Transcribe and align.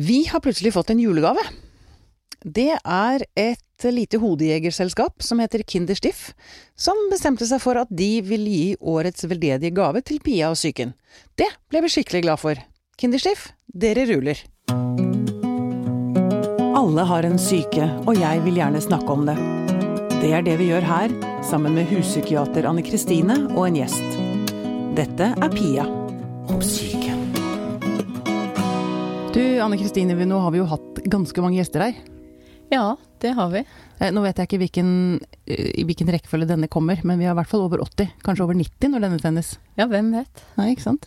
Vi 0.00 0.24
har 0.30 0.40
plutselig 0.40 0.72
fått 0.72 0.90
en 0.90 1.00
julegave. 1.00 1.42
Det 2.44 2.70
er 2.84 3.22
et 3.34 3.86
lite 3.90 4.20
hodejegerselskap 4.22 5.24
som 5.26 5.40
heter 5.42 5.64
Kinderstiff, 5.66 6.36
som 6.78 6.94
bestemte 7.10 7.48
seg 7.50 7.58
for 7.58 7.80
at 7.80 7.90
de 7.90 8.20
vil 8.22 8.46
gi 8.46 8.76
årets 8.78 9.26
veldedige 9.26 9.74
gave 9.74 10.04
til 10.06 10.20
Pia 10.22 10.52
og 10.52 10.54
psyken. 10.54 10.92
Det 11.34 11.48
ble 11.66 11.82
vi 11.82 11.90
skikkelig 11.90 12.22
glad 12.28 12.38
for. 12.38 12.60
Kinderstiff, 12.98 13.48
dere 13.66 14.06
ruler. 14.12 14.44
Alle 16.78 17.08
har 17.10 17.26
en 17.26 17.42
syke, 17.42 17.90
og 18.06 18.22
jeg 18.22 18.44
vil 18.46 18.62
gjerne 18.62 18.84
snakke 18.84 19.18
om 19.18 19.26
det. 19.26 19.34
Det 20.20 20.30
er 20.30 20.46
det 20.46 20.60
vi 20.62 20.70
gjør 20.70 20.86
her, 20.86 21.16
sammen 21.42 21.74
med 21.74 21.90
huspsykiater 21.90 22.70
Anne 22.70 22.86
Kristine 22.86 23.48
og 23.56 23.66
en 23.66 23.82
gjest. 23.82 24.22
Dette 24.94 25.34
er 25.34 25.58
Pia 25.58 25.90
om 26.46 26.62
syke. 26.62 26.97
Du, 29.32 29.60
Anne 29.60 29.76
Kristine, 29.78 30.14
nå 30.26 30.38
har 30.40 30.50
vi 30.54 30.60
jo 30.62 30.66
hatt 30.70 30.98
ganske 31.10 31.42
mange 31.44 31.58
gjester 31.60 31.84
her. 31.84 31.98
Ja, 32.72 32.96
det 33.22 33.30
har 33.36 33.48
vi. 33.52 33.62
Eh, 34.00 34.10
Nå 34.12 34.20
vet 34.24 34.36
jeg 34.40 34.48
ikke 34.48 34.58
hvilken, 34.60 34.88
eh, 35.48 35.70
i 35.80 35.84
hvilken 35.88 36.10
rekkefølge 36.12 36.48
denne 36.50 36.68
kommer, 36.68 37.00
men 37.06 37.18
vi 37.20 37.24
har 37.28 37.32
i 37.36 37.38
hvert 37.38 37.48
fall 37.50 37.62
over 37.64 37.80
80, 37.84 38.10
kanskje 38.24 38.44
over 38.44 38.56
90 38.58 38.90
når 38.92 39.04
denne 39.06 39.20
sendes. 39.22 39.54
Ja, 39.78 39.86
hvem 39.88 40.10
vet. 40.16 40.42
Nei, 40.58 40.70
ikke 40.74 40.84
sant. 40.84 41.06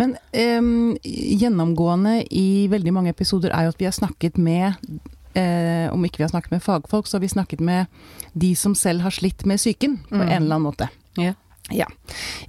Men 0.00 0.16
um, 0.32 0.96
gjennomgående 1.04 2.18
i 2.32 2.66
veldig 2.72 2.92
mange 2.96 3.12
episoder 3.14 3.54
er 3.56 3.68
jo 3.68 3.72
at 3.74 3.80
vi 3.80 3.88
har 3.88 3.96
snakket 3.96 4.38
med 4.40 4.76
eh, 5.36 5.86
Om 5.92 6.04
ikke 6.08 6.20
vi 6.20 6.26
har 6.26 6.32
snakket 6.32 6.52
med 6.56 6.64
fagfolk, 6.64 7.06
så 7.08 7.16
har 7.18 7.24
vi 7.24 7.30
snakket 7.32 7.60
med 7.64 7.86
de 8.36 8.52
som 8.58 8.74
selv 8.76 9.04
har 9.06 9.14
slitt 9.16 9.46
med 9.48 9.60
psyken 9.60 9.98
på 10.10 10.18
Mm. 10.20 10.28
en 10.28 10.42
eller 10.42 10.56
annen 10.56 10.66
måte. 10.68 10.88
Ja. 11.16 11.32
Ja. 11.70 11.86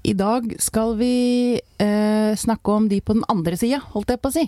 I 0.03 0.13
dag 0.19 0.51
skal 0.59 0.97
vi 0.99 1.13
eh, 1.79 2.33
snakke 2.35 2.71
om 2.75 2.89
de 2.89 2.99
på 2.99 3.13
den 3.15 3.23
andre 3.31 3.55
sida, 3.59 3.79
holdt 3.93 4.09
jeg 4.11 4.19
på 4.23 4.31
å 4.33 4.35
si. 4.35 4.45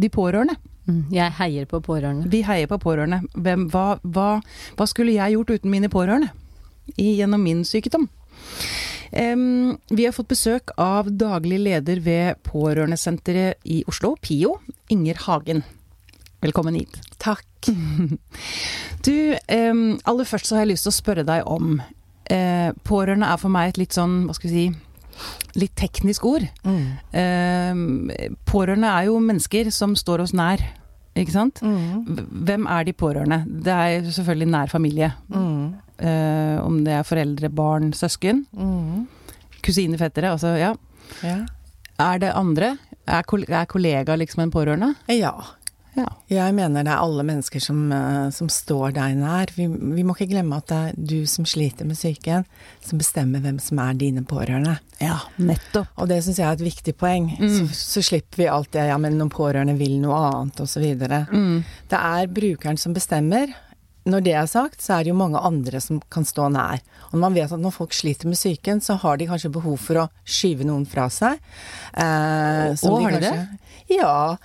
De 0.00 0.08
pårørende. 0.12 0.56
Mm, 0.88 1.02
Jeg 1.12 1.32
heier 1.38 1.66
på 1.68 1.80
pårørende. 1.84 2.30
Vi 2.32 2.42
heier 2.46 2.70
på 2.70 2.78
pårørende. 2.80 3.20
Hvem, 3.34 3.66
hva, 3.72 3.98
hva, 4.02 4.28
hva 4.78 4.86
skulle 4.88 5.12
jeg 5.16 5.36
gjort 5.36 5.52
uten 5.58 5.70
mine 5.72 5.90
pårørende? 5.92 6.30
I, 6.96 7.12
gjennom 7.20 7.42
min 7.44 7.60
sykdom. 7.68 8.08
Um, 9.10 9.76
vi 9.90 10.04
har 10.06 10.14
fått 10.14 10.30
besøk 10.30 10.70
av 10.78 11.08
daglig 11.18 11.58
leder 11.58 11.98
ved 12.02 12.38
Pårørendesenteret 12.46 13.58
i 13.66 13.80
Oslo, 13.90 14.14
PIO, 14.22 14.56
Inger 14.90 15.18
Hagen. 15.26 15.64
Velkommen 16.42 16.78
hit. 16.78 17.00
Takk. 17.18 17.44
Du, 19.00 19.32
um, 19.48 19.98
aller 20.04 20.26
først 20.28 20.44
så 20.50 20.58
har 20.58 20.66
jeg 20.66 20.74
lyst 20.74 20.84
til 20.84 20.92
å 20.92 20.96
spørre 20.98 21.22
deg 21.24 21.46
om 21.48 21.78
uh, 21.80 22.70
Pårørende 22.84 23.30
er 23.32 23.38
for 23.40 23.52
meg 23.52 23.70
et 23.70 23.78
litt 23.80 23.96
sånn, 23.96 24.26
hva 24.28 24.34
skal 24.36 24.50
vi 24.50 24.56
si, 24.58 24.64
litt 25.58 25.74
teknisk 25.78 26.26
ord. 26.28 26.46
Mm. 26.64 26.82
Eh, 27.12 28.34
pårørende 28.48 28.90
er 28.90 29.08
jo 29.08 29.20
mennesker 29.22 29.70
som 29.74 29.96
står 29.98 30.24
oss 30.26 30.34
nær, 30.36 30.62
ikke 31.18 31.34
sant? 31.34 31.62
Mm. 31.62 32.26
Hvem 32.48 32.66
er 32.70 32.86
de 32.86 32.96
pårørende? 32.96 33.42
Det 33.66 33.76
er 33.76 34.10
selvfølgelig 34.10 34.50
nær 34.54 34.72
familie. 34.72 35.12
Mm. 35.28 35.64
Eh, 36.00 36.58
om 36.64 36.82
det 36.86 36.94
er 36.96 37.06
foreldre, 37.06 37.50
barn, 37.52 37.92
søsken. 37.96 38.44
Mm. 38.56 39.06
Kusiner, 39.64 40.00
fettere. 40.00 40.32
Altså, 40.32 40.54
ja. 40.56 40.74
Ja. 41.26 41.40
Er 42.00 42.20
det 42.22 42.32
andre? 42.34 42.76
Er, 43.06 43.24
er 43.48 43.64
kollega 43.68 44.16
liksom 44.16 44.44
en 44.46 44.54
pårørende? 44.54 44.94
ja. 45.08 45.34
Ja. 45.96 46.06
Jeg 46.30 46.54
mener 46.54 46.84
det 46.86 46.92
er 46.92 47.00
alle 47.02 47.24
mennesker 47.26 47.60
som, 47.60 47.80
eh, 47.92 48.28
som 48.30 48.48
står 48.52 48.92
deg 48.94 49.16
nær. 49.18 49.50
Vi, 49.56 49.66
vi 49.66 50.04
må 50.06 50.14
ikke 50.14 50.28
glemme 50.30 50.60
at 50.60 50.68
det 50.70 50.78
er 50.90 50.92
du 50.96 51.26
som 51.26 51.44
sliter 51.48 51.84
med 51.88 51.98
psyken, 51.98 52.44
som 52.86 53.00
bestemmer 53.00 53.42
hvem 53.42 53.58
som 53.62 53.80
er 53.82 53.94
dine 53.98 54.22
pårørende. 54.22 54.76
ja, 55.00 55.16
nettopp. 55.38 55.88
Og 55.98 56.08
det 56.12 56.20
syns 56.24 56.38
jeg 56.38 56.46
er 56.46 56.52
et 56.60 56.66
viktig 56.68 56.94
poeng. 57.00 57.32
Mm. 57.40 57.48
Så, 57.56 57.66
så 57.74 58.04
slipper 58.06 58.42
vi 58.44 58.46
alt 58.52 58.70
det 58.76 58.86
ja, 58.90 58.98
men 59.02 59.18
noen 59.18 59.32
pårørende 59.34 59.74
vil 59.80 59.98
noe 60.02 60.20
annet, 60.30 60.60
osv. 60.62 60.86
Mm. 61.32 61.64
Det 61.90 61.98
er 62.14 62.30
brukeren 62.38 62.78
som 62.78 62.94
bestemmer. 62.94 63.50
Når 64.10 64.22
det 64.24 64.32
er 64.32 64.46
sagt, 64.48 64.80
så 64.80 64.94
er 64.96 65.04
det 65.04 65.10
jo 65.12 65.18
mange 65.18 65.36
andre 65.44 65.80
som 65.84 65.98
kan 66.10 66.24
stå 66.24 66.46
nær. 66.54 66.80
Og 67.10 67.18
når 67.18 67.20
man 67.26 67.34
vet 67.36 67.52
at 67.52 67.60
når 67.60 67.74
folk 67.74 67.92
sliter 67.92 68.30
med 68.30 68.38
psyken, 68.38 68.80
så 68.80 68.96
har 69.02 69.18
de 69.20 69.26
kanskje 69.28 69.50
behov 69.52 69.76
for 69.82 70.00
å 70.00 70.06
skyve 70.24 70.64
noen 70.64 70.86
fra 70.88 71.04
seg. 71.12 71.36
Eh, 71.92 72.74
som 72.80 72.94
Og 72.94 73.02
har 73.04 73.10
de 73.18 73.20
kanskje- 73.26 73.58
Ja. 73.90 74.36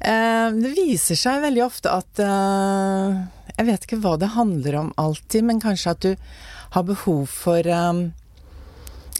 Eh, 0.00 0.48
det 0.56 0.72
viser 0.76 1.18
seg 1.18 1.42
veldig 1.44 1.62
ofte 1.66 1.92
at 1.92 2.20
eh, 2.24 3.18
Jeg 3.58 3.66
vet 3.68 3.84
ikke 3.86 3.98
hva 4.02 4.14
det 4.20 4.32
handler 4.36 4.78
om 4.80 4.92
alltid, 5.00 5.44
men 5.44 5.60
kanskje 5.62 5.92
at 5.94 6.06
du 6.06 6.14
har 6.76 6.86
behov 6.88 7.26
for 7.30 7.66
eh, 7.66 8.00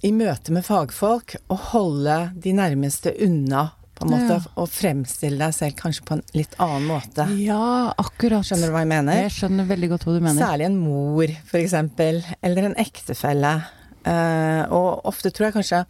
i 0.07 0.13
møte 0.17 0.55
med 0.55 0.65
fagfolk 0.65 1.35
å 1.53 1.59
holde 1.75 2.15
de 2.41 2.55
nærmeste 2.57 3.13
unna, 3.27 3.67
på 3.99 4.07
en 4.07 4.15
måte, 4.15 4.37
Ja. 4.39 4.53
og 4.57 4.71
fremstille 4.73 5.37
deg 5.43 5.53
selv 5.53 5.75
kanskje 5.77 6.07
på 6.09 6.15
en 6.17 6.23
litt 6.33 6.55
annen 6.57 6.87
måte. 6.89 7.27
Ja, 7.37 7.93
akkurat. 8.01 8.47
Skjønner 8.49 8.71
du 8.71 8.73
hva 8.73 8.81
jeg 8.87 8.89
mener? 8.95 9.19
Jeg 9.27 9.35
skjønner 9.37 9.69
veldig 9.69 9.91
godt 9.93 10.07
hva 10.09 10.15
du 10.17 10.23
mener. 10.25 10.41
Særlig 10.41 10.69
en 10.71 10.79
mor, 10.81 11.35
eksempel, 11.61 12.23
eller 12.41 12.71
en 12.71 12.79
ektefelle. 12.81 13.53
Eh, 14.09 14.63
og 14.73 15.05
ofte 15.11 15.29
tror 15.37 15.51
jeg 15.51 15.59
kanskje 15.59 15.83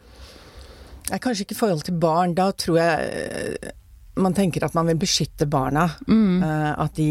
eh, 1.10 1.18
Kanskje 1.20 1.46
ikke 1.46 1.56
i 1.58 1.60
forhold 1.60 1.84
til 1.86 1.98
barn, 2.00 2.34
da 2.38 2.50
tror 2.52 2.78
jeg 2.80 3.12
eh, 3.20 3.76
man 4.20 4.34
tenker 4.36 4.64
at 4.66 4.74
man 4.76 4.88
vil 4.90 4.98
beskytte 5.00 5.46
barna. 5.48 5.86
Mm. 6.08 6.42
eh, 6.42 6.70
at 6.82 6.96
de 6.98 7.06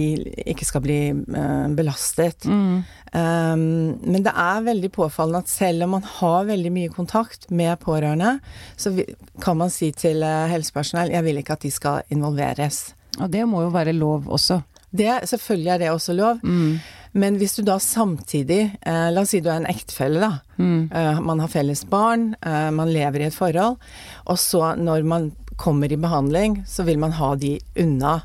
ikke 0.52 0.66
skal 0.68 0.84
bli 0.84 1.00
eh, 1.10 1.68
belastet. 1.78 2.46
Mm. 2.46 2.84
Um, 3.10 3.62
men 4.06 4.22
det 4.22 4.34
er 4.38 4.62
veldig 4.68 4.92
påfallende 4.94 5.40
at 5.42 5.50
selv 5.50 5.88
om 5.88 5.96
man 5.96 6.04
har 6.06 6.46
veldig 6.46 6.72
mye 6.76 6.92
kontakt 6.94 7.48
med 7.50 7.80
pårørende, 7.82 8.36
så 8.78 8.94
kan 9.42 9.58
man 9.58 9.72
si 9.74 9.90
til 9.98 10.22
helsepersonell 10.22 11.16
jeg 11.16 11.26
vil 11.26 11.42
ikke 11.42 11.56
at 11.58 11.66
de 11.66 11.72
skal 11.74 12.04
involveres. 12.14 12.92
Og 13.18 13.32
det 13.34 13.48
må 13.50 13.64
jo 13.66 13.74
være 13.74 13.96
lov 13.98 14.30
også. 14.30 14.60
Det, 14.92 15.10
selvfølgelig 15.30 15.72
er 15.74 15.78
det 15.82 15.92
også 15.92 16.14
lov, 16.14 16.40
Mm. 16.44 16.80
Men 17.14 17.38
hvis 17.42 17.56
du 17.58 17.64
da 17.66 17.80
samtidig 17.82 18.76
eh, 18.86 19.08
La 19.12 19.22
oss 19.22 19.32
si 19.34 19.40
du 19.42 19.50
er 19.50 19.62
en 19.64 19.70
ektefelle, 19.72 20.20
da. 20.22 20.42
Mm. 20.62 20.90
Eh, 20.94 21.20
man 21.26 21.40
har 21.44 21.50
felles 21.54 21.86
barn, 21.90 22.36
eh, 22.42 22.70
man 22.76 22.92
lever 22.94 23.24
i 23.24 23.30
et 23.30 23.38
forhold, 23.38 23.80
og 24.26 24.38
så 24.38 24.76
når 24.78 25.04
man 25.10 25.32
kommer 25.60 25.92
i 25.92 25.98
behandling, 26.00 26.62
så 26.70 26.86
vil 26.88 27.00
man 27.02 27.12
ha 27.18 27.34
de 27.36 27.58
unna. 27.82 28.22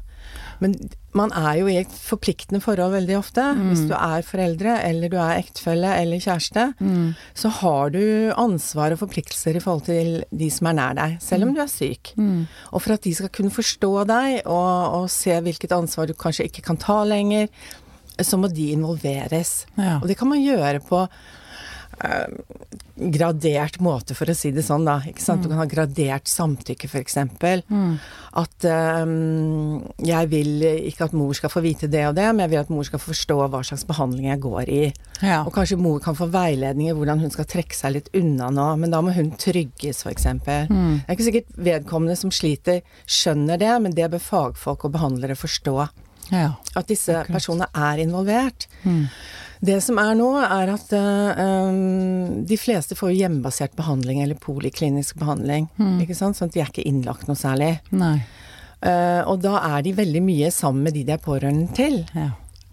Men 0.61 0.77
man 1.15 1.33
er 1.34 1.56
jo 1.61 1.67
i 1.71 1.77
et 1.81 1.91
forpliktende 1.91 2.61
forhold 2.62 2.93
veldig 2.94 3.17
ofte. 3.19 3.43
Hvis 3.69 3.83
du 3.89 3.93
er 3.94 4.23
foreldre, 4.27 4.77
eller 4.87 5.11
du 5.11 5.17
er 5.19 5.41
ektefelle 5.43 5.91
eller 6.00 6.23
kjæreste, 6.23 6.65
Mm. 6.81 7.15
så 7.34 7.49
har 7.50 7.91
du 7.91 8.33
ansvar 8.39 8.93
og 8.94 8.99
forpliktelser 9.03 9.56
i 9.56 9.61
forhold 9.62 9.84
til 9.87 10.25
de 10.31 10.49
som 10.50 10.67
er 10.71 10.75
nær 10.78 10.94
deg, 10.99 11.17
selv 11.23 11.43
om 11.47 11.55
du 11.55 11.61
er 11.61 11.71
syk. 11.71 12.15
Mm. 12.17 12.47
Og 12.73 12.83
for 12.83 12.94
at 12.94 13.03
de 13.03 13.15
skal 13.15 13.28
kunne 13.34 13.50
forstå 13.50 13.93
deg 14.06 14.43
og, 14.47 15.03
og 15.03 15.11
se 15.11 15.34
hvilket 15.41 15.73
ansvar 15.75 16.06
du 16.06 16.15
kanskje 16.15 16.47
ikke 16.50 16.62
kan 16.67 16.77
ta 16.83 17.03
lenger, 17.05 17.49
så 18.22 18.38
må 18.38 18.50
de 18.52 18.70
involveres. 18.75 19.64
Ja. 19.78 19.98
Og 20.00 20.10
det 20.10 20.19
kan 20.20 20.30
man 20.30 20.42
gjøre 20.42 20.82
på 20.86 21.00
eh, 21.04 22.28
gradert 22.94 23.80
måte, 23.82 24.14
for 24.14 24.30
å 24.30 24.36
si 24.38 24.52
det 24.54 24.62
sånn, 24.66 24.86
da. 24.86 25.00
Sant? 25.19 25.42
Du 25.42 25.50
kan 25.50 25.58
ha 25.58 25.66
gradert 25.66 26.30
samtykke, 26.30 26.86
f.eks. 26.86 27.19
Mm. 27.66 27.97
At 28.38 28.66
eh, 28.70 29.02
jeg 30.06 30.30
vil 30.30 30.69
ikke 30.92 31.08
at 31.08 31.16
mor 31.19 31.34
skal 31.34 31.50
få 31.50 31.64
vite 31.64 31.91
det 31.91 32.04
og 32.06 32.14
det, 32.19 32.28
men 32.30 32.44
jeg 32.44 32.54
vil 32.54 32.62
at 32.62 32.72
mor 32.75 32.86
skal 32.86 33.02
forstå 33.02 33.41
hva 33.42 33.64
slags 33.66 33.86
behandling 33.88 34.31
jeg 34.31 34.44
går 34.46 34.70
i. 34.70 34.84
Ja. 35.25 35.42
Og 35.42 35.50
kanskje 35.56 35.81
mor 35.81 35.98
kan 36.04 36.19
få 36.19 36.31
veiledning 36.31 36.92
i 36.92 36.94
hvordan 36.94 37.22
hun 37.25 37.34
skal 37.34 37.50
trekke 37.50 37.75
seg 37.76 37.96
litt 37.98 38.14
unna 38.14 38.52
nå, 38.54 38.70
men 38.78 38.94
da 38.94 39.02
må 39.02 39.14
hun 39.16 39.34
trygges, 39.41 40.04
f.eks. 40.06 40.31
Mm. 40.31 41.02
Det 41.02 41.08
er 41.08 41.19
ikke 41.19 41.31
sikkert 41.32 41.60
vedkommende 41.72 42.19
som 42.20 42.34
sliter, 42.34 42.84
skjønner 43.10 43.58
det, 43.58 43.75
men 43.82 43.98
det 43.98 44.12
bør 44.14 44.22
fagfolk 44.31 44.86
og 44.86 44.98
behandlere 45.00 45.38
forstå. 45.38 45.78
Ja. 46.33 46.53
At 46.75 46.89
disse 46.89 47.25
personene 47.29 47.69
er 47.75 48.01
involvert. 48.05 48.69
Mm. 48.85 49.09
Det 49.65 49.77
som 49.85 49.99
er 50.03 50.15
nå, 50.19 50.29
er 50.45 50.73
at 50.75 50.93
um, 50.97 52.45
de 52.45 52.57
fleste 52.61 52.97
får 52.99 53.15
hjemmebasert 53.15 53.77
behandling 53.79 54.21
eller 54.25 54.41
poliklinisk 54.41 55.19
behandling. 55.21 55.71
Mm. 55.81 56.01
Ikke 56.05 56.17
sant? 56.19 56.37
Sånn 56.37 56.51
at 56.51 56.57
de 56.57 56.65
er 56.65 56.73
ikke 56.73 56.85
innlagt 56.89 57.29
noe 57.31 57.39
særlig. 57.39 57.79
Eh, 58.85 59.23
og 59.25 59.41
da 59.41 59.57
er 59.65 59.85
de 59.87 59.95
veldig 59.97 60.21
mye 60.25 60.51
sammen 60.53 60.85
med 60.85 60.97
de 60.97 61.06
de 61.09 61.15
er 61.15 61.23
pårørende 61.23 61.71
til. 61.76 62.03
Ja. 62.12 62.32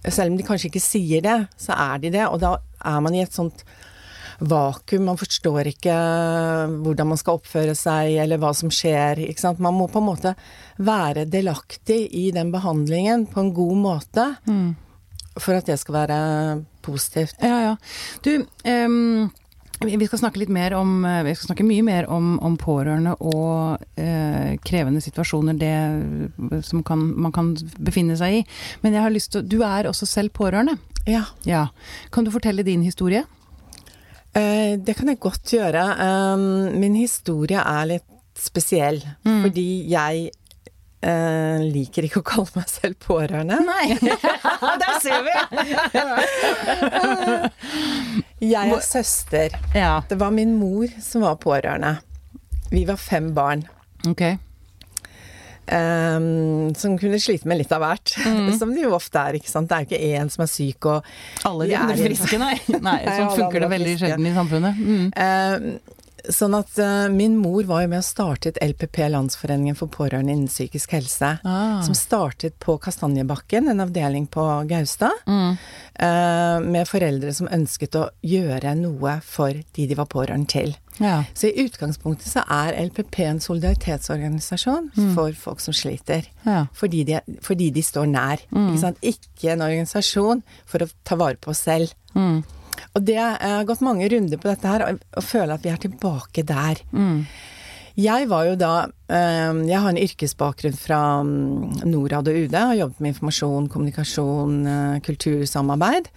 Selv 0.09 0.33
om 0.33 0.39
de 0.39 0.45
kanskje 0.47 0.71
ikke 0.71 0.83
sier 0.83 1.23
det, 1.23 1.37
så 1.61 1.77
er 1.77 2.01
de 2.03 2.11
det. 2.17 2.25
Og 2.27 2.41
da 2.43 2.57
er 2.59 2.99
man 3.05 3.15
i 3.15 3.23
et 3.23 3.35
sånt 3.35 3.63
vakuum. 4.41 5.05
Man 5.05 5.19
forstår 5.21 5.69
ikke 5.71 5.95
hvordan 6.83 7.11
man 7.11 7.19
skal 7.19 7.37
oppføre 7.39 7.75
seg, 7.77 8.15
eller 8.23 8.41
hva 8.41 8.53
som 8.57 8.71
skjer. 8.73 9.21
Ikke 9.29 9.43
sant? 9.43 9.61
Man 9.63 9.77
må 9.77 9.87
på 9.91 10.01
en 10.01 10.07
måte 10.09 10.35
være 10.81 11.27
delaktig 11.29 12.07
i 12.17 12.29
den 12.35 12.51
behandlingen 12.53 13.27
på 13.31 13.43
en 13.45 13.53
god 13.53 13.77
måte 13.77 14.29
Mm. 14.47 14.75
for 15.39 15.53
at 15.55 15.65
det 15.65 15.79
skal 15.79 15.93
være 15.93 16.65
positivt. 16.81 17.35
Ja, 17.41 17.61
ja. 17.71 17.75
Du, 18.23 18.45
um 18.65 19.31
vi 19.81 19.95
vi 19.97 20.05
skal 20.05 20.19
snakke 20.19 20.37
litt 20.37 20.49
mer 20.53 20.75
om 20.77 21.03
eh, 21.05 21.23
Vi 21.25 21.31
skal 21.33 21.47
snakke 21.47 21.63
mye 21.65 21.81
mer 21.81 22.05
om, 22.05 22.35
om 22.45 22.53
pårørende 22.57 23.15
og 23.17 23.81
eh, 23.97 24.57
krevende 24.61 25.01
situasjoner 25.01 25.57
det 25.57 26.63
som 26.67 26.83
kan, 26.85 27.01
man 27.17 27.31
kan 27.33 27.55
befinne 27.79 28.13
seg 28.19 28.41
i. 28.41 28.45
Men 28.83 28.93
jeg 28.93 29.01
har 29.01 29.09
lyst 29.09 29.31
til 29.33 29.41
Du 29.47 29.63
er 29.65 29.89
også 29.89 30.05
selv 30.05 30.29
pårørende. 30.37 30.77
Ja. 31.09 31.23
Ja. 31.49 31.67
Kan 32.13 32.23
du 32.25 32.29
fortelle 32.31 32.61
din 32.63 32.83
historie? 32.85 33.23
Eh, 34.35 34.77
det 34.79 34.95
kan 34.97 35.07
jeg 35.11 35.19
godt 35.19 35.43
gjøre. 35.57 35.81
Um, 35.99 36.45
min 36.79 36.95
historie 36.95 37.59
er 37.59 37.85
litt 37.97 38.07
spesiell, 38.37 39.01
Mm. 39.27 39.41
fordi 39.43 39.65
jeg 39.91 40.29
eh, 41.03 41.59
liker 41.65 42.05
ikke 42.07 42.21
å 42.21 42.25
kalle 42.25 42.47
meg 42.55 42.69
selv 42.71 42.95
pårørende. 43.03 43.57
Nei! 43.65 43.97
Der 44.81 44.99
ser 45.03 45.21
vi! 45.25 45.35
Jeg 48.41 48.71
er 48.73 48.79
søster. 48.81 49.53
Ja. 49.77 50.01
Det 50.09 50.17
var 50.19 50.31
min 50.33 50.55
mor 50.57 50.87
som 51.01 51.21
var 51.25 51.35
pårørende. 51.41 51.97
Vi 52.71 52.85
var 52.87 52.97
fem 52.97 53.33
barn. 53.37 53.65
Ok. 54.09 54.23
Ehm, 55.67 56.73
som 56.75 56.97
kunne 56.99 57.19
slite 57.21 57.47
med 57.47 57.61
litt 57.61 57.71
av 57.71 57.81
hvert. 57.83 58.13
Som 58.59 58.73
det 58.75 58.83
jo 58.85 58.93
ofte 58.97 59.19
er. 59.21 59.37
ikke 59.39 59.49
sant? 59.51 59.69
Det 59.69 59.75
er 59.77 59.85
jo 59.85 59.89
ikke 59.91 60.19
én 60.21 60.29
som 60.31 60.43
er 60.45 60.51
syk 60.51 60.85
og 60.91 61.07
Alle 61.47 61.67
de 61.69 61.75
er- 61.77 62.03
friske, 62.05 62.37
nei. 62.41 62.55
Nei, 62.89 62.99
Sånn 63.05 63.33
funker 63.37 63.63
det 63.65 63.69
veldig 63.71 63.97
sjelden 64.01 64.27
i 64.27 64.35
samfunnet. 64.35 64.77
Mm. 64.77 65.09
Eh, 65.15 65.97
Sånn 66.29 66.55
at 66.57 66.75
uh, 66.81 67.07
min 67.11 67.37
mor 67.39 67.65
var 67.69 67.83
jo 67.83 67.91
med 67.91 68.01
og 68.01 68.05
startet 68.07 68.59
LPP, 68.61 68.99
Landsforeningen 69.13 69.77
for 69.79 69.91
pårørende 69.91 70.33
innen 70.35 70.51
psykisk 70.51 70.93
helse. 70.97 71.33
Ah. 71.43 71.79
Som 71.85 71.97
startet 71.97 72.57
på 72.61 72.77
Kastanjebakken, 72.81 73.69
en 73.71 73.83
avdeling 73.83 74.27
på 74.31 74.45
Gaustad. 74.69 75.23
Mm. 75.25 75.57
uh, 76.01 76.57
med 76.61 76.87
foreldre 76.89 77.33
som 77.35 77.49
ønsket 77.51 77.97
å 77.99 78.07
gjøre 78.25 78.75
noe 78.79 79.17
for 79.25 79.57
de 79.75 79.87
de 79.89 79.97
var 79.97 80.09
pårørende 80.11 80.49
til. 80.51 80.75
Ja. 81.01 81.23
Så 81.33 81.49
i 81.49 81.65
utgangspunktet 81.65 82.29
så 82.29 82.43
er 82.51 82.77
LPP 82.85 83.21
en 83.25 83.41
solidaritetsorganisasjon 83.41 84.91
for 85.15 85.33
folk 85.37 85.61
som 85.63 85.75
sliter. 85.75 86.27
Ja. 86.45 86.65
Fordi 86.77 87.03
de, 87.07 87.19
fordi 87.41 87.71
de 87.73 87.83
står 87.85 88.09
nær. 88.11 88.43
Ikke, 88.51 88.79
sant? 88.81 89.01
ikke 89.01 89.55
en 89.55 89.65
organisasjon 89.65 90.43
for 90.69 90.85
å 90.85 90.91
ta 91.07 91.17
vare 91.19 91.39
på 91.41 91.53
oss 91.53 91.63
selv. 91.65 91.93
Mm. 92.13 92.41
Og 92.95 93.05
det 93.07 93.17
jeg 93.17 93.39
har 93.41 93.65
gått 93.69 93.83
mange 93.85 94.09
runder 94.11 94.41
på 94.41 94.49
dette 94.51 94.73
her, 94.73 94.85
og, 94.89 95.23
føler 95.25 95.55
at 95.55 95.65
vi 95.65 95.71
er 95.73 95.81
tilbake 95.81 96.45
der. 96.47 96.83
Mm. 96.91 97.25
Jeg 97.99 98.27
var 98.31 98.45
jo 98.47 98.53
da 98.55 98.73
eh, 99.11 99.57
Jeg 99.67 99.79
har 99.83 99.89
en 99.91 99.99
yrkesbakgrunn 99.99 100.77
fra 100.79 101.01
mm, 101.27 101.83
Norad 101.91 102.29
og 102.31 102.37
UD. 102.45 102.55
Har 102.55 102.77
jobbet 102.79 103.03
med 103.03 103.13
informasjon, 103.13 103.67
kommunikasjon, 103.73 104.55
eh, 104.67 105.01
kultursamarbeid. 105.03 106.07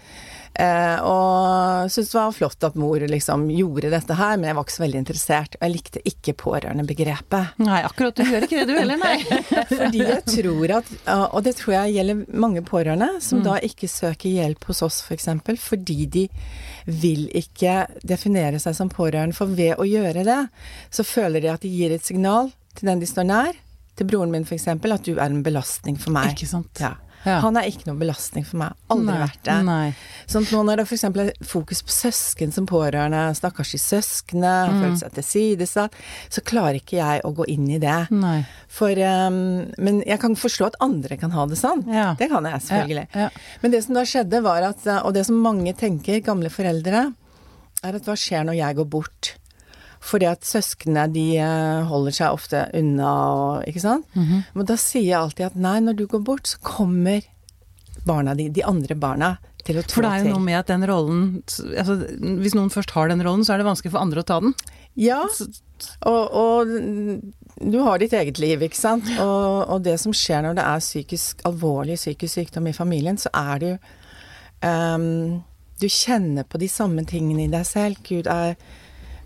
Eh, 0.54 0.98
og 1.02 1.90
syntes 1.90 2.12
det 2.12 2.18
var 2.18 2.34
flott 2.36 2.66
at 2.68 2.76
mor 2.78 3.02
liksom 3.10 3.48
gjorde 3.50 3.90
dette 3.90 4.18
her, 4.18 4.36
men 4.38 4.50
jeg 4.50 4.58
var 4.58 4.66
ikke 4.66 4.76
så 4.76 4.84
veldig 4.84 5.00
interessert. 5.00 5.56
Og 5.58 5.66
jeg 5.66 5.74
likte 5.74 6.02
ikke 6.06 6.36
pårørendebegrepet. 6.44 7.58
Nei, 7.64 7.80
akkurat. 7.86 8.14
Du 8.20 8.30
gjør 8.30 8.46
ikke 8.46 8.60
det 8.60 8.68
du 8.70 8.78
heller, 8.78 9.00
nei. 9.00 9.16
Fordi 9.72 10.04
jeg 10.04 10.22
tror 10.30 10.76
at, 10.78 10.94
og 11.24 11.40
det 11.46 11.56
tror 11.58 11.76
jeg 11.78 11.96
gjelder 11.98 12.22
mange 12.44 12.62
pårørende, 12.66 13.10
som 13.24 13.42
da 13.44 13.58
ikke 13.64 13.90
søker 13.90 14.30
hjelp 14.30 14.70
hos 14.70 14.84
oss 14.86 15.00
f.eks. 15.02 15.08
For 15.14 15.18
eksempel, 15.24 15.56
fordi 15.56 16.06
de 16.10 16.24
vil 16.84 17.28
ikke 17.32 17.86
definere 18.04 18.58
seg 18.60 18.76
som 18.76 18.90
pårørende. 18.92 19.36
For 19.36 19.50
ved 19.50 19.78
å 19.80 19.86
gjøre 19.88 20.24
det, 20.26 20.40
så 20.92 21.06
føler 21.06 21.44
de 21.44 21.52
at 21.52 21.64
de 21.64 21.70
gir 21.72 21.94
et 21.94 22.04
signal 22.04 22.52
til 22.76 22.90
den 22.90 23.00
de 23.00 23.08
står 23.08 23.28
nær, 23.28 23.56
til 23.94 24.08
broren 24.10 24.32
min 24.34 24.44
f.eks., 24.44 24.66
at 24.68 25.06
du 25.06 25.14
er 25.14 25.28
en 25.28 25.42
belastning 25.46 25.96
for 26.00 26.14
meg. 26.14 26.34
Ikke 26.34 26.50
sant. 26.50 26.82
Ja. 26.82 26.96
Ja. 27.24 27.38
Han 27.40 27.56
er 27.56 27.68
ikke 27.70 27.86
noen 27.88 27.98
belastning 28.02 28.44
for 28.46 28.60
meg. 28.60 28.74
Aldri 28.92 29.06
Nei, 29.12 29.18
vært 29.22 29.42
det. 29.48 29.56
Nei. 29.64 29.94
Sånn 30.30 30.46
nå 30.52 30.62
når 30.68 30.82
det 30.82 30.86
f.eks. 30.88 31.04
er 31.08 31.32
fokus 31.44 31.82
på 31.82 31.94
søsken 31.94 32.52
som 32.52 32.66
pårørende, 32.68 33.22
stakkars 33.38 33.72
de 33.72 33.78
søsknene, 33.80 34.52
har 34.66 34.72
Mm. 34.74 34.80
føler 34.82 34.98
seg 35.00 35.12
tilsidesatt, 35.18 35.92
så 36.28 36.40
klarer 36.44 36.80
ikke 36.80 36.98
jeg 36.98 37.22
å 37.24 37.32
gå 37.34 37.46
inn 37.48 37.70
i 37.70 37.78
det. 37.78 38.10
Nei. 38.10 38.44
For 38.68 38.90
um, 38.90 39.70
Men 39.78 40.02
jeg 40.06 40.20
kan 40.20 40.34
forstå 40.36 40.66
at 40.66 40.76
andre 40.80 41.16
kan 41.16 41.30
ha 41.30 41.46
det 41.46 41.56
sånn. 41.60 41.84
Ja. 41.88 42.14
Det 42.18 42.28
kan 42.30 42.44
jeg 42.44 42.60
selvfølgelig. 42.60 43.06
Ja. 43.14 43.28
Men 43.62 43.70
det 43.70 43.84
som 43.84 43.94
da 43.94 44.02
skjedde, 44.04 44.42
var 44.42 44.62
at 44.62 44.86
Og 45.04 45.14
det 45.14 45.24
som 45.26 45.36
mange 45.40 45.72
tenker, 45.74 46.20
gamle 46.20 46.50
foreldre, 46.50 47.14
er 47.84 47.94
at 47.98 48.04
hva 48.04 48.14
skjer 48.16 48.44
når 48.44 48.56
jeg 48.56 48.76
går 48.76 48.86
bort? 48.88 49.34
Fordi 50.04 50.26
at 50.28 50.44
søsknene 50.44 51.06
de 51.14 51.26
uh, 51.40 51.86
holder 51.88 52.12
seg 52.18 52.36
ofte 52.36 52.66
unna 52.76 53.12
og 53.32 53.68
Ikke 53.70 53.80
sant? 53.80 54.04
Mhm. 54.18 54.42
Men 54.54 54.68
da 54.68 54.76
sier 54.80 55.06
jeg 55.06 55.20
alltid 55.20 55.46
at 55.48 55.56
nei, 55.56 55.78
når 55.80 55.96
du 56.00 56.06
går 56.10 56.24
bort, 56.26 56.50
så 56.50 56.60
kommer 56.64 57.24
barna 58.04 58.34
di, 58.36 58.50
de 58.52 58.64
andre 58.68 58.94
barna, 59.00 59.30
til 59.64 59.78
å 59.80 59.84
trå 59.86 59.96
For 59.96 60.04
det 60.04 60.10
er 60.12 60.18
jo 60.18 60.24
til. 60.26 60.34
noe 60.34 60.44
med 60.44 60.58
at 60.58 60.68
den 60.68 60.82
rollen 60.84 61.20
altså, 61.46 61.94
Hvis 62.42 62.52
noen 62.56 62.68
først 62.74 62.92
har 62.92 63.08
den 63.08 63.22
rollen, 63.24 63.46
så 63.48 63.54
er 63.54 63.62
det 63.62 63.68
vanskelig 63.70 63.94
for 63.94 64.02
andre 64.04 64.20
å 64.20 64.28
ta 64.28 64.36
den. 64.44 64.52
Ja, 65.00 65.22
og, 66.04 66.36
og 66.36 66.74
du 67.64 67.78
har 67.82 67.98
ditt 67.98 68.12
eget 68.12 68.38
liv, 68.42 68.60
ikke 68.62 68.76
sant. 68.78 69.08
Og, 69.16 69.64
og 69.72 69.82
det 69.86 69.96
som 70.02 70.12
skjer 70.14 70.44
når 70.44 70.58
det 70.58 70.66
er 70.68 70.84
psykisk, 70.84 71.40
alvorlig 71.48 71.96
psykisk 71.96 72.36
sykdom 72.42 72.68
i 72.68 72.76
familien, 72.76 73.16
så 73.18 73.32
er 73.34 73.62
du 73.62 73.70
um, 74.68 75.42
Du 75.80 75.88
kjenner 75.90 76.44
på 76.46 76.60
de 76.60 76.68
samme 76.70 77.02
tingene 77.08 77.46
i 77.46 77.52
deg 77.52 77.64
selv. 77.66 78.04
Gud 78.06 78.28
er 78.30 78.54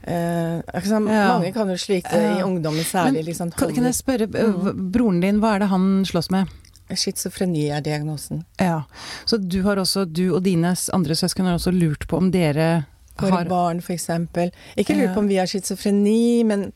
eh? 0.09 0.89
Ja. 0.89 1.27
Mange 1.35 1.53
kan 1.53 1.69
jo 1.69 1.77
slite 1.77 2.17
Ja. 2.17 2.39
i 2.39 2.43
ungdommen 2.43 2.85
særlig. 2.85 3.21
Men 3.21 3.25
liksom, 3.25 3.51
Kan, 3.51 3.75
kan 3.75 3.85
jeg 3.85 3.95
spørre, 3.95 4.27
mm. 4.27 4.91
broren 4.93 5.21
din, 5.21 5.41
hva 5.41 5.55
er 5.55 5.65
det 5.65 5.69
han 5.69 6.05
slåss 6.09 6.31
med? 6.31 6.49
Schizofreni 6.89 7.69
er 7.69 7.81
diagnosen. 7.85 8.45
Ja, 8.57 8.83
Så 9.27 9.37
du 9.37 9.63
har 9.63 9.77
også, 9.77 10.05
du 10.05 10.35
og 10.35 10.43
dine 10.43 10.75
andre 10.93 11.15
søsken 11.15 11.45
har 11.45 11.59
også 11.59 11.73
lurt 11.73 12.09
på 12.09 12.17
om 12.17 12.31
dere 12.31 12.87
har 13.19 13.45
barn, 13.45 13.81
for 13.83 13.93
eksempel. 13.93 14.51
Ikke 14.77 14.95
lurt 14.97 15.15
på 15.15 15.21
om 15.21 15.29
vi 15.29 15.37
har 15.37 15.47
schizofreni, 15.47 16.45
men 16.45 16.73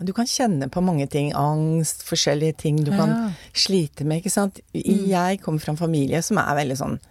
du 0.00 0.12
kan 0.12 0.26
kjenne 0.26 0.68
på 0.72 0.82
mange 0.82 1.06
ting. 1.06 1.32
Angst, 1.36 2.02
forskjellige 2.08 2.56
ting 2.64 2.84
du 2.84 2.90
kan 2.90 3.34
slite 3.52 4.04
med, 4.04 4.22
ikke 4.22 4.32
sant. 4.32 4.60
Mm. 4.74 5.04
Jeg 5.10 5.42
kommer 5.44 5.60
fra 5.60 5.74
en 5.74 5.80
familie 5.80 6.22
som 6.22 6.40
er 6.42 6.56
veldig 6.58 6.78
sånn 6.80 6.96
eh, 6.98 7.10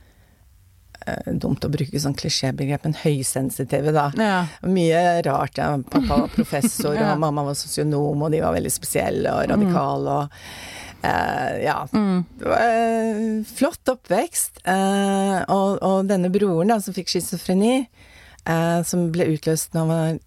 Dumt 1.40 1.66
å 1.66 1.70
bruke 1.72 2.00
sånn 2.00 2.16
klisjébegrep, 2.16 2.84
men 2.86 2.94
høysensitive, 3.02 3.92
da. 3.96 4.06
Ja. 4.18 4.38
Mye 4.68 5.22
rart. 5.26 5.58
Ja. 5.58 5.78
Pappa 5.90 6.22
var 6.24 6.30
professor, 6.38 6.94
Ja. 6.96 7.14
og 7.14 7.20
mamma 7.20 7.44
var 7.50 7.54
sosionom, 7.60 8.22
og 8.24 8.32
de 8.32 8.40
var 8.44 8.54
veldig 8.56 8.72
spesielle 8.72 9.34
og 9.34 9.50
radikale 9.52 10.16
og 10.22 10.40
eh, 11.04 11.64
Ja. 11.66 11.82
Mm. 11.92 12.24
Eh, 12.46 13.44
flott 13.56 13.92
oppvekst. 13.92 14.62
eh, 14.66 15.44
og, 15.52 15.82
og 15.84 16.08
denne 16.08 16.32
broren 16.32 16.72
da, 16.72 16.80
som 16.80 16.94
fikk 16.96 17.12
schizofreni, 17.12 17.88
eh, 18.46 18.80
som 18.88 19.10
ble 19.12 19.28
utløst 19.36 19.74
da 19.74 19.84
han 19.84 19.92
var 19.92 20.20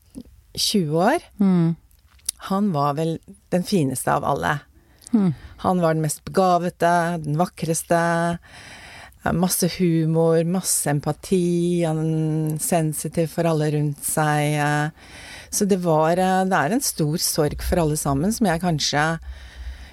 20 0.56 0.96
år, 0.96 1.24
Mm. 1.40 1.76
han 2.50 2.72
var 2.72 2.94
vel 2.94 3.18
den 3.50 3.62
fineste 3.64 4.08
av 4.12 4.24
alle. 4.24 4.58
Mm. 5.12 5.34
Han 5.64 5.80
var 5.80 5.94
den 5.94 6.02
mest 6.04 6.22
begavete, 6.24 7.22
den 7.24 7.36
vakreste. 7.40 8.38
Masse 9.34 9.68
humor, 9.78 10.42
masse 10.44 10.90
empati, 10.90 11.82
han 11.86 12.58
sensitiv 12.62 13.30
for 13.32 13.48
alle 13.50 13.70
rundt 13.74 14.04
seg. 14.06 14.92
Så 15.50 15.64
det 15.70 15.78
var 15.84 16.18
eh, 16.18 16.44
Det 16.50 16.58
er 16.58 16.74
en 16.76 16.82
stor 16.84 17.16
sorg 17.22 17.62
for 17.64 17.80
alle 17.82 17.96
sammen, 17.96 18.32
som 18.34 18.46
jeg 18.50 18.60
kanskje 18.60 19.04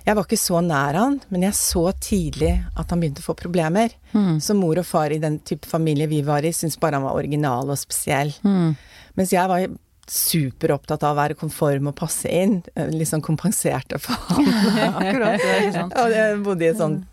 Jeg 0.05 0.15
var 0.17 0.25
ikke 0.25 0.39
så 0.41 0.59
nær 0.65 0.97
han, 0.99 1.19
men 1.31 1.45
jeg 1.45 1.55
så 1.55 1.85
tidlig 2.03 2.51
at 2.75 2.89
han 2.91 2.99
begynte 2.99 3.21
å 3.23 3.27
få 3.29 3.35
problemer. 3.39 3.93
Mm. 4.11 4.41
Så 4.43 4.53
mor 4.57 4.81
og 4.81 4.85
far 4.89 5.13
i 5.15 5.21
den 5.23 5.37
type 5.47 5.69
familie 5.69 6.09
vi 6.11 6.19
var 6.27 6.43
i, 6.43 6.51
syntes 6.51 6.75
bare 6.81 6.99
han 6.99 7.05
var 7.07 7.15
original 7.15 7.69
og 7.71 7.79
spesiell. 7.79 8.33
Mm. 8.43 8.73
Mens 9.15 9.31
jeg 9.31 9.47
var 9.47 9.63
superopptatt 10.09 11.05
av 11.07 11.13
å 11.13 11.19
være 11.21 11.37
konform 11.39 11.87
og 11.93 11.95
passe 11.95 12.27
inn. 12.27 12.57
eh, 12.75 12.89
Litt 12.91 13.07
sånn 13.13 13.23
kompenserte 13.23 13.95
for 14.03 14.17
han. 14.33 14.49
Akkurat, 14.89 15.39
det 15.39 15.53
er 15.53 15.71
sant. 15.77 15.95
Og 16.03 16.11
jeg 16.11 16.41
bodde 16.43 16.65
i 16.67 16.71
et 16.73 16.81
sånt 16.81 17.05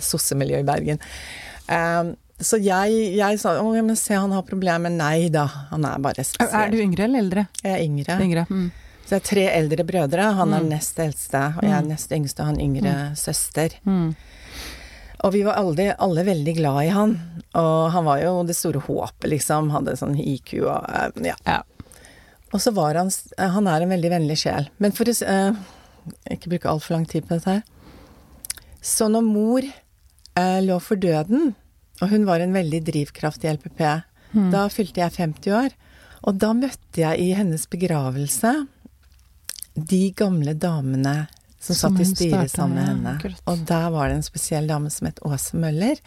sossemiljø 0.00 0.60
i 0.62 0.66
Bergen. 0.68 1.00
Um, 1.70 2.14
så 2.40 2.56
jeg, 2.56 3.00
jeg 3.18 3.40
sa 3.40 3.58
å, 3.60 3.72
men 3.76 3.96
se 4.00 4.16
han 4.16 4.32
har 4.32 4.46
problemer. 4.48 4.92
Nei 4.92 5.28
da, 5.32 5.44
han 5.70 5.84
er 5.84 6.00
bare 6.00 6.24
spesiell. 6.24 6.54
er 6.56 6.72
du 6.72 6.78
yngre 6.80 7.04
eller 7.04 7.24
eldre? 7.24 7.46
Jeg 7.60 7.74
er 7.74 7.82
yngre. 7.84 8.16
Yngre. 8.24 8.46
Mm. 8.48 8.70
Så 9.04 9.16
jeg 9.16 9.18
har 9.18 9.26
tre 9.26 9.44
eldre 9.58 9.84
brødre. 9.84 10.26
Han 10.38 10.54
er 10.54 10.62
Mm. 10.64 10.68
nest 10.70 10.98
eldste, 10.98 11.42
og 11.58 11.64
jeg 11.66 11.72
er 11.76 11.82
nest 11.82 12.12
yngste, 12.12 12.40
og 12.40 12.46
han 12.46 12.60
yngre 12.60 12.94
søster. 13.16 13.74
Mm. 13.84 14.14
Og 15.24 15.32
vi 15.34 15.42
var 15.42 15.58
alle, 15.60 15.94
alle 15.98 16.24
veldig 16.24 16.54
glad 16.56 16.84
i 16.84 16.92
han. 16.94 17.16
Og 17.60 17.90
han 17.92 18.04
var 18.04 18.22
jo 18.22 18.44
det 18.46 18.56
store 18.56 18.80
håpet, 18.80 19.28
liksom. 19.28 19.68
Hadde 19.74 19.98
sånn 20.00 20.16
IQ 20.16 20.62
og 20.62 20.86
eh, 20.88 21.10
ja. 21.28 21.36
Ja. 21.44 21.62
Og 22.52 22.62
så 22.62 22.72
var 22.72 22.94
han 22.94 23.10
eh, 23.10 23.50
Han 23.52 23.68
er 23.68 23.82
en 23.82 23.92
veldig 23.92 24.10
vennlig 24.10 24.38
sjel. 24.46 24.70
Men 24.78 24.92
for 24.96 25.04
å 25.04 25.12
uh, 25.12 25.52
eh, 26.24 26.32
ikke 26.36 26.54
bruke 26.54 26.70
altfor 26.72 26.96
lang 26.96 27.04
tid 27.04 27.28
på 27.28 27.36
dette 27.36 27.58
her 27.58 27.62
Så 28.80 29.08
når 29.12 29.24
mor 29.26 29.64
eh, 29.66 30.60
lå 30.64 30.78
for 30.80 30.96
døden, 31.00 31.54
og 32.00 32.08
hun 32.12 32.24
var 32.28 32.40
en 32.40 32.54
veldig 32.56 32.80
drivkraft 32.86 33.44
i 33.44 33.52
LPP, 33.52 33.80
da 34.52 34.62
fylte 34.70 35.02
jeg 35.02 35.16
50 35.18 35.52
år. 35.58 35.72
Og 36.28 36.36
da 36.38 36.52
møtte 36.54 37.00
jeg 37.02 37.18
i 37.18 37.32
hennes 37.34 37.64
begravelse 37.68 38.52
de 39.74 40.02
gamle 40.16 40.54
damene 40.54 41.26
som, 41.60 41.74
Som 41.74 41.96
satt 41.96 42.00
i 42.00 42.06
styret 42.08 42.52
sammen 42.52 42.76
med 42.78 42.86
henne. 42.88 43.14
akkurat. 43.18 43.40
Og 43.50 43.64
der 43.68 43.88
var 43.92 44.08
det 44.08 44.16
en 44.20 44.24
spesiell 44.24 44.68
dame 44.70 44.88
som 44.92 45.08
het 45.10 45.18
Åse 45.26 45.58
Møller, 45.60 46.00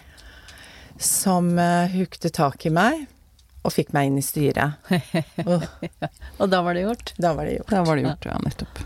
som 0.97 1.51
uh, 1.59 1.85
hukte 1.93 2.31
tak 2.33 2.65
i 2.65 2.71
meg 2.73 3.05
og 3.63 3.71
fikk 3.75 3.93
meg 3.95 4.09
inn 4.09 4.17
i 4.19 4.25
styret. 4.25 4.79
og, 5.49 5.63
Og 6.39 6.49
da 6.51 6.63
var 6.65 6.73
det 6.75 6.87
gjort. 6.87 7.13
da 7.21 7.33
var 7.37 7.45
det 7.47 7.57
gjort. 7.59 7.69
Da 7.69 7.83
var 7.85 7.99
det 7.99 8.07
gjort, 8.07 8.25
ja, 8.31 8.39
nettopp. 8.43 8.81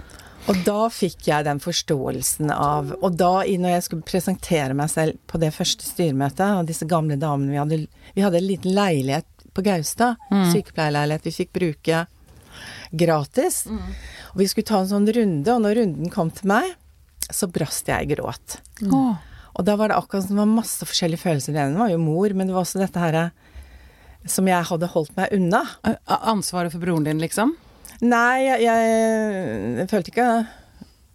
Og 0.48 0.60
da 0.64 0.88
fikk 0.94 1.28
jeg 1.28 1.44
den 1.44 1.60
forståelsen 1.60 2.52
av 2.54 2.94
Og 3.02 3.18
da, 3.20 3.44
når 3.44 3.74
jeg 3.74 3.84
skulle 3.84 4.08
presentere 4.08 4.74
meg 4.78 4.90
selv 4.94 5.18
på 5.28 5.40
det 5.42 5.52
første 5.56 5.84
styremøtet, 5.84 6.46
og 6.62 6.70
disse 6.70 6.88
gamle 6.88 7.18
damene 7.20 7.52
Vi 7.52 7.60
hadde, 7.60 7.80
vi 8.16 8.24
hadde 8.24 8.40
en 8.40 8.48
liten 8.48 8.76
leilighet 8.78 9.28
på 9.54 9.64
Gaustad, 9.66 10.16
Mm. 10.32 10.52
sykepleierleilighet 10.54 11.24
vi 11.26 11.32
fikk 11.32 11.54
bruke 11.54 12.08
gratis. 12.96 13.66
Og 14.34 14.38
vi 14.38 14.48
skulle 14.48 14.66
ta 14.70 14.80
en 14.80 14.92
sånn 14.92 15.08
runde, 15.14 15.50
og 15.50 15.62
når 15.62 15.76
runden 15.82 16.10
kom 16.14 16.30
til 16.32 16.48
meg 16.48 16.76
så 17.28 17.50
brast 17.52 17.90
jeg 17.90 18.06
i 18.08 18.16
gråt. 18.16 18.60
Mm. 18.82 19.18
Og 19.58 19.66
da 19.66 19.76
var 19.76 19.90
det 19.90 19.98
akkurat 19.98 20.28
som 20.28 20.38
det 20.38 20.44
var 20.46 20.52
masse 20.62 20.86
forskjellige 20.86 21.24
følelser. 21.26 21.54
Det 21.56 21.64
ene 21.64 21.82
var 21.82 21.90
jo 21.92 21.98
mor, 22.00 22.30
men 22.34 22.48
det 22.48 22.56
var 22.56 22.64
også 22.64 22.80
dette 22.80 23.02
herre 23.02 23.32
som 24.28 24.48
jeg 24.48 24.68
hadde 24.70 24.90
holdt 24.92 25.16
meg 25.18 25.34
unna. 25.36 25.64
Ansvaret 26.08 26.72
for 26.72 26.84
broren 26.84 27.08
din, 27.08 27.20
liksom? 27.20 27.56
Nei, 28.02 28.44
jeg, 28.46 28.62
jeg, 28.68 29.88
følte 29.90 30.12
ikke 30.14 30.28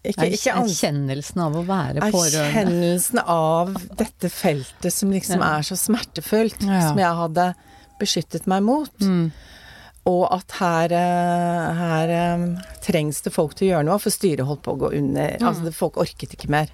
Ikke, 0.02 0.26
ikke 0.34 0.54
Erkjennelsen 0.64 1.42
av 1.44 1.54
å 1.60 1.62
være 1.66 2.08
pårørende. 2.10 2.48
Erkjennelsen 2.48 3.20
av 3.22 3.76
dette 4.00 4.30
feltet 4.34 4.90
som 4.92 5.12
liksom 5.14 5.38
Ja. 5.38 5.58
er 5.58 5.62
så 5.68 5.76
smertefullt, 5.78 6.64
Ja. 6.66 6.80
som 6.88 6.98
jeg 6.98 7.14
hadde 7.20 7.54
beskyttet 8.00 8.48
meg 8.50 8.64
mot. 8.66 8.98
Mm. 8.98 9.30
Og 10.10 10.24
at 10.34 10.50
her, 10.58 10.90
eh, 10.90 11.74
her 11.78 12.08
eh, 12.10 12.46
trengs 12.82 13.22
det 13.22 13.30
folk 13.32 13.54
til 13.54 13.68
å 13.68 13.70
gjøre 13.76 13.86
noe, 13.86 14.00
for 14.02 14.10
styret 14.10 14.42
holdt 14.48 14.64
på 14.66 14.74
å 14.74 14.80
gå 14.80 14.90
under. 14.98 15.36
Altså, 15.38 15.70
folk 15.72 15.94
orket 16.02 16.34
ikke 16.34 16.50
mer. 16.50 16.72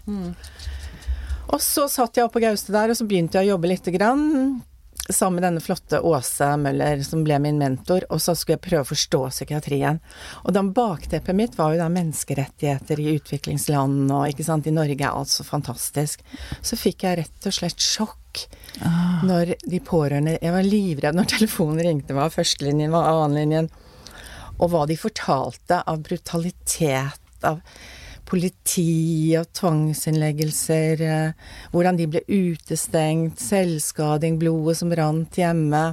Og 1.52 1.61
så 1.61 1.85
satt 1.93 2.17
jeg 2.17 2.25
oppe 2.25 2.38
på 2.38 2.45
Gaustad 2.47 2.73
der, 2.73 2.88
og 2.93 2.97
så 2.97 3.05
begynte 3.09 3.37
jeg 3.37 3.49
å 3.49 3.52
jobbe 3.59 3.69
lite 3.69 3.93
grann. 3.93 4.62
Sammen 5.08 5.38
med 5.38 5.46
denne 5.46 5.62
flotte 5.64 6.02
Åse 6.04 6.50
Møller, 6.60 7.00
som 7.02 7.22
ble 7.24 7.38
min 7.40 7.56
mentor. 7.60 8.04
Og 8.12 8.20
så 8.20 8.34
skulle 8.36 8.58
jeg 8.58 8.64
prøve 8.66 8.84
å 8.84 8.88
forstå 8.90 9.20
psykiatrien. 9.32 10.00
Og 10.44 10.52
da 10.52 10.62
bakteppet 10.62 11.36
mitt 11.36 11.56
var 11.56 11.72
jo 11.72 11.80
da 11.80 11.88
menneskerettigheter 11.92 13.00
i 13.00 13.14
utviklingsland, 13.16 14.10
og 14.12 14.28
ikke 14.28 14.44
sant, 14.44 14.68
i 14.68 14.74
Norge 14.74 15.00
er 15.00 15.16
alt 15.16 15.32
så 15.32 15.46
fantastisk. 15.48 16.20
Så 16.60 16.76
fikk 16.76 17.06
jeg 17.08 17.22
rett 17.22 17.48
og 17.48 17.56
slett 17.56 17.80
sjokk 17.80 18.44
når 19.26 19.54
de 19.64 19.80
pårørende 19.82 20.36
Jeg 20.36 20.52
var 20.54 20.66
livredd 20.66 21.16
når 21.16 21.30
telefonen 21.32 21.80
ringte 21.86 22.14
meg, 22.14 22.34
førstelinjen 22.34 22.92
var 22.92 23.08
annenlinjen. 23.08 23.70
Og 24.58 24.72
hva 24.72 24.84
de 24.90 24.98
fortalte 24.98 25.80
av 25.88 26.04
brutalitet, 26.04 27.24
av 27.46 27.62
politi 28.28 29.35
og 29.38 29.49
tvangsinnleggelser, 29.56 31.02
eh, 31.02 31.52
hvordan 31.73 31.99
de 31.99 32.08
ble 32.12 32.23
utestengt, 32.28 33.40
selvskading, 33.40 34.38
blodet 34.40 34.78
som 34.82 34.92
rant 34.92 35.40
hjemme. 35.40 35.85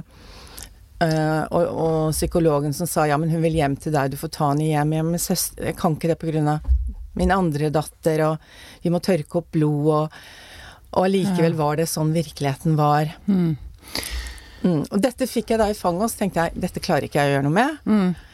Uh, 0.96 1.44
og, 1.52 1.64
og 1.76 2.14
psykologen 2.14 2.72
som 2.72 2.88
sa 2.88 3.02
ja, 3.04 3.18
men 3.20 3.28
hun 3.28 3.42
vil 3.44 3.58
hjem 3.58 3.74
til 3.76 3.92
deg, 3.92 4.14
du 4.14 4.16
får 4.16 4.30
ta 4.32 4.46
henne 4.54 4.70
hjem. 4.70 4.94
Ja, 4.96 5.02
men 5.04 5.20
søster, 5.20 5.66
jeg 5.68 5.76
kan 5.76 5.92
ikke 5.92 6.08
det 6.14 6.40
av 6.40 6.70
min 7.16 7.32
andre 7.32 7.68
datter, 7.72 8.22
og 8.24 8.80
vi 8.80 8.92
må 8.92 9.00
tørke 9.04 9.42
opp 9.42 9.50
blod, 9.52 9.90
og, 9.92 10.16
og 10.92 11.04
allikevel 11.04 11.56
var 11.58 11.76
det 11.80 11.88
sånn 11.92 12.14
virkeligheten 12.16 12.78
var. 12.80 13.12
Mm. 13.28 13.56
Mm. 14.62 14.82
Og 14.88 14.96
dette 15.04 15.28
fikk 15.28 15.52
jeg 15.52 15.60
da 15.60 15.68
i 15.68 15.76
fanget, 15.76 16.06
og 16.06 16.12
så 16.12 16.22
tenkte 16.22 16.46
jeg 16.46 16.64
dette 16.64 16.82
klarer 16.84 17.08
ikke 17.08 17.20
jeg 17.20 17.28
å 17.28 17.36
gjøre 17.36 17.48
noe 17.48 17.56
med. 17.58 17.76
Mm. 17.84 18.25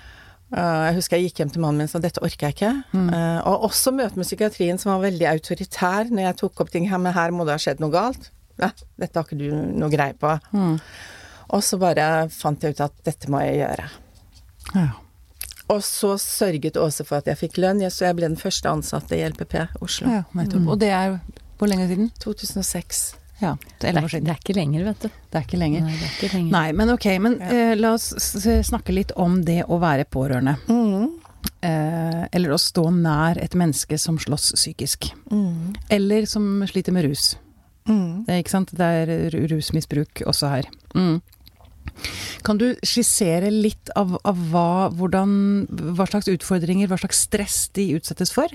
Uh, 0.53 0.83
jeg 0.89 0.99
husker 0.99 1.17
jeg 1.17 1.31
gikk 1.31 1.43
hjem 1.43 1.53
til 1.55 1.65
mannen 1.65 1.81
min 1.81 1.89
og 1.89 1.93
sa 1.95 2.01
dette 2.03 2.23
orker 2.25 2.51
jeg 2.51 2.57
ikke. 2.59 2.73
Mm. 2.93 3.09
og 3.49 3.67
også 3.71 3.95
møte 3.97 4.21
med 4.21 4.29
psykiatrien 4.29 4.81
som 4.81 4.93
var 4.95 5.07
veldig 5.07 5.29
autoritær 5.31 6.13
når 6.13 6.27
jeg 6.27 6.39
tok 6.43 6.65
opp 6.65 6.73
ting 6.75 6.89
her, 6.91 7.01
men 7.01 7.17
her 7.17 7.35
må 7.35 7.49
det 7.49 7.57
ha 7.57 7.63
skjedd 7.63 7.81
noe 7.83 7.95
galt. 7.95 8.31
Nei, 8.61 8.71
dette 9.01 9.19
har 9.19 9.27
ikke 9.27 9.41
du 9.41 9.49
noe 9.81 9.91
greie 9.93 10.17
på. 10.19 10.35
Mm. 10.53 10.77
Og 11.53 11.65
så 11.65 11.79
bare 11.81 12.29
fant 12.33 12.63
jeg 12.63 12.77
ut 12.77 12.85
at 12.85 12.95
dette 13.07 13.31
må 13.33 13.41
jeg 13.45 13.63
gjøre. 13.63 13.89
Ja. 14.77 14.91
Og 15.73 15.81
så 15.87 16.15
sørget 16.21 16.77
Åse 16.81 17.05
for 17.09 17.23
at 17.23 17.31
jeg 17.31 17.41
fikk 17.41 17.59
lønn, 17.63 17.81
så 17.91 18.09
jeg 18.09 18.19
ble 18.19 18.29
den 18.29 18.41
første 18.41 18.69
ansatte 18.69 19.17
i 19.17 19.25
LPP 19.25 19.57
Oslo. 19.81 20.11
ja, 20.11 20.25
mm. 20.33 20.69
Og 20.69 20.79
det 20.81 20.93
er 20.93 21.17
hvor 21.59 21.71
lenge 21.71 21.87
siden? 21.89 22.11
2006. 22.19 23.22
Ja, 23.43 23.57
det 23.83 23.91
er 23.91 23.99
Det 24.07 24.21
er, 24.23 24.39
ikke 24.39 24.55
lenger, 24.55 24.85
vet 24.87 25.03
du. 25.03 25.09
Det 25.11 25.41
er 25.41 25.47
ikke 25.49 25.59
lenger. 25.59 25.83
Nei, 25.89 25.97
det 25.99 26.11
ikke 26.13 26.31
lenger. 26.37 26.53
Nei, 26.55 26.67
men 26.79 26.93
ok. 26.95 27.07
Men 27.25 27.41
eh, 27.43 27.75
la 27.75 27.95
oss 27.97 28.13
snakke 28.69 28.95
litt 28.95 29.11
om 29.19 29.41
det 29.47 29.65
å 29.67 29.81
være 29.83 30.07
pårørende. 30.07 30.55
Mm. 30.71 31.09
Eh, 31.67 32.23
eller 32.39 32.55
å 32.55 32.61
stå 32.61 32.87
nær 32.95 33.41
et 33.43 33.57
menneske 33.59 33.99
som 33.99 34.21
slåss 34.23 34.53
psykisk. 34.55 35.11
Mm. 35.33 35.75
Eller 35.91 36.29
som 36.31 36.63
sliter 36.71 36.95
med 36.95 37.09
rus. 37.09 37.33
Mm. 37.91 38.25
Det 38.29 38.39
ikke 38.45 38.55
sant? 38.55 38.75
Det 38.79 38.91
er 39.03 39.39
rusmisbruk 39.51 40.23
også 40.31 40.53
her. 40.53 40.69
Mm. 40.95 41.19
Kan 42.47 42.59
du 42.63 42.69
skissere 42.87 43.51
litt 43.51 43.91
av, 43.99 44.15
av 44.27 44.39
hva, 44.53 44.91
hvordan, 44.95 45.33
hva 45.99 46.07
slags 46.11 46.31
utfordringer, 46.31 46.87
hva 46.91 47.01
slags 47.03 47.25
stress 47.27 47.65
de 47.75 47.91
utsettes 47.99 48.31
for? 48.35 48.55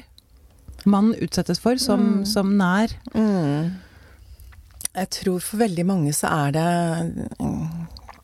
Man 0.87 1.11
utsettes 1.19 1.59
for 1.59 1.79
som, 1.81 2.23
som 2.27 2.55
nær. 2.59 2.93
Mm. 3.11 3.75
Jeg 4.97 5.09
tror 5.13 5.39
for 5.45 5.61
veldig 5.61 5.85
mange 5.85 6.13
så 6.15 6.29
er 6.33 6.55
det 6.55 6.67
mm, 7.37 7.65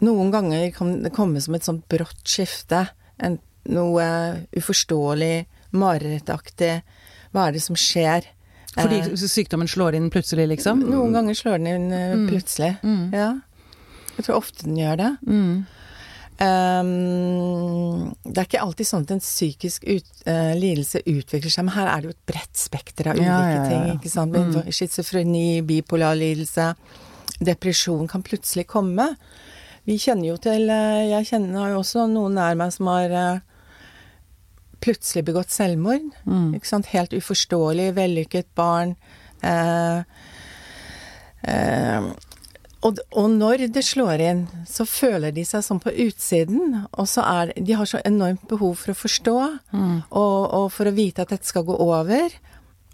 Noen 0.04 0.32
ganger 0.34 0.72
kan 0.76 0.96
det 1.06 1.12
komme 1.16 1.40
som 1.44 1.56
et 1.56 1.64
sånt 1.64 1.86
brått 1.88 2.26
skifte. 2.28 2.82
En, 3.24 3.38
noe 3.72 4.06
uforståelig, 4.58 5.46
marerittaktig. 5.80 6.74
Hva 7.32 7.46
er 7.48 7.56
det 7.56 7.62
som 7.64 7.78
skjer? 7.80 8.26
Fordi 8.74 9.00
Eh, 9.06 9.14
sykdommen 9.30 9.70
slår 9.70 9.96
inn 9.96 10.10
plutselig, 10.12 10.48
liksom? 10.50 10.82
noen 10.90 11.14
ganger 11.16 11.38
slår 11.38 11.62
den 11.62 11.68
inn 11.72 11.94
eh, 11.94 12.16
Mm. 12.18 12.28
plutselig. 12.28 12.72
Mm. 12.84 13.14
Ja. 13.14 13.30
Jeg 14.18 14.26
tror 14.26 14.36
ofte 14.42 14.66
den 14.66 14.76
gjør 14.82 14.98
det. 14.98 15.12
Mm. 15.28 15.66
Um, 16.44 18.10
det 18.26 18.42
er 18.42 18.48
ikke 18.48 18.64
alltid 18.66 18.90
sånn 18.90 19.06
at 19.06 19.14
en 19.16 19.24
psykisk 19.24 19.86
ut, 19.88 20.10
uh, 20.28 20.52
lidelse 20.60 21.04
utvikler 21.06 21.54
seg, 21.54 21.68
men 21.68 21.76
her 21.78 21.92
er 21.92 22.04
det 22.04 22.10
jo 22.10 22.16
et 22.18 22.26
bredt 22.34 22.60
spekter 22.60 23.12
av 23.12 23.20
ulike 23.20 23.30
Ja, 23.30 23.40
ja, 23.48 23.56
ja, 23.56 23.64
ting. 23.70 23.86
ikke 23.96 24.12
sant? 24.12 24.36
Mm. 24.36 24.72
Schizofreni, 24.74 25.48
bipolar 25.68 26.18
lidelse, 26.20 26.74
depresjon 27.44 28.10
kan 28.12 28.26
plutselig 28.26 28.68
komme. 28.72 29.14
Vi 29.88 29.98
kjenner 30.00 30.30
jo 30.30 30.38
til 30.40 30.70
eh, 30.72 31.10
Jeg 31.12 31.28
kjenner 31.34 31.60
har 31.60 31.74
jo 31.74 31.82
også 31.82 32.06
noen 32.12 32.38
nær 32.40 32.56
meg 32.60 32.72
som 32.76 32.88
har 32.92 33.12
eh, 33.20 33.42
plutselig 34.84 35.26
begått 35.28 35.52
selvmord. 35.54 36.06
Mm. 36.28 36.54
Ikke 36.58 36.70
sant? 36.70 36.92
Helt 36.94 37.16
uforståelig, 37.16 37.90
vellykket 37.98 38.50
barn. 38.58 38.96
Eh, 39.44 40.04
eh, 41.52 42.08
og, 42.84 43.00
og 43.16 43.30
når 43.32 43.68
det 43.74 43.84
slår 43.88 44.22
inn, 44.22 44.42
så 44.68 44.86
føler 44.88 45.32
de 45.36 45.46
seg 45.48 45.64
sånn 45.64 45.80
på 45.84 45.94
utsiden. 46.06 46.82
Og 46.92 47.08
så 47.08 47.24
er 47.24 47.54
De 47.56 47.78
har 47.80 47.88
så 47.90 48.02
enormt 48.06 48.44
behov 48.50 48.76
for 48.82 48.94
å 48.94 48.98
forstå, 48.98 49.38
Mm. 49.74 50.04
og, 50.12 50.40
og 50.60 50.66
for 50.72 50.90
å 50.90 50.94
vite 50.96 51.24
at 51.24 51.32
dette 51.34 51.48
skal 51.48 51.64
gå 51.68 51.78
over. 51.80 52.34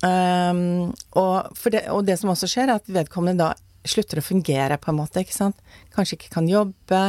Um, 0.03 0.93
og, 1.19 1.50
det, 1.74 1.88
og 1.91 2.05
det 2.08 2.19
som 2.22 2.29
også 2.31 2.48
skjer, 2.48 2.69
er 2.69 2.79
at 2.79 2.88
vedkommende 2.88 3.43
da 3.50 3.50
slutter 3.89 4.19
å 4.19 4.24
fungere, 4.24 4.77
på 4.77 4.91
en 4.91 5.00
måte. 5.00 5.24
ikke 5.24 5.34
sant? 5.36 5.58
Kanskje 5.96 6.17
ikke 6.17 6.34
kan 6.34 6.48
jobbe, 6.48 7.01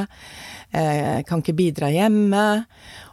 eh, 0.73 1.21
kan 1.27 1.43
ikke 1.43 1.57
bidra 1.59 1.91
hjemme. 1.93 2.65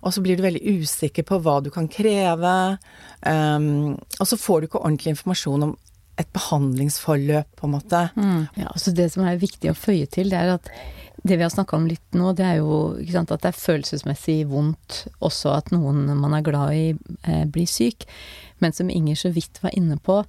Og 0.05 0.13
så 0.13 0.21
blir 0.23 0.37
du 0.37 0.43
veldig 0.45 0.61
usikker 0.79 1.25
på 1.27 1.39
hva 1.41 1.57
du 1.65 1.71
kan 1.73 1.89
kreve. 1.89 2.77
Um, 3.25 3.97
og 4.19 4.25
så 4.29 4.37
får 4.37 4.61
du 4.61 4.67
ikke 4.69 4.83
ordentlig 4.83 5.15
informasjon 5.15 5.63
om 5.71 5.75
et 6.17 6.29
behandlingsforløp, 6.33 7.49
på 7.59 7.67
en 7.67 7.75
måte. 7.75 8.03
Mm. 8.17 8.47
Ja, 8.57 8.71
altså 8.71 8.93
det 8.95 9.11
som 9.13 9.25
er 9.27 9.41
viktig 9.41 9.71
å 9.71 9.77
føye 9.77 10.07
til, 10.09 10.31
det 10.33 10.39
er 10.39 10.55
at 10.55 10.71
det 11.27 11.37
vi 11.37 11.43
har 11.43 11.51
snakka 11.51 11.77
om 11.77 11.87
litt 11.89 12.17
nå, 12.17 12.31
det 12.37 12.45
er 12.45 12.59
jo 12.59 12.97
sant, 13.11 13.31
at 13.33 13.43
det 13.43 13.51
er 13.51 13.59
følelsesmessig 13.59 14.37
vondt 14.51 15.03
også 15.25 15.55
at 15.55 15.71
noen 15.73 16.05
man 16.19 16.35
er 16.37 16.45
glad 16.45 16.75
i, 16.77 16.85
eh, 17.27 17.43
blir 17.49 17.67
syk. 17.69 18.05
Men 18.63 18.73
som 18.73 18.89
Inger 18.89 19.17
så 19.19 19.33
vidt 19.33 19.61
var 19.63 19.75
inne 19.77 19.97
på, 19.97 20.21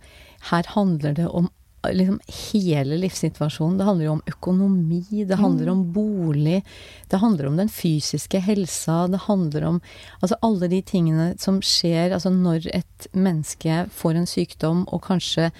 her 0.50 0.72
handler 0.74 1.16
det 1.16 1.28
om 1.28 1.50
liksom 1.94 2.18
hele 2.52 2.98
livssituasjonen. 3.00 3.78
Det 3.78 3.86
handler 3.88 4.04
jo 4.08 4.12
om 4.16 4.22
økonomi, 4.32 5.24
det 5.28 5.38
handler 5.40 5.70
om 5.72 5.84
bolig, 5.92 6.62
det 7.10 7.20
handler 7.22 7.46
om 7.50 7.56
den 7.60 7.68
fysiske 7.72 8.40
helsa, 8.44 9.06
det 9.12 9.22
handler 9.28 9.64
om 9.64 9.80
altså 10.20 10.36
alle 10.42 10.68
de 10.68 10.82
tingene 10.82 11.32
som 11.40 11.60
skjer 11.64 12.12
altså 12.16 12.30
når 12.34 12.68
et 12.74 13.08
menneske 13.14 13.86
får 13.94 14.14
en 14.20 14.26
sykdom 14.30 14.84
og 14.92 15.02
kanskje 15.08 15.50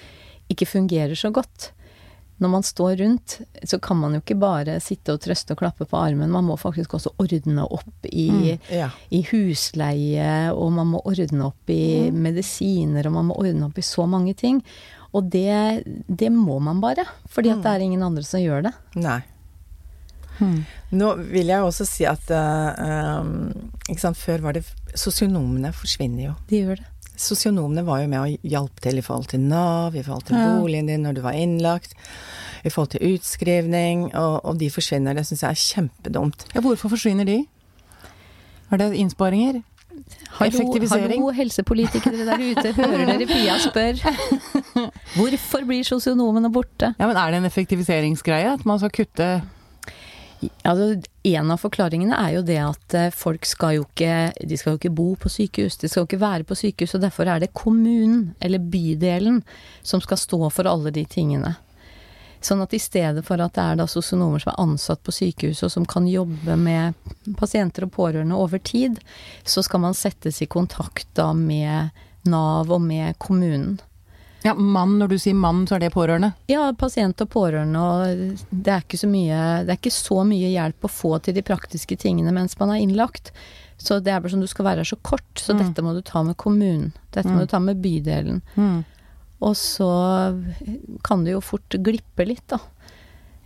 ikke 0.49 0.65
fungerer 0.65 1.15
så 1.15 1.29
godt. 1.31 1.71
Når 2.39 2.49
man 2.53 2.63
står 2.63 2.93
rundt, 3.01 3.33
så 3.67 3.75
kan 3.83 3.97
man 3.99 4.13
jo 4.15 4.21
ikke 4.21 4.37
bare 4.39 4.77
sitte 4.79 5.11
og 5.11 5.19
trøste 5.19 5.51
og 5.51 5.59
klappe 5.59 5.83
på 5.83 5.97
armen. 5.99 6.31
Man 6.31 6.45
må 6.47 6.55
faktisk 6.55 6.93
også 6.95 7.11
ordne 7.19 7.65
opp 7.67 8.05
i, 8.07 8.55
Ja. 8.71 8.87
i 9.11 9.19
husleie, 9.27 10.53
og 10.53 10.71
man 10.71 10.87
må 10.93 11.01
ordne 11.03 11.49
opp 11.49 11.69
i 11.73 12.09
medisiner, 12.15 13.05
og 13.09 13.13
man 13.17 13.27
må 13.29 13.35
ordne 13.41 13.67
opp 13.67 13.77
i 13.77 13.85
så 13.85 14.07
mange 14.07 14.33
ting. 14.39 14.61
Og 15.13 15.25
det, 15.33 15.83
det 16.07 16.29
må 16.31 16.59
man 16.61 16.81
bare, 16.83 17.05
fordi 17.33 17.49
at 17.49 17.63
det 17.65 17.71
er 17.71 17.85
ingen 17.87 18.03
andre 18.05 18.23
som 18.23 18.41
gjør 18.43 18.67
det. 18.67 18.73
Nei. 19.01 19.21
Hmm. 20.37 20.61
Nå 20.95 21.07
vil 21.33 21.49
jeg 21.51 21.65
også 21.65 21.83
si 21.89 22.05
at 22.07 22.29
ikke 23.89 23.99
sant, 23.99 24.15
Før 24.21 24.39
var 24.45 24.55
det 24.55 24.61
Sosionomene 24.95 25.73
forsvinner 25.75 26.29
jo. 26.29 26.35
De 26.49 26.61
gjør 26.63 26.79
det. 26.79 26.87
Sosionomene 27.19 27.83
var 27.83 27.99
jo 27.99 28.07
med 28.07 28.19
og 28.21 28.45
hjalp 28.47 28.79
til 28.85 29.01
i 29.01 29.03
forhold 29.03 29.27
til 29.33 29.41
Nav, 29.43 29.95
i 29.99 30.03
forhold 30.05 30.23
til 30.29 30.37
Ja. 30.39 30.53
boligen 30.55 30.87
din 30.87 31.03
når 31.03 31.17
du 31.17 31.21
var 31.25 31.35
innlagt, 31.35 31.91
i 32.63 32.69
forhold 32.71 32.93
til 32.93 33.03
utskrivning, 33.15 34.05
og, 34.15 34.39
og 34.45 34.57
de 34.61 34.69
forsvinner. 34.71 35.13
Det 35.17 35.25
syns 35.27 35.43
jeg 35.43 35.49
er 35.49 35.65
kjempedumt. 35.65 36.45
Ja, 36.55 36.61
hvorfor 36.63 36.89
forsvinner 36.93 37.27
de? 37.27 37.41
Er 38.71 38.77
det 38.79 38.93
innsparinger? 38.95 39.59
Hallo, 40.37 40.49
Effektivisering? 40.49 41.21
hallo, 41.21 41.33
helsepolitikere 41.35 42.25
der 42.27 42.43
ute, 42.43 42.73
hører 42.77 43.05
dere 43.09 43.27
Pia 43.29 43.59
spør? 43.61 44.01
Hvorfor 45.17 45.65
blir 45.67 45.87
sosionomene 45.87 46.51
borte? 46.53 46.93
Ja, 46.99 47.07
men 47.07 47.17
Er 47.17 47.31
det 47.31 47.41
en 47.41 47.49
effektiviseringsgreie? 47.49 48.53
At 48.53 48.65
man 48.69 48.79
skal 48.81 48.93
kutte 48.95 49.29
Altså, 50.63 50.93
en 51.27 51.51
av 51.51 51.59
forklaringene 51.59 52.15
er 52.15 52.37
jo 52.37 52.43
det 52.47 52.59
at 52.63 52.95
eh, 52.95 53.09
folk 53.11 53.43
skal 53.47 53.75
jo 53.75 53.81
ikke 53.83 54.31
De 54.47 54.57
skal 54.59 54.71
jo 54.71 54.79
ikke 54.79 54.93
bo 54.95 55.07
på 55.19 55.31
sykehus, 55.31 55.75
de 55.81 55.89
skal 55.91 56.05
jo 56.05 56.07
ikke 56.07 56.21
være 56.21 56.47
på 56.47 56.55
sykehus, 56.55 56.95
og 56.95 57.03
derfor 57.03 57.27
er 57.27 57.43
det 57.43 57.51
kommunen, 57.51 58.29
eller 58.39 58.63
bydelen, 58.63 59.41
som 59.83 59.99
skal 59.99 60.21
stå 60.21 60.39
for 60.47 60.69
alle 60.71 60.93
de 60.95 61.03
tingene. 61.03 61.57
Sånn 62.41 62.61
at 62.63 62.73
i 62.73 62.79
stedet 62.79 63.25
for 63.27 63.41
at 63.43 63.53
det 63.53 63.61
er 63.61 63.75
da 63.75 63.85
sosionomer 63.87 64.39
som 64.39 64.53
er 64.53 64.61
ansatt 64.63 65.01
på 65.03 65.11
sykehuset, 65.11 65.63
og 65.67 65.71
som 65.73 65.85
kan 65.85 66.05
jobbe 66.07 66.55
med 66.57 66.93
pasienter 67.37 67.83
og 67.83 67.91
pårørende 67.91 68.35
over 68.39 68.59
tid, 68.63 68.99
så 69.43 69.63
skal 69.63 69.81
man 69.83 69.93
settes 69.93 70.41
i 70.41 70.45
kontakt 70.47 71.07
da 71.19 71.33
med 71.33 71.89
Nav 72.25 72.71
og 72.71 72.81
med 72.81 73.17
kommunen. 73.19 73.79
Ja, 74.43 74.53
mann, 74.55 74.97
når 74.99 75.07
du 75.11 75.17
sier 75.19 75.35
mann, 75.35 75.65
så 75.67 75.75
er 75.75 75.79
det 75.83 75.91
pårørende? 75.91 76.29
Ja, 76.47 76.69
pasient 76.79 77.19
og 77.19 77.27
pårørende, 77.29 77.79
og 77.79 78.37
det 78.51 78.71
er 78.71 78.85
ikke 78.85 78.97
så 79.01 79.07
mye 79.11 79.39
Det 79.65 79.73
er 79.73 79.79
ikke 79.81 79.91
så 79.91 80.21
mye 80.27 80.47
hjelp 80.53 80.87
å 80.87 80.91
få 80.91 81.17
til 81.21 81.35
de 81.35 81.41
praktiske 81.43 81.97
tingene 81.99 82.31
mens 82.31 82.55
man 82.59 82.69
er 82.71 82.79
innlagt. 82.79 83.33
Så 83.79 83.99
det 84.03 84.11
er 84.13 84.19
bare 84.23 84.31
sånn 84.31 84.43
du 84.43 84.47
skal 84.47 84.65
være 84.65 84.83
her 84.83 84.87
så 84.95 84.97
kort, 85.03 85.27
så 85.35 85.53
Mm. 85.55 85.59
dette 85.59 85.83
må 85.83 85.93
du 85.93 86.01
ta 86.01 86.23
med 86.23 86.37
kommunen. 86.37 86.93
Dette 87.11 87.27
må 87.27 87.35
Mm. 87.35 87.39
du 87.39 87.45
ta 87.47 87.59
med 87.59 87.81
bydelen. 87.81 88.41
Mm. 88.55 88.85
Og 89.41 89.55
så 89.55 89.87
kan 91.07 91.23
det 91.23 91.31
jo 91.37 91.41
fort 91.43 91.77
glippe 91.79 92.25
litt, 92.27 92.43
da. 92.51 92.59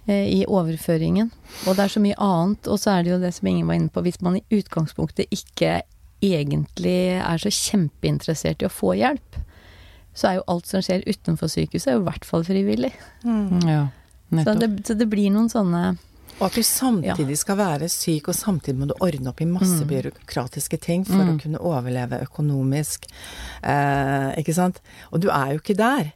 eh, 0.08 0.26
I 0.40 0.46
overføringen. 0.50 1.30
Og 1.68 1.76
det 1.78 1.84
er 1.86 1.94
så 1.94 2.02
mye 2.02 2.18
annet. 2.18 2.68
Og 2.68 2.80
så 2.82 2.96
er 2.98 3.04
det 3.06 3.12
jo 3.14 3.20
det 3.22 3.34
som 3.36 3.48
Ingen 3.48 3.68
var 3.70 3.78
inne 3.78 3.90
på, 3.94 4.02
hvis 4.02 4.22
man 4.26 4.38
i 4.40 4.44
utgangspunktet 4.58 5.30
ikke 5.32 5.82
egentlig 6.24 7.20
er 7.20 7.38
så 7.38 7.52
kjempeinteressert 7.52 8.62
i 8.64 8.66
å 8.70 8.72
få 8.72 8.94
hjelp, 8.96 9.38
så 10.16 10.30
er 10.30 10.36
jo 10.38 10.44
alt 10.48 10.68
som 10.70 10.82
skjer 10.86 11.04
utenfor 11.10 11.50
sykehuset, 11.52 11.88
er 11.92 11.98
jo 11.98 12.04
i 12.04 12.08
hvert 12.08 12.26
fall 12.26 12.44
frivillig. 12.48 12.94
Ja, 13.68 13.88
Så 14.46 14.54
det, 14.60 14.70
så 14.88 14.94
det 14.98 15.08
blir 15.12 15.30
noen 15.34 15.50
sånne 15.52 15.98
Og 16.40 16.48
at 16.50 16.56
du 16.58 16.62
samtidig 16.66 17.38
skal 17.38 17.58
være 17.58 17.88
syk, 17.90 18.28
og 18.28 18.36
samtidig 18.36 18.76
må 18.80 18.88
du 18.90 18.94
ordne 19.00 19.30
opp 19.30 19.42
i 19.42 19.46
masse 19.46 19.84
Mm. 19.84 19.88
byråkratiske 19.92 20.80
ting 20.82 21.06
for 21.06 21.22
Mm. 21.24 21.38
å 21.38 21.42
kunne 21.42 21.60
overleve 21.62 22.22
økonomisk. 22.26 23.06
Eh, 23.64 24.36
ikke 24.42 24.54
sant? 24.54 24.82
Og 25.12 25.22
du 25.22 25.30
er 25.30 25.54
jo 25.54 25.60
ikke 25.60 25.76
der. 25.78 26.12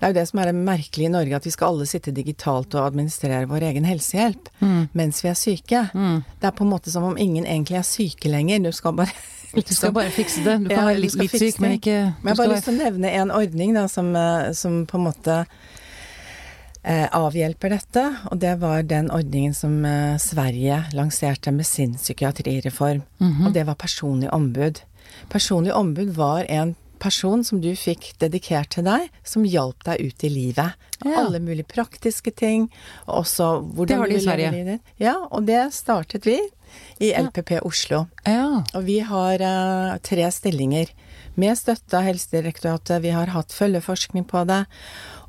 Det 0.00 0.06
er 0.08 0.12
jo 0.14 0.20
det 0.20 0.28
som 0.28 0.38
er 0.40 0.44
det 0.46 0.54
merkelige 0.54 1.06
i 1.06 1.12
Norge, 1.12 1.34
at 1.36 1.44
vi 1.44 1.50
skal 1.50 1.68
alle 1.74 1.84
sitte 1.86 2.10
digitalt 2.12 2.74
og 2.74 2.86
administrere 2.92 3.46
vår 3.46 3.60
egen 3.70 3.84
helsehjelp 3.84 4.48
Mm. 4.62 4.88
mens 4.94 5.20
vi 5.22 5.28
er 5.28 5.34
syke. 5.34 5.90
Mm. 5.94 6.24
Det 6.40 6.46
er 6.48 6.50
på 6.56 6.62
en 6.64 6.70
måte 6.70 6.90
som 6.90 7.02
om 7.04 7.16
ingen 7.18 7.44
egentlig 7.44 7.76
er 7.78 7.82
syke 7.82 8.28
lenger. 8.30 8.62
Du 8.62 8.72
skal 8.72 8.92
bare 8.92 9.12
Du 9.54 9.74
skal 9.74 9.90
bare 9.92 10.10
fikse 10.10 10.44
det. 10.44 10.62
Du 10.62 10.68
kan 10.68 10.78
Ja, 10.78 10.84
være 10.86 11.00
litt, 11.00 11.14
litt 11.16 11.30
syk, 11.32 11.58
men 11.60 11.72
ikke 11.78 12.14
Men 12.22 12.36
jeg 12.36 12.36
har 12.36 12.46
bare 12.46 12.54
lyst 12.56 12.64
til 12.64 12.78
å 12.78 12.84
nevne 12.84 13.10
en 13.12 13.30
ordning 13.30 13.74
da, 13.74 13.86
som, 13.88 14.14
eh, 14.16 14.52
som 14.52 14.86
på 14.86 14.94
en 14.94 15.04
måte 15.12 15.46
avhjelper 17.12 17.74
dette. 17.74 18.04
Og 18.30 18.40
det 18.40 18.54
var 18.62 18.84
den 18.88 19.10
ordningen 19.12 19.54
som 19.56 19.84
eh, 19.84 20.16
Sverige 20.22 20.84
lanserte 20.96 21.52
med 21.52 21.66
sin 21.68 21.96
psykiatrireform. 21.98 23.02
Mhm. 23.18 23.46
Og 23.46 23.56
det 23.56 23.66
var 23.68 23.74
personlig 23.80 24.30
ombud. 24.32 24.80
Personlig 25.28 25.74
ombud 25.74 26.14
var 26.16 26.46
en 26.48 26.76
person 27.00 27.44
som 27.44 27.60
du 27.64 27.70
fikk 27.78 28.12
dedikert 28.20 28.74
til 28.74 28.84
deg, 28.84 29.08
som 29.24 29.46
hjalp 29.48 29.84
deg 29.88 30.00
ut 30.04 30.24
i 30.26 30.30
livet. 30.30 30.88
Ja. 31.00 31.22
Alle 31.22 31.40
mulige 31.40 31.68
praktiske 31.68 32.32
ting, 32.36 32.68
og 33.06 33.22
også 33.24 33.48
hvordan 33.72 33.88
Det 33.88 33.98
har 33.98 34.10
de 34.10 34.12
du 34.12 34.18
i 34.18 34.24
Sverige. 34.24 34.78
Ja, 35.00 35.16
og 35.30 35.46
det 35.48 35.62
startet 35.74 36.28
vi 36.28 36.38
i 37.00 37.12
LPP 37.16 37.62
Oslo. 37.64 38.04
Ja. 38.26 38.62
Og 38.74 38.84
vi 38.86 39.00
har 39.00 39.40
eh, 39.40 39.96
tre 40.04 40.28
stillinger 40.30 40.92
med 41.40 41.56
støtte 41.58 41.98
av 41.98 42.04
Helsedirektoratet. 42.04 43.02
Vi 43.02 43.14
har 43.14 43.32
hatt 43.32 43.54
følgeforskning 43.54 44.26
på 44.28 44.44
det. 44.48 44.64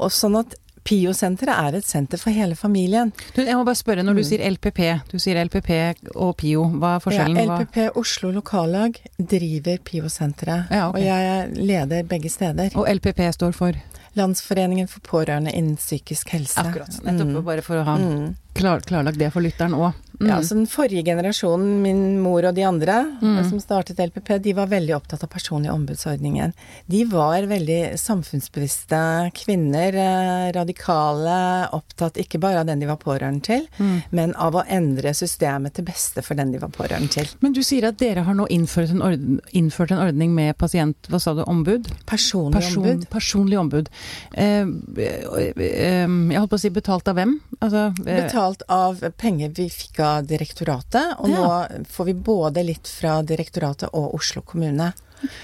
Og 0.02 0.12
sånn 0.14 0.38
at 0.42 0.58
PIO-senteret 0.88 1.54
er 1.54 1.78
et 1.78 1.86
senter 1.88 2.18
for 2.18 2.34
hele 2.34 2.56
familien. 2.58 3.12
Du, 3.36 3.42
jeg 3.44 3.56
må 3.58 3.64
bare 3.68 3.78
spørre, 3.78 4.04
når 4.06 4.18
du 4.18 4.24
sier 4.26 4.44
LPP, 4.50 4.82
du 5.12 5.18
sier 5.22 5.38
LPP 5.46 5.70
og 6.16 6.36
PIO, 6.42 6.66
hva 6.82 6.96
er 6.98 7.04
forskjellen? 7.04 7.38
Ja, 7.38 7.60
LPP 7.62 8.00
Oslo 8.02 8.32
lokallag 8.34 8.98
driver 9.20 9.78
PIO-senteret. 9.86 10.72
Ja, 10.74 10.90
okay. 10.90 11.00
Og 11.00 11.06
jeg 11.06 11.66
leder 11.72 12.04
begge 12.10 12.34
steder. 12.34 12.74
Og 12.76 12.90
LPP 12.90 13.22
står 13.38 13.58
for? 13.58 13.78
Landsforeningen 14.16 14.88
for 14.92 15.00
pårørende 15.02 15.54
innen 15.56 15.78
psykisk 15.78 16.30
helse. 16.36 16.60
Akkurat. 16.60 17.02
Nettopp, 17.04 17.28
Mm. 17.28 17.44
bare 17.46 17.62
for 17.62 17.76
å 17.76 17.84
ha 17.86 17.98
Mm. 17.98 18.36
klar, 18.54 18.80
klarlagt 18.82 19.18
det 19.18 19.32
for 19.32 19.42
lytteren 19.42 19.74
òg. 19.74 19.94
Mm. 20.22 20.28
Ja, 20.28 20.38
så 20.42 20.50
den 20.54 20.68
forrige 20.68 21.04
generasjonen, 21.04 21.82
min 21.82 22.20
mor 22.22 22.44
og 22.46 22.54
de 22.54 22.62
andre 22.64 23.18
Mm. 23.22 23.50
som 23.50 23.60
startet 23.60 23.98
LPP, 24.00 24.38
de 24.44 24.54
var 24.54 24.68
veldig 24.68 24.94
opptatt 24.96 25.24
av 25.24 25.30
personlig 25.30 25.72
ombudsordningen. 25.72 26.54
De 26.88 27.04
var 27.06 27.42
veldig 27.42 27.98
samfunnsbevisste 27.98 29.32
kvinner, 29.34 29.94
eh, 29.96 30.52
radikale, 30.52 31.70
opptatt 31.74 32.14
ikke 32.18 32.40
bare 32.40 32.60
av 32.60 32.66
den 32.68 32.80
de 32.80 32.86
var 32.86 32.98
pårørende 32.98 33.42
til, 33.42 33.68
Mm. 33.80 34.04
men 34.12 34.34
av 34.36 34.54
å 34.54 34.64
endre 34.68 35.10
systemet 35.14 35.74
til 35.74 35.86
beste 35.86 36.24
for 36.24 36.36
den 36.36 36.52
de 36.52 36.60
var 36.60 36.70
pårørende 36.70 37.10
til. 37.10 37.28
Men 37.42 37.54
du 37.54 37.62
sier 37.62 37.86
at 37.88 37.98
dere 37.98 38.24
har 38.24 38.34
nå 38.34 38.48
innført 38.50 38.90
en, 38.92 39.02
ordning, 39.02 39.40
innført 39.54 39.92
en 39.92 39.98
ordning 40.08 40.34
med 40.36 40.58
pasient... 40.58 40.96
Hva 41.10 41.20
sa 41.20 41.34
du? 41.34 41.44
Ombud? 41.46 41.88
Personlig 42.06 42.54
Person, 42.54 42.84
ombud. 42.86 43.10
Personlig 43.10 43.58
ombud. 43.60 43.88
Eh, 44.34 44.62
eh, 44.98 46.08
jeg 46.08 46.40
holdt 46.40 46.52
på 46.52 46.58
å 46.58 46.62
si 46.62 46.70
betalt 46.74 47.08
av 47.12 47.16
hvem? 47.20 47.36
Altså, 47.62 47.88
eh, 48.08 48.24
Betalt 48.26 48.64
av 48.70 49.02
penger 49.18 49.50
vi 49.56 49.68
fikk 49.70 50.00
av 50.00 50.26
direktoratet, 50.30 51.16
og 51.20 51.30
Ja. 51.30 51.36
nå 51.70 51.86
får 51.88 52.06
vi 52.06 52.14
både 52.14 52.64
litt 52.66 52.88
fra 52.88 53.22
direktoratet 53.22 53.90
og 53.94 54.14
Oslo 54.16 54.42
kommune. 54.42 54.94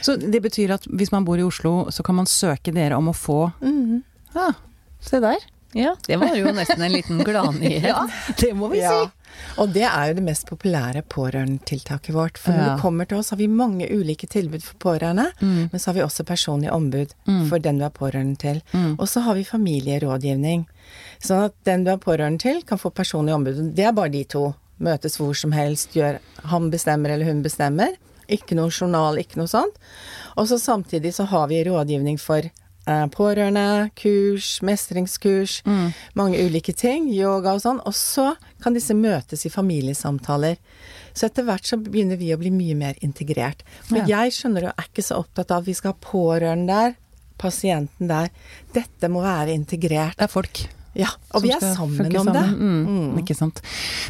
så 0.02 0.16
det 0.18 0.42
betyr 0.42 0.72
at 0.74 0.84
hvis 0.86 1.12
man 1.12 1.24
bor 1.26 1.38
i 1.38 1.44
Oslo, 1.44 1.86
så 1.92 2.04
kan 2.04 2.16
man 2.16 2.26
søke 2.26 2.74
dere 2.74 2.96
om 2.98 3.08
å 3.10 3.14
få 3.16 3.54
Mhm. 3.62 4.04
Ja, 4.36 4.52
se 5.02 5.20
der. 5.20 5.38
Ja, 5.74 5.96
det 6.08 6.18
var 6.18 6.34
jo 6.36 6.46
nesten 6.46 6.82
en 6.82 6.92
liten 6.92 7.20
gladnyhet. 7.24 8.10
det 8.40 8.54
må 8.56 8.70
vi 8.72 8.80
Ja. 8.80 9.10
Og 9.58 9.70
det 9.74 9.84
er 9.88 10.08
jo 10.10 10.14
det 10.18 10.24
mest 10.24 10.46
populære 10.50 11.02
pårørendetiltaket 11.10 12.14
vårt. 12.16 12.38
For 12.38 12.52
når 12.54 12.76
du 12.78 12.82
kommer 12.82 13.06
til 13.10 13.18
oss, 13.18 13.30
har 13.34 13.38
vi 13.38 13.48
mange 13.48 13.88
ulike 13.92 14.28
tilbud 14.28 14.62
for 14.64 14.76
pårørende. 14.84 15.30
Mm. 15.42 15.70
Men 15.72 15.80
så 15.80 15.90
har 15.92 15.94
vi 16.00 16.06
også 16.06 16.24
personlig 16.26 16.72
ombud 16.72 17.14
Mm. 17.28 17.50
for 17.50 17.60
den 17.60 17.78
du 17.80 17.86
er 17.86 17.90
pårørende 17.90 18.38
til. 18.40 18.62
Mm. 18.74 18.96
Og 19.00 19.08
så 19.08 19.20
har 19.22 19.36
vi 19.36 19.44
familierådgivning. 19.44 20.66
Sånn 21.20 21.46
at 21.50 21.54
den 21.68 21.84
du 21.86 21.92
er 21.92 21.98
pårørende 22.02 22.40
til, 22.40 22.62
kan 22.68 22.78
få 22.80 22.90
personlig 22.94 23.34
ombud. 23.36 23.74
Det 23.76 23.86
er 23.86 23.92
bare 23.96 24.10
de 24.14 24.24
to. 24.24 24.54
Møtes 24.80 25.18
hvor 25.18 25.34
som 25.36 25.52
helst, 25.52 25.96
gjør 25.98 26.20
han 26.52 26.70
bestemmer 26.70 27.10
eller 27.10 27.26
hun 27.26 27.42
bestemmer. 27.44 27.96
Ikke 28.30 28.56
noe 28.56 28.70
journal, 28.70 29.18
ikke 29.18 29.38
noe 29.40 29.48
sånt. 29.50 29.74
Og 30.38 30.48
så 30.48 30.60
samtidig 30.62 31.14
så 31.16 31.26
har 31.32 31.48
vi 31.48 31.64
rådgivning 31.66 32.20
for 32.20 32.42
pårørende, 33.14 33.92
kurs, 34.00 34.62
mestringskurs, 34.66 35.62
Mm. 35.68 35.94
mange 36.16 36.38
ulike 36.48 36.74
ting, 36.76 37.10
yoga 37.14 37.54
og 37.58 37.62
sånn. 37.62 37.82
Og 37.86 37.94
så 37.94 38.36
kan 38.64 38.74
disse 38.74 38.96
møtes 38.96 39.46
i 39.46 39.50
familiesamtaler. 39.54 40.58
Så 41.14 41.26
etter 41.30 41.44
hvert 41.48 41.66
så 41.66 41.78
begynner 41.82 42.18
vi 42.18 42.32
å 42.34 42.38
bli 42.40 42.52
mye 42.54 42.76
mer 42.78 42.96
integrert. 43.02 43.64
For 43.90 43.98
Ja. 43.98 44.06
jeg 44.06 44.32
skjønner 44.38 44.62
jo 44.62 44.68
er 44.78 44.86
ikke 44.88 45.04
så 45.04 45.18
opptatt 45.24 45.52
av 45.52 45.58
at 45.64 45.66
vi 45.66 45.74
skal 45.74 45.94
ha 45.94 45.98
pårørende 46.12 46.68
der, 46.68 46.96
pasienten 47.38 48.08
der. 48.08 48.30
Dette 48.74 49.10
må 49.10 49.22
være 49.22 49.54
integrert. 49.54 50.16
Det 50.18 50.24
er 50.24 50.28
folk. 50.28 50.68
Ja, 50.98 51.10
og 51.32 51.44
vi 51.44 51.52
er 51.52 51.60
sammen 51.60 52.16
om 52.18 52.26
det. 52.34 52.58
Mm, 52.58 52.88
Mm. 52.88 53.18
Ikke 53.22 53.36
sant. 53.38 53.62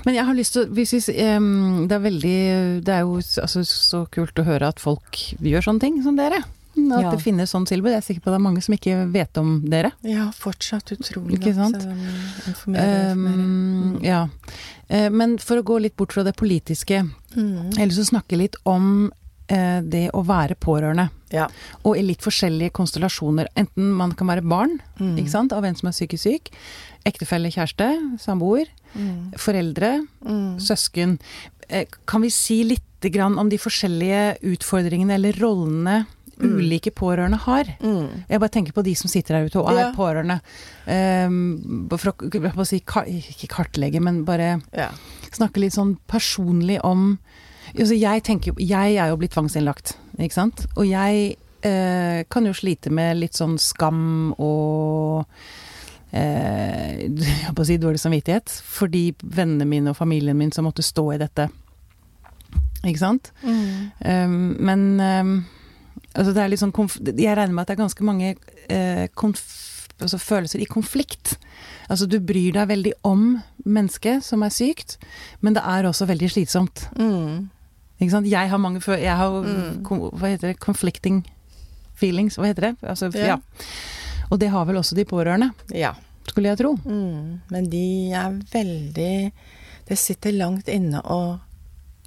Men 0.05 0.15
jeg 0.15 0.23
har 0.25 0.33
lyst 0.33 0.53
til 0.53 0.65
å 0.65 0.69
vi, 0.73 0.83
em, 1.19 1.87
Det 1.87 1.91
er 1.95 1.99
veldig 2.09 2.83
Det 2.85 2.93
er 2.93 2.99
jo 3.01 3.17
altså, 3.17 3.59
så 3.65 4.07
kult 4.09 4.33
å 4.35 4.45
høre 4.45 4.67
at 4.69 4.79
folk 4.79 5.11
gjør 5.41 5.61
sånne 5.63 5.79
ting 5.81 6.01
som 6.03 6.15
dere. 6.15 6.43
At 6.77 7.01
Ja. 7.01 7.11
det 7.11 7.19
finnes 7.21 7.51
sånn 7.51 7.65
tilbud. 7.65 7.89
Jeg 7.91 7.97
er 7.97 8.05
sikker 8.05 8.21
på 8.21 8.31
det 8.31 8.35
er 8.35 8.43
mange 8.45 8.61
som 8.63 8.73
ikke 8.75 9.11
vet 9.11 9.37
om 9.37 9.61
dere. 9.69 9.91
Ja, 10.03 10.29
fortsatt 10.31 10.91
utrolig 10.93 11.39
Ikke 11.39 11.53
sant? 11.55 11.75
Så, 11.75 11.89
informere, 12.47 13.11
informere. 13.11 13.11
Um, 13.11 13.99
ja. 14.03 14.27
Eh, 14.89 15.09
Men 15.09 15.37
for 15.37 15.57
å 15.57 15.63
gå 15.63 15.79
litt 15.81 15.95
bort 15.97 16.13
fra 16.13 16.23
det 16.23 16.35
politiske, 16.37 17.03
Mm. 17.35 17.71
jeg 17.73 17.77
har 17.79 17.87
lyst 17.87 17.99
til 18.01 18.07
å 18.07 18.21
snakke 18.21 18.37
litt 18.37 18.55
om 18.65 19.11
eh, 19.49 19.79
det 19.81 20.11
å 20.11 20.25
være 20.25 20.55
pårørende. 20.59 21.09
Ja. 21.31 21.47
Og 21.85 21.95
i 21.97 22.01
litt 22.01 22.19
forskjellige 22.19 22.71
konstellasjoner. 22.73 23.47
Enten 23.55 23.93
man 23.93 24.11
kan 24.11 24.27
være 24.27 24.41
barn 24.47 24.81
Mm. 24.99 25.17
ikke 25.17 25.29
sant, 25.29 25.53
av 25.53 25.63
en 25.63 25.73
som 25.75 25.87
er 25.87 25.93
psykisk 25.93 26.23
syk. 26.23 26.49
Ektefelle, 27.05 27.47
kjæreste, 27.49 28.19
samboer. 28.19 28.65
Mm. 28.95 29.31
Foreldre. 29.37 30.05
Mm. 30.25 30.57
søsken. 30.59 31.17
Eh, 31.69 31.85
Kan 32.05 32.21
vi 32.21 32.29
si 32.29 32.63
litt 32.63 32.81
om 33.21 33.47
de 33.49 33.57
forskjellige 33.57 34.39
utfordringene 34.41 35.11
eller 35.13 35.31
rollene. 35.33 36.07
Ulike 36.41 36.91
pårørende 36.93 37.39
har? 37.43 37.69
Mm. 37.81 38.23
Jeg 38.29 38.39
bare 38.39 38.53
tenker 38.53 38.75
på 38.75 38.83
de 38.85 38.93
som 38.95 39.09
sitter 39.09 39.37
der 39.39 39.47
ute 39.49 39.59
og 39.61 39.71
er 39.71 39.79
Ja. 39.87 39.91
pårørende. 39.95 40.39
Um, 40.87 41.87
for 41.89 42.13
å 42.13 42.65
si, 42.67 42.81
ikke 42.81 43.47
kartlegge, 43.47 43.99
men 44.01 44.23
bare 44.25 44.61
Ja. 44.73 44.89
snakke 45.31 45.59
litt 45.59 45.73
sånn 45.73 45.97
personlig 46.07 46.79
om 46.83 47.19
altså 47.75 47.97
jeg, 47.99 48.23
tenker, 48.23 48.53
jeg 48.59 48.95
er 48.95 49.09
jo 49.09 49.17
blitt 49.17 49.33
tvangsinnlagt, 49.35 49.97
ikke 50.17 50.33
sant? 50.33 50.65
Og 50.77 50.85
jeg 50.87 51.35
eh, 51.63 52.23
kan 52.29 52.45
jo 52.45 52.53
slite 52.53 52.89
med 52.93 53.17
litt 53.17 53.33
sånn 53.37 53.57
skam 53.59 54.33
og 54.39 55.25
eh, 56.13 57.07
jeg 57.43 57.53
på 57.55 57.63
å 57.63 57.67
si 57.67 57.77
dårlig 57.81 57.99
samvittighet 57.99 58.53
Fordi 58.63 59.09
vennene 59.23 59.67
mine 59.67 59.91
og 59.91 59.97
familien 59.99 60.37
min 60.37 60.53
som 60.55 60.67
måtte 60.67 60.85
stå 60.85 61.09
i 61.15 61.21
dette. 61.21 61.49
Ikke 62.85 63.01
sant? 63.01 63.31
Mm. 63.43 63.91
Um, 64.05 64.55
men 64.63 64.87
um, 65.01 65.33
altså 66.13 66.33
det 66.33 66.43
er 66.43 66.51
litt 66.51 66.61
sånn 66.61 66.73
Jeg 67.17 67.37
regner 67.37 67.53
med 67.53 67.61
at 67.63 67.67
det 67.67 67.75
er 67.77 67.83
ganske 67.83 68.03
mange 68.07 68.35
eh, 68.69 69.07
altså 69.99 70.17
følelser 70.21 70.61
i 70.61 70.69
konflikt. 70.69 71.37
Altså 71.89 72.07
du 72.09 72.19
bryr 72.19 72.53
deg 72.53 72.69
veldig 72.69 72.93
om 73.07 73.37
mennesket 73.65 74.23
som 74.23 74.43
er 74.43 74.53
sykt, 74.53 74.97
men 75.41 75.55
det 75.57 75.63
er 75.65 75.87
også 75.89 76.07
veldig 76.09 76.29
slitsomt. 76.31 76.87
Mm. 76.97 77.49
Ikke 77.97 78.13
sant? 78.13 78.29
Jeg 78.29 78.49
har 78.51 78.61
mange 78.61 78.81
Jeg 78.85 79.15
har 79.17 79.41
mm. 79.41 79.85
Hva 79.87 80.29
heter 80.29 80.51
det? 80.51 80.59
Conflicting 80.61 81.23
feelings. 81.97 82.37
Hva 82.37 82.51
heter 82.51 82.69
det? 82.69 82.75
Altså, 82.83 83.09
Ja. 83.15 83.35
ja. 83.35 83.37
Og 84.29 84.39
det 84.39 84.49
har 84.51 84.65
vel 84.65 84.77
også 84.77 84.95
de 84.95 85.05
pårørende, 85.05 85.51
Ja. 85.73 85.93
skulle 86.27 86.49
jeg 86.49 86.57
tro. 86.57 86.75
Mm. 86.85 87.41
Men 87.49 87.69
de 87.69 88.11
er 88.11 88.31
veldig 88.51 89.31
Det 89.87 89.97
sitter 89.97 90.31
langt 90.31 90.67
inne 90.67 91.01
å 91.01 91.39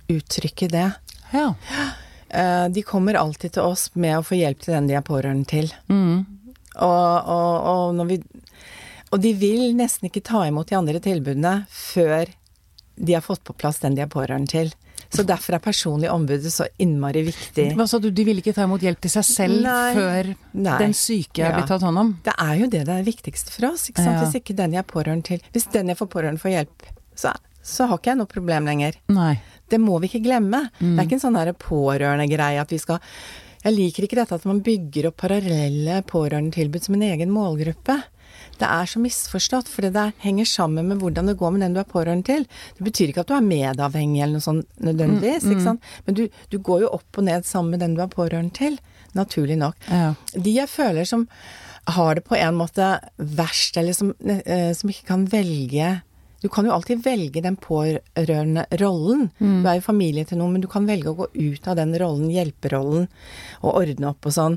uttrykke 0.09 0.69
det. 0.69 0.93
Ja. 1.33 1.55
Eh, 2.31 2.69
De 2.69 2.83
kommer 2.87 3.15
alltid 3.19 3.53
til 3.57 3.63
oss 3.67 3.89
med 3.95 4.19
å 4.19 4.23
få 4.27 4.39
hjelp 4.39 4.61
til 4.63 4.75
den 4.77 4.87
de 4.91 4.95
er 4.99 5.03
pårørende 5.07 5.47
til. 5.51 5.73
Mm. 5.91 6.27
Og, 6.81 7.31
og, 7.31 7.97
og, 7.99 8.05
vi, 8.07 8.21
og 9.11 9.19
de 9.25 9.33
vil 9.35 9.73
nesten 9.77 10.07
ikke 10.11 10.23
ta 10.23 10.45
imot 10.47 10.69
de 10.71 10.77
andre 10.79 11.01
tilbudene 11.03 11.65
før 11.69 12.31
de 13.01 13.17
har 13.17 13.25
fått 13.25 13.43
på 13.49 13.55
plass 13.59 13.81
den 13.83 13.97
de 13.97 14.05
er 14.05 14.11
pårørende 14.13 14.47
til. 14.53 14.71
Så 15.11 15.25
derfor 15.27 15.57
er 15.57 15.63
personlig 15.65 16.07
ombudet 16.13 16.53
så 16.55 16.69
innmari 16.79 17.25
viktig. 17.27 17.73
Hva 17.75 17.87
sa 17.91 17.99
du, 17.99 18.13
de 18.15 18.23
vil 18.29 18.39
ikke 18.39 18.53
ta 18.55 18.63
imot 18.69 18.85
hjelp 18.85 19.01
til 19.03 19.11
seg 19.11 19.25
selv 19.27 19.65
Nei. 19.65 19.95
før 19.97 20.29
Nei. 20.55 20.77
den 20.85 20.93
syke 20.95 21.43
er 21.43 21.49
Ja. 21.51 21.57
blitt 21.57 21.67
tatt 21.73 21.83
hånd 21.83 21.99
om? 21.99 22.13
Det 22.23 22.35
er 22.39 22.55
jo 22.61 22.69
det 22.71 22.85
det 22.87 22.95
er 23.01 23.03
viktigste 23.09 23.51
for 23.51 23.73
oss. 23.73 23.89
Ikke? 23.91 24.05
Ja. 24.07 24.21
Hvis 24.23 24.37
ikke 24.39 24.55
den 24.55 24.77
jeg 24.77 24.85
er 24.85 24.87
pårørende 24.93 25.25
til 25.27 25.41
Hvis 25.51 25.67
den 25.73 25.89
jeg 25.91 25.99
får 25.99 26.07
pårørende 26.15 26.39
får 26.45 26.53
hjelp, 26.55 26.87
så, 27.19 27.33
så 27.63 27.89
har 27.91 27.99
ikke 27.99 28.13
jeg 28.13 28.21
noe 28.23 28.31
problem 28.31 28.71
lenger. 28.71 29.01
Nei. 29.11 29.41
Det 29.71 29.81
må 29.81 29.99
vi 30.01 30.11
ikke 30.11 30.25
glemme. 30.25 30.67
Mm. 30.81 30.95
Det 30.95 30.97
er 30.99 31.09
ikke 31.09 31.19
en 31.21 31.27
sånn 31.27 31.55
pårørendegreie 31.67 32.61
at 32.63 32.73
vi 32.75 32.79
skal 32.83 33.01
Jeg 33.61 33.77
liker 33.77 34.07
ikke 34.07 34.17
dette 34.17 34.35
at 34.39 34.47
man 34.49 34.63
bygger 34.65 35.11
opp 35.11 35.19
parallelle 35.21 36.01
pårørendetilbud 36.09 36.87
som 36.87 36.97
en 36.97 37.05
egen 37.11 37.33
målgruppe. 37.35 37.99
Det 38.61 38.69
er 38.69 38.89
så 38.89 39.01
misforstått, 39.01 39.69
fordi 39.69 39.91
det 39.95 40.07
henger 40.25 40.49
sammen 40.49 40.89
med 40.89 41.01
hvordan 41.01 41.29
det 41.29 41.37
går 41.41 41.55
med 41.55 41.65
den 41.65 41.77
du 41.77 41.81
er 41.81 41.89
pårørende 41.89 42.25
til. 42.29 42.47
Det 42.77 42.87
betyr 42.87 43.13
ikke 43.13 43.25
at 43.25 43.31
du 43.31 43.35
er 43.37 43.45
medavhengig 43.45 44.23
eller 44.23 44.39
noe 44.39 44.47
sånt 44.47 44.81
nødvendigvis, 44.81 45.45
Mm, 45.51 45.63
sant. 45.65 45.83
Men 46.07 46.17
du, 46.17 46.29
du 46.53 46.59
går 46.59 46.83
jo 46.87 46.93
opp 46.99 47.19
og 47.19 47.25
ned 47.25 47.45
sammen 47.49 47.75
med 47.75 47.81
den 47.81 47.97
du 47.97 48.03
er 48.05 48.13
pårørende 48.13 48.53
til. 48.57 48.79
Naturlig 49.17 49.57
nok. 49.59 49.77
Ja. 49.89 50.15
De 50.37 50.55
jeg 50.55 50.69
føler 50.69 51.05
som 51.09 51.27
har 51.91 52.15
det 52.15 52.25
på 52.25 52.37
en 52.37 52.55
måte 52.59 53.01
verst, 53.17 53.77
eller 53.81 53.97
som, 53.97 54.15
eh, 54.25 54.73
som 54.77 54.91
ikke 54.93 55.09
kan 55.09 55.27
velge 55.33 56.03
Du 56.41 56.49
kan 56.49 56.65
jo 56.65 56.73
alltid 56.73 57.03
velge 57.05 57.43
den 57.45 57.57
pårørende 57.61 58.65
rollen. 58.81 59.29
Du 59.39 59.69
er 59.69 59.77
jo 59.77 59.85
familie 59.85 60.25
til 60.25 60.41
noen, 60.41 60.55
men 60.57 60.65
du 60.65 60.69
kan 60.73 60.89
velge 60.89 61.13
å 61.13 61.19
gå 61.19 61.27
ut 61.35 61.69
av 61.69 61.77
den 61.77 61.93
rollen, 62.01 62.31
hjelperollen, 62.33 63.11
og 63.61 63.81
ordne 63.83 64.09
opp 64.15 64.29
og 64.31 64.37
sånn. 64.37 64.57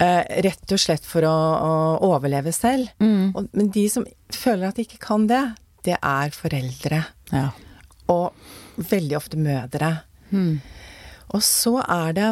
Eh, 0.00 0.22
rett 0.46 0.72
og 0.72 0.80
slett 0.80 1.04
for 1.04 1.26
å, 1.26 1.34
å 1.34 1.72
overleve 2.08 2.52
selv. 2.56 2.88
Mm. 3.02 3.34
Og, 3.34 3.48
men 3.52 3.70
de 3.74 3.84
som 3.92 4.06
føler 4.32 4.68
at 4.70 4.78
de 4.78 4.86
ikke 4.86 5.00
kan 5.02 5.26
det, 5.30 5.42
det 5.84 5.98
er 6.00 6.34
foreldre. 6.34 7.04
ja. 7.34 7.48
Og 8.08 8.32
veldig 8.78 9.16
ofte 9.18 9.36
mødre. 9.36 9.90
Mm. 10.30 10.60
Og 11.34 11.42
så 11.44 11.74
er 11.82 12.14
det 12.16 12.28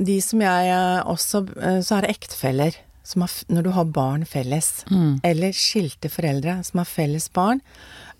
de 0.00 0.16
som 0.24 0.40
jeg 0.42 0.70
eh, 0.72 1.00
også 1.10 1.42
eh, 1.60 1.80
Så 1.84 1.96
er 1.96 2.06
det 2.06 2.14
ektefeller. 2.14 2.78
Som 3.10 3.24
har, 3.26 3.32
når 3.50 3.66
du 3.66 3.72
har 3.74 3.88
barn 3.90 4.22
felles. 4.28 4.84
Mm. 4.90 5.18
Eller 5.26 5.56
skilte 5.56 6.10
foreldre 6.12 6.60
som 6.66 6.82
har 6.82 6.86
felles 6.86 7.26
barn. 7.34 7.58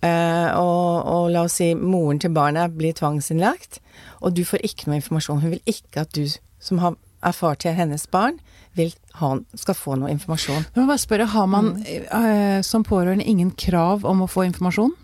Eh, 0.03 0.48
og, 0.57 1.07
og 1.07 1.26
la 1.35 1.44
oss 1.46 1.59
si 1.61 1.74
moren 1.76 2.18
til 2.22 2.33
barnet 2.35 2.72
blir 2.74 2.96
tvangsinnlagt, 2.96 3.79
og 4.24 4.33
du 4.35 4.42
får 4.48 4.64
ikke 4.66 4.88
noe 4.88 4.98
informasjon. 4.98 5.42
Hun 5.44 5.55
vil 5.55 5.68
ikke 5.68 6.07
at 6.07 6.16
du 6.16 6.24
som 6.61 6.81
har, 6.81 6.96
er 7.22 7.37
far 7.37 7.61
til 7.61 7.76
hennes 7.76 8.07
barn, 8.11 8.40
vil 8.79 8.94
ha, 9.20 9.35
skal 9.59 9.76
få 9.76 9.98
noe 10.00 10.12
informasjon. 10.14 10.66
Må 10.76 10.87
bare 10.88 11.03
spørre, 11.03 11.29
har 11.35 11.46
man 11.50 11.72
eh, 11.85 12.61
som 12.66 12.87
pårørende 12.87 13.29
ingen 13.29 13.53
krav 13.59 14.07
om 14.09 14.24
å 14.24 14.31
få 14.31 14.46
informasjon? 14.48 14.96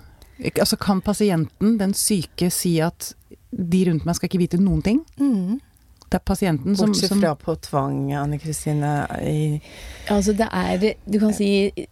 Altså 0.52 0.76
Kan 0.80 1.00
pasienten, 1.00 1.78
den 1.80 1.94
syke, 1.96 2.50
si 2.52 2.76
at 2.84 3.14
de 3.50 3.86
rundt 3.88 4.04
meg 4.04 4.18
skal 4.18 4.28
ikke 4.28 4.42
vite 4.42 4.60
noen 4.60 4.82
ting? 4.84 5.04
Det 6.06 6.20
er 6.20 6.22
pasienten 6.22 6.76
som, 6.78 6.92
Bortsett 6.92 7.14
fra 7.18 7.32
på 7.38 7.54
tvang, 7.66 8.12
Anne 8.14 8.38
Kristine. 8.38 8.90
I, 9.26 9.60
Altså 10.12 10.36
det 10.38 10.46
er 10.54 10.84
Du 11.02 11.18
kan 11.18 11.34
si 11.34 11.48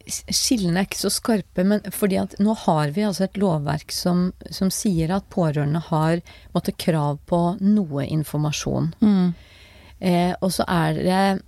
skillene 0.06 0.84
er 0.84 0.86
ikke 0.86 1.00
så 1.00 1.10
skarpe, 1.10 1.64
men 1.66 1.82
fordi 1.94 2.20
at 2.22 2.36
nå 2.38 2.54
har 2.64 2.94
vi 2.94 3.06
altså 3.08 3.26
et 3.26 3.40
lovverk 3.42 3.90
som, 3.94 4.28
som 4.54 4.70
sier 4.70 5.10
at 5.16 5.26
pårørende 5.34 5.82
har 5.90 6.22
måtte 6.54 6.76
krav 6.78 7.18
på 7.26 7.42
noe 7.60 8.06
informasjon. 8.06 8.94
mm, 9.00 9.34
Eh, 10.04 10.34
og 10.42 10.50
så 10.52 10.64
er 10.68 10.96
det 10.98 11.42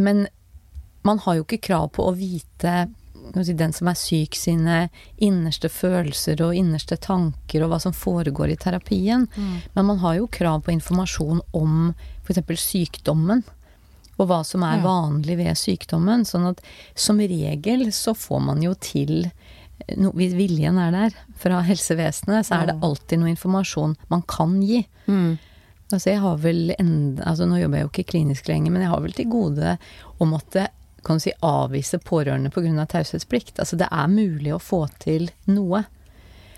Men 0.00 0.28
man 1.04 1.18
har 1.18 1.34
jo 1.36 1.44
ikke 1.44 1.58
krav 1.64 1.90
på 1.96 2.06
å 2.06 2.14
vite 2.16 2.86
si, 3.34 3.54
den 3.56 3.72
som 3.76 3.90
er 3.90 3.98
syk 3.98 4.36
sine 4.38 4.80
innerste 5.22 5.70
følelser 5.72 6.40
og 6.44 6.56
innerste 6.56 6.98
tanker 7.00 7.64
og 7.64 7.72
hva 7.72 7.80
som 7.82 7.94
foregår 7.96 8.52
i 8.52 8.58
terapien. 8.60 9.28
Men 9.74 9.88
man 9.92 10.02
har 10.02 10.18
jo 10.18 10.30
krav 10.30 10.64
på 10.66 10.74
informasjon 10.74 11.42
om 11.56 11.92
f.eks. 12.26 12.62
sykdommen. 12.62 13.44
Og 14.20 14.28
hva 14.28 14.42
som 14.44 14.64
er 14.66 14.82
vanlig 14.84 15.38
ved 15.38 15.56
sykdommen. 15.56 16.26
Sånn 16.28 16.50
at 16.50 16.60
som 16.94 17.20
regel 17.20 17.86
så 17.96 18.12
får 18.14 18.42
man 18.50 18.60
jo 18.62 18.74
til 18.76 19.30
no, 19.96 20.10
Hvis 20.12 20.34
viljen 20.36 20.76
er 20.78 20.92
der 20.92 21.14
fra 21.40 21.62
helsevesenet, 21.70 22.46
så 22.46 22.60
er 22.60 22.72
det 22.72 22.80
alltid 22.84 23.22
noe 23.22 23.32
informasjon 23.32 23.96
man 24.12 24.26
kan 24.28 24.58
gi. 24.62 24.84
mm. 25.06 25.38
Altså 25.90 26.12
jeg 26.12 26.20
har 26.22 26.36
vel 26.38 26.74
enda, 26.78 27.24
altså 27.26 27.48
Nå 27.50 27.56
jobber 27.58 27.80
jeg 27.80 27.82
jo 27.82 27.90
ikke 27.90 28.10
klinisk 28.12 28.46
lenger, 28.46 28.70
men 28.70 28.84
jeg 28.84 28.92
har 28.92 29.00
vel 29.02 29.16
til 29.16 29.26
gode 29.26 29.72
å 30.22 30.28
måtte 30.28 30.68
kan 31.04 31.18
du 31.18 31.24
si, 31.24 31.32
avvise 31.44 31.98
pårørende 31.98 32.50
pga. 32.50 32.86
taushetsplikt. 32.86 33.58
Altså 33.58 33.76
det 33.80 33.88
er 33.90 34.12
mulig 34.12 34.54
å 34.54 34.62
få 34.62 34.86
til 35.02 35.30
noe. 35.50 35.84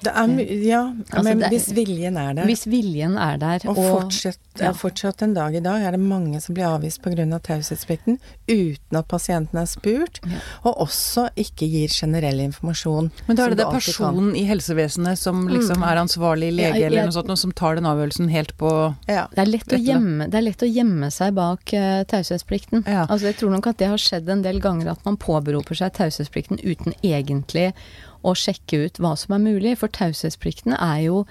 Det 0.02 0.12
er, 0.14 0.26
my- 0.28 0.46
ja, 0.66 0.82
Altså, 1.10 1.22
men 1.24 1.38
det 1.38 1.46
er- 1.46 1.50
hvis 1.54 1.68
viljen 1.76 2.16
er 2.18 2.34
der. 2.34 2.44
Hvis 2.48 2.66
viljen 2.66 3.16
er 3.18 3.36
der. 3.38 3.60
Og 3.68 3.76
fortsatt, 3.76 4.38
ja. 4.58 4.64
ja. 4.66 4.72
fortsatt 4.72 5.22
en 5.22 5.34
dag 5.34 5.54
i 5.54 5.60
dag 5.60 5.82
er 5.82 5.92
det 5.96 6.00
mange 6.00 6.40
som 6.42 6.54
blir 6.54 6.64
avvist 6.68 7.00
pga. 7.02 7.38
taushetsplikten 7.42 8.18
uten 8.48 8.96
at 8.98 9.08
pasienten 9.08 9.58
er 9.58 9.66
spurt, 9.66 10.20
Ja. 10.26 10.38
og 10.64 10.78
også 10.86 11.28
ikke 11.36 11.68
gir 11.70 11.88
generell 11.88 12.40
informasjon. 12.40 13.10
Men 13.28 13.36
da 13.36 13.44
er 13.46 13.48
det 13.50 13.58
det 13.58 13.66
personen 13.72 14.34
i 14.36 14.44
helsevesenet 14.44 15.18
som 15.18 15.46
liksom 15.48 15.82
er 15.82 15.96
ansvarlig 16.02 16.50
lege 16.52 16.74
Ja, 16.74 16.74
jeg- 16.74 16.82
eller 16.92 17.02
noe 17.04 17.12
sånt, 17.12 17.28
noe 17.28 17.36
som 17.36 17.52
tar 17.52 17.74
den 17.76 17.84
avgjørelsen 17.84 18.30
helt 18.30 18.56
på 18.58 18.94
Ja. 19.08 19.26
Det 19.34 19.38
er, 19.38 19.46
lett 19.46 19.68
å 19.68 19.78
gjemme, 19.78 20.30
det 20.30 20.34
er 20.34 20.42
lett 20.42 20.62
å 20.62 20.72
gjemme 20.74 21.10
seg 21.12 21.34
bak 21.34 21.60
uh, 21.74 22.04
taushetsplikten. 22.04 22.84
Ja. 22.86 23.06
Altså 23.06 23.26
jeg 23.32 23.36
tror 23.36 23.50
nok 23.50 23.66
at 23.66 23.78
det 23.78 23.88
har 23.88 23.96
skjedd 23.98 24.28
en 24.28 24.42
del 24.42 24.60
ganger 24.60 24.90
at 24.90 25.04
man 25.04 25.16
påberoper 25.16 25.74
seg 25.76 25.92
taushetsplikten 25.94 26.58
uten 26.64 26.92
egentlig 27.02 27.72
å 28.22 28.34
sjekke 28.38 28.86
ut 28.86 29.02
hva 29.02 29.16
som 29.18 29.36
er 29.36 29.42
mulig. 29.42 29.76
For 29.80 29.92
taushetsplikten 29.92 30.76
er 30.78 31.00
jo 31.08 31.24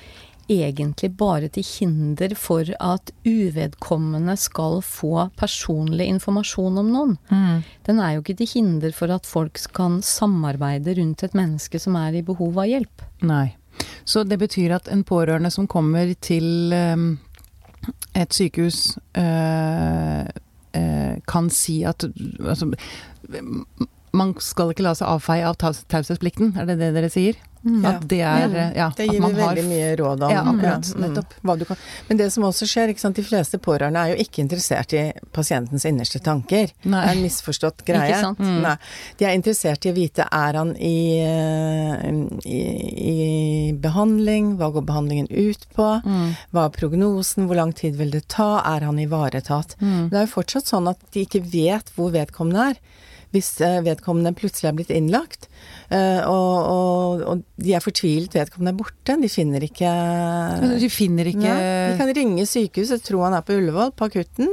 egentlig 0.52 1.12
bare 1.20 1.48
til 1.54 1.64
hinder 1.64 2.34
for 2.36 2.68
at 2.84 3.12
uvedkommende 3.28 4.36
skal 4.40 4.82
få 4.84 5.30
personlig 5.40 6.10
informasjon 6.12 6.82
om 6.82 6.92
noen. 6.92 7.16
Den 7.88 8.02
er 8.04 8.16
jo 8.16 8.24
ikke 8.26 8.40
til 8.42 8.52
hinder 8.56 8.96
for 8.96 9.14
at 9.14 9.30
folk 9.30 9.62
kan 9.78 10.02
samarbeide 10.04 10.98
rundt 11.00 11.24
et 11.24 11.38
menneske 11.38 11.80
som 11.80 11.96
er 12.00 12.20
i 12.20 12.26
behov 12.26 12.60
av 12.60 12.70
hjelp. 12.72 13.06
Nei. 13.24 13.54
Så 14.04 14.26
det 14.28 14.38
betyr 14.42 14.76
at 14.76 14.90
en 14.92 15.06
pårørende 15.08 15.52
som 15.54 15.70
kommer 15.70 16.12
til 16.20 16.74
ehm, 16.76 17.14
et 18.18 18.36
sykehus 18.36 18.98
eh, 19.18 20.28
eh, 20.78 21.16
kan 21.28 21.50
si 21.54 21.82
at 21.88 22.06
altså, 22.42 22.72
man 24.14 24.34
skal 24.44 24.72
ikke 24.74 24.84
la 24.84 24.94
seg 24.98 25.08
avfeie 25.08 25.46
av 25.48 25.56
taus- 25.58 25.86
taushetsplikten, 25.88 26.54
er 26.60 26.66
det 26.66 26.80
det 26.80 26.94
dere 26.98 27.10
sier? 27.10 27.36
Mm. 27.62 27.84
At 27.86 28.08
det 28.10 28.18
er 28.26 28.50
ja, 28.74 28.88
Det 28.90 29.04
at 29.06 29.06
gir 29.06 29.12
vi 29.14 29.20
man 29.22 29.36
har 29.38 29.52
veldig 29.54 29.64
mye 29.70 29.90
råd 30.00 30.24
om. 30.26 30.32
Ja, 30.34 30.40
akkurat, 30.50 30.88
mm, 30.96 31.02
nettopp. 31.04 31.60
du 31.60 31.66
kan. 31.70 31.78
Men 32.08 32.18
det 32.18 32.32
som 32.34 32.44
også 32.48 32.66
skjer, 32.66 32.90
ikke 32.90 33.00
sant, 33.04 33.16
de 33.16 33.22
fleste 33.24 33.60
pårørende 33.62 34.02
er 34.02 34.16
jo 34.16 34.24
ikke 34.24 34.42
interessert 34.42 34.94
i 34.98 35.04
pasientens 35.32 35.86
innerste 35.86 36.18
tanker. 36.26 36.72
Nei. 36.90 37.04
Det 37.06 37.12
er 37.12 37.18
en 37.20 37.22
misforstått 37.22 37.84
greie. 37.86 38.08
Ikke 38.10 38.20
sant? 38.24 38.40
Mm. 38.42 38.62
Nei. 38.66 38.74
De 39.20 39.26
er 39.30 39.36
interessert 39.38 39.86
i 39.86 39.92
å 39.92 39.94
vite 39.94 40.26
er 40.26 40.58
han 40.58 40.74
i, 40.76 41.22
eh, 41.22 42.10
i, 42.50 42.62
i 43.12 43.74
behandling, 43.78 44.56
hva 44.58 44.72
går 44.74 44.82
behandlingen 44.90 45.30
ut 45.30 45.68
på, 45.76 46.02
Mm. 46.02 46.36
hva 46.52 46.66
er 46.66 46.74
prognosen, 46.74 47.46
hvor 47.46 47.56
lang 47.62 47.74
tid 47.78 47.96
vil 47.96 48.10
det 48.10 48.28
ta, 48.28 48.58
er 48.66 48.82
han 48.90 48.98
ivaretatt. 48.98 49.78
Mm. 49.80 50.10
Det 50.10 50.18
er 50.18 50.26
jo 50.26 50.34
fortsatt 50.42 50.66
sånn 50.66 50.90
at 50.90 50.98
de 51.14 51.26
ikke 51.28 51.44
vet 51.46 51.94
hvor 51.96 52.10
vedkommende 52.12 52.72
er. 52.72 52.82
Hvis 53.32 53.50
eh, 53.64 53.80
vedkommende 53.86 54.34
plutselig 54.36 54.68
er 54.68 54.76
blitt 54.76 54.92
innlagt, 54.92 55.48
eh, 55.88 56.20
og, 56.28 56.56
og, 56.68 57.22
og 57.24 57.44
de 57.64 57.76
er 57.78 57.84
fortvilet, 57.84 58.34
vedkommende 58.36 58.74
er 58.74 58.80
borte, 58.82 59.16
de 59.22 59.30
finner 59.32 59.64
ikke 59.64 59.92
De 60.82 60.90
finner 60.92 61.30
ikke 61.32 61.48
Nei, 61.48 61.94
De 61.94 62.00
kan 62.02 62.12
ringe 62.18 62.48
sykehuset, 62.50 63.06
tro 63.08 63.24
han 63.24 63.38
er 63.38 63.46
på 63.48 63.56
Ullevål, 63.56 63.94
på 63.96 64.10
akutten, 64.12 64.52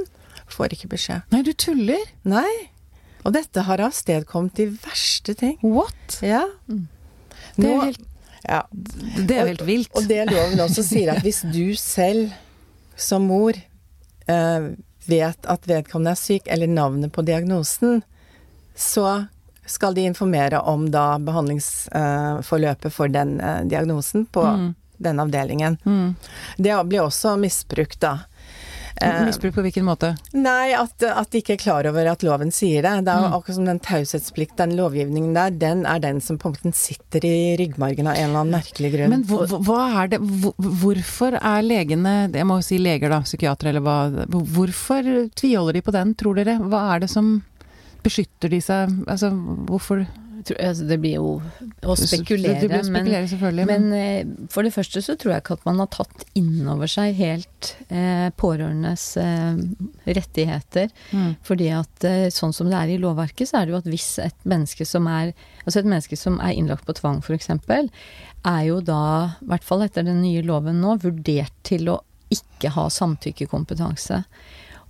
får 0.49 0.77
ikke 0.77 0.93
beskjed. 0.95 1.27
Nei, 1.35 1.43
du 1.47 1.51
tuller! 1.59 2.07
Nei. 2.29 2.49
Og 3.27 3.35
dette 3.35 3.65
har 3.67 3.83
avstedkommet 3.83 4.55
de 4.57 4.69
verste 4.79 5.35
ting. 5.37 5.59
What? 5.67 6.21
Ja. 6.25 6.45
Det 7.59 7.67
er 7.67 7.83
helt, 7.83 8.05
ja. 8.47 8.63
det 8.71 9.35
er 9.35 9.41
jo 9.43 9.49
helt 9.51 9.67
vilt. 9.67 9.91
Og 9.99 10.07
det 10.09 10.23
loven 10.31 10.63
også 10.65 10.87
sier, 10.87 11.13
at 11.17 11.27
hvis 11.27 11.43
du 11.51 11.75
selv 11.77 12.31
som 12.99 13.27
mor 13.31 13.59
eh, 13.59 14.69
vet 15.09 15.51
at 15.51 15.67
vedkommende 15.69 16.15
er 16.15 16.21
syk, 16.21 16.47
eller 16.47 16.71
navnet 16.71 17.13
på 17.15 17.27
diagnosen, 17.27 18.03
så 18.79 19.27
skal 19.69 19.93
de 19.99 20.07
informere 20.09 20.63
om 20.65 20.87
da 20.95 21.19
behandlingsforløpet 21.21 22.93
for 22.95 23.09
den 23.13 23.41
eh, 23.41 23.63
diagnosen 23.69 24.27
på 24.33 24.45
Mm. 24.49 24.75
den 24.99 25.21
avdelingen. 25.21 25.77
Mm. 25.85 26.15
Det 26.57 26.75
blir 26.89 27.03
også 27.05 27.37
misbrukt, 27.39 28.01
da. 28.01 28.19
Eh, 29.01 29.21
Misbruk 29.29 29.55
på 29.55 29.63
hvilken 29.63 29.85
måte? 29.87 30.17
Nei, 30.35 30.73
at, 30.75 31.03
at 31.07 31.31
de 31.31 31.39
ikke 31.39 31.53
er 31.55 31.61
klar 31.63 31.87
over 31.87 32.09
at 32.11 32.25
loven 32.27 32.51
sier 32.51 32.83
det. 32.83 33.05
Det 33.07 33.13
er 33.13 33.29
Mm. 33.29 33.33
akkurat 33.37 33.55
som 33.55 33.65
den 33.69 33.79
taushetsplikt, 33.79 34.57
den 34.59 34.73
lovgivningen 34.75 35.35
der, 35.37 35.51
den 35.51 35.85
er 35.87 36.01
den 36.03 36.19
som 36.21 36.37
på 36.39 36.51
en 36.65 36.73
sitter 36.75 37.23
i 37.25 37.55
ryggmargen 37.61 38.09
av 38.11 38.17
en 38.17 38.31
eller 38.31 38.41
annen 38.41 38.57
merkelig 38.59 38.91
grunn. 38.97 39.11
Men 39.11 39.23
hva, 39.29 39.47
hva 39.47 40.03
er 40.03 40.09
det 40.09 40.19
Hvorfor 40.21 41.39
er 41.39 41.63
legene 41.63 42.33
Jeg 42.35 42.45
må 42.49 42.57
jo 42.59 42.63
si 42.67 42.79
leger, 42.79 43.09
da. 43.11 43.21
Psykiatere 43.23 43.69
eller 43.71 43.81
hva 43.87 44.27
Hvorfor 44.27 45.31
tviholder 45.37 45.75
de 45.79 45.81
på 45.83 45.93
den, 45.95 46.15
tror 46.19 46.35
dere? 46.35 46.59
Hva 46.59 46.97
er 46.97 47.01
det 47.07 47.11
som 47.11 47.45
beskytter 48.05 48.53
de 48.53 48.61
seg 48.65 48.93
Altså, 49.09 49.31
hvorfor 49.69 50.07
altså, 50.57 50.87
det 50.89 50.99
blir 51.03 51.17
jo 51.19 51.33
å 51.39 51.97
spekulere, 51.99 52.61
Det 52.63 52.71
blir 52.71 52.81
å 52.81 52.87
spekulere, 52.87 53.67
men, 53.69 53.89
Men 53.91 53.99
eh, 53.99 54.49
for 54.53 54.67
det 54.67 54.73
første 54.75 55.03
så 55.05 55.17
tror 55.19 55.35
jeg 55.35 55.45
ikke 55.45 55.59
at 55.59 55.67
man 55.69 55.83
har 55.83 55.91
tatt 55.93 56.25
innover 56.39 56.91
seg 56.91 57.17
helt 57.19 57.73
eh, 57.89 58.29
pårørendes 58.39 59.05
eh, 59.23 59.61
rettigheter. 60.09 60.93
Mm. 61.13 61.31
Fordi 61.47 61.71
at 61.77 62.09
eh, 62.09 62.27
sånn 62.35 62.55
som 62.57 62.71
det 62.71 62.79
er 62.81 62.95
i 62.95 63.01
lovverket, 63.03 63.51
så 63.51 63.61
er 63.61 63.69
det 63.69 63.77
jo 63.77 63.81
at 63.83 63.91
hvis 63.91 64.11
et 64.25 64.49
menneske 64.49 64.89
som 64.89 65.09
er 65.11 65.35
Altså 65.69 65.83
et 65.83 65.89
menneske 65.91 66.17
som 66.17 66.39
er 66.41 66.55
innlagt 66.57 66.87
på 66.89 66.95
tvang, 66.97 67.19
f.eks., 67.21 67.51
er 68.49 68.61
jo 68.65 68.79
da, 68.81 69.01
i 69.45 69.49
hvert 69.51 69.67
fall 69.67 69.83
etter 69.85 70.07
den 70.07 70.23
nye 70.23 70.41
loven 70.47 70.79
nå, 70.81 70.95
vurdert 71.03 71.53
til 71.67 71.91
å 71.93 71.99
ikke 72.33 72.71
ha 72.73 72.87
samtykkekompetanse. 72.93 74.23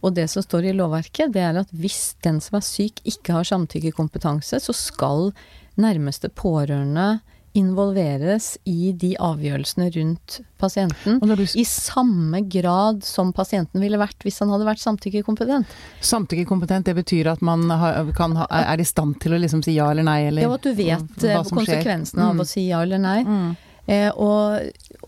Og 0.03 0.15
det 0.15 0.29
som 0.31 0.43
står 0.45 0.69
i 0.71 0.77
lovverket, 0.79 1.33
det 1.35 1.43
er 1.43 1.59
at 1.59 1.71
hvis 1.75 2.15
den 2.23 2.39
som 2.45 2.59
er 2.61 2.67
syk 2.67 3.01
ikke 3.09 3.33
har 3.35 3.49
samtykkekompetanse, 3.49 4.61
så 4.63 4.75
skal 4.77 5.33
nærmeste 5.79 6.29
pårørende 6.31 7.19
involveres 7.59 8.53
i 8.69 8.93
de 8.93 9.15
avgjørelsene 9.19 9.89
rundt 9.95 10.39
pasienten. 10.61 11.19
Du 11.23 11.43
I 11.43 11.65
samme 11.67 12.43
grad 12.51 13.03
som 13.07 13.33
pasienten 13.35 13.83
ville 13.83 13.99
vært 13.99 14.23
hvis 14.27 14.39
han 14.43 14.53
hadde 14.53 14.67
vært 14.69 14.83
samtykkekompetent. 14.83 15.73
Samtykkekompetent, 16.05 16.87
det 16.87 16.95
betyr 17.01 17.33
at 17.33 17.43
man 17.43 17.67
har, 17.71 18.13
kan 18.19 18.37
er 18.49 18.79
i 18.83 18.87
stand 18.87 19.19
til 19.23 19.35
å 19.35 19.41
liksom 19.43 19.65
si 19.67 19.75
ja 19.79 19.89
eller 19.91 20.07
nei, 20.07 20.21
eller 20.29 20.47
Ja, 20.47 20.53
at 20.55 20.67
du 20.69 20.75
vet 20.79 21.25
eh, 21.25 21.41
konsekvensene 21.51 22.29
av 22.29 22.37
Mm. 22.39 22.45
å 22.45 22.47
si 22.47 22.69
ja 22.69 22.83
eller 22.85 22.99
nei. 23.03 23.19
Mm. 23.25 23.57
Eh, 23.89 24.11
og 24.13 24.61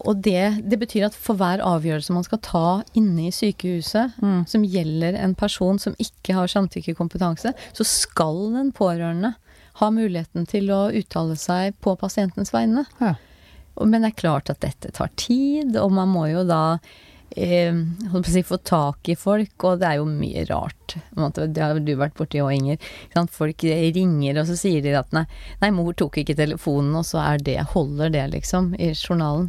og 0.07 0.23
det, 0.25 0.63
det 0.71 0.79
betyr 0.81 1.07
at 1.09 1.17
for 1.17 1.37
hver 1.41 1.61
avgjørelse 1.65 2.15
man 2.15 2.25
skal 2.27 2.41
ta 2.45 2.65
inne 2.97 3.27
i 3.29 3.33
sykehuset, 3.35 4.17
Mm. 4.21 4.47
som 4.49 4.65
gjelder 4.65 5.15
en 5.21 5.35
person 5.35 5.79
som 5.79 5.95
ikke 5.99 6.35
har 6.37 6.49
samtykkekompetanse, 6.51 7.53
så 7.73 7.85
skal 7.87 8.53
den 8.55 8.73
pårørende 8.73 9.35
ha 9.81 9.91
muligheten 9.91 10.47
til 10.51 10.71
å 10.75 10.91
uttale 10.93 11.37
seg 11.41 11.75
på 11.81 11.97
pasientens 12.01 12.53
vegne. 12.53 12.85
Ja. 13.01 13.15
Men 13.81 14.03
det 14.03 14.11
er 14.13 14.21
klart 14.21 14.51
at 14.53 14.61
dette 14.61 14.91
tar 14.93 15.09
tid, 15.17 15.77
og 15.81 15.93
man 15.97 16.11
må 16.13 16.27
jo 16.29 16.43
da 16.45 16.79
eh, 17.37 17.73
si, 18.27 18.43
få 18.45 18.59
tak 18.67 19.09
i 19.09 19.17
folk, 19.17 19.55
og 19.65 19.81
det 19.81 19.89
er 19.89 20.01
jo 20.01 20.05
mye 20.11 20.45
rart. 20.51 20.97
Det 21.15 21.63
har 21.63 21.79
du 21.81 21.93
vært 21.97 22.17
borti 22.19 22.43
òg, 22.43 22.53
Inger. 22.59 22.79
Folk 23.31 23.63
ringer, 23.65 24.41
og 24.43 24.49
så 24.51 24.57
sier 24.59 24.83
de 24.85 24.93
at 24.99 25.13
nei, 25.17 25.25
nei, 25.63 25.71
mor 25.71 25.95
tok 25.97 26.19
ikke 26.21 26.37
telefonen, 26.37 26.93
og 27.01 27.07
så 27.09 27.23
er 27.23 27.39
det, 27.47 27.59
holder 27.73 28.11
det, 28.13 28.27
liksom, 28.35 28.75
i 28.77 28.91
journalen. 28.93 29.49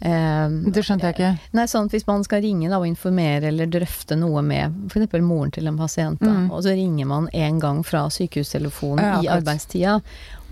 Eh, 0.00 0.48
Det 0.72 0.82
skjønte 0.86 1.10
jeg 1.10 1.14
ikke. 1.18 1.30
Nei, 1.52 1.64
sånn 1.68 1.84
at 1.90 1.92
hvis 1.92 2.06
man 2.08 2.22
skal 2.24 2.40
ringe 2.42 2.70
da, 2.70 2.78
og 2.80 2.86
informere 2.88 3.50
eller 3.50 3.66
drøfte 3.68 4.16
noe 4.16 4.40
med 4.42 4.72
f.eks. 4.90 5.12
moren 5.20 5.50
til 5.52 5.66
en 5.68 5.76
pasient, 5.76 6.18
da, 6.20 6.30
Mm. 6.30 6.50
og 6.50 6.62
så 6.64 6.72
ringer 6.74 7.06
man 7.06 7.28
en 7.34 7.58
gang 7.60 7.82
fra 7.84 8.06
sykehustelefonen 8.08 9.04
Ja, 9.04 9.20
i 9.20 9.28
arbeidstida, 9.28 10.00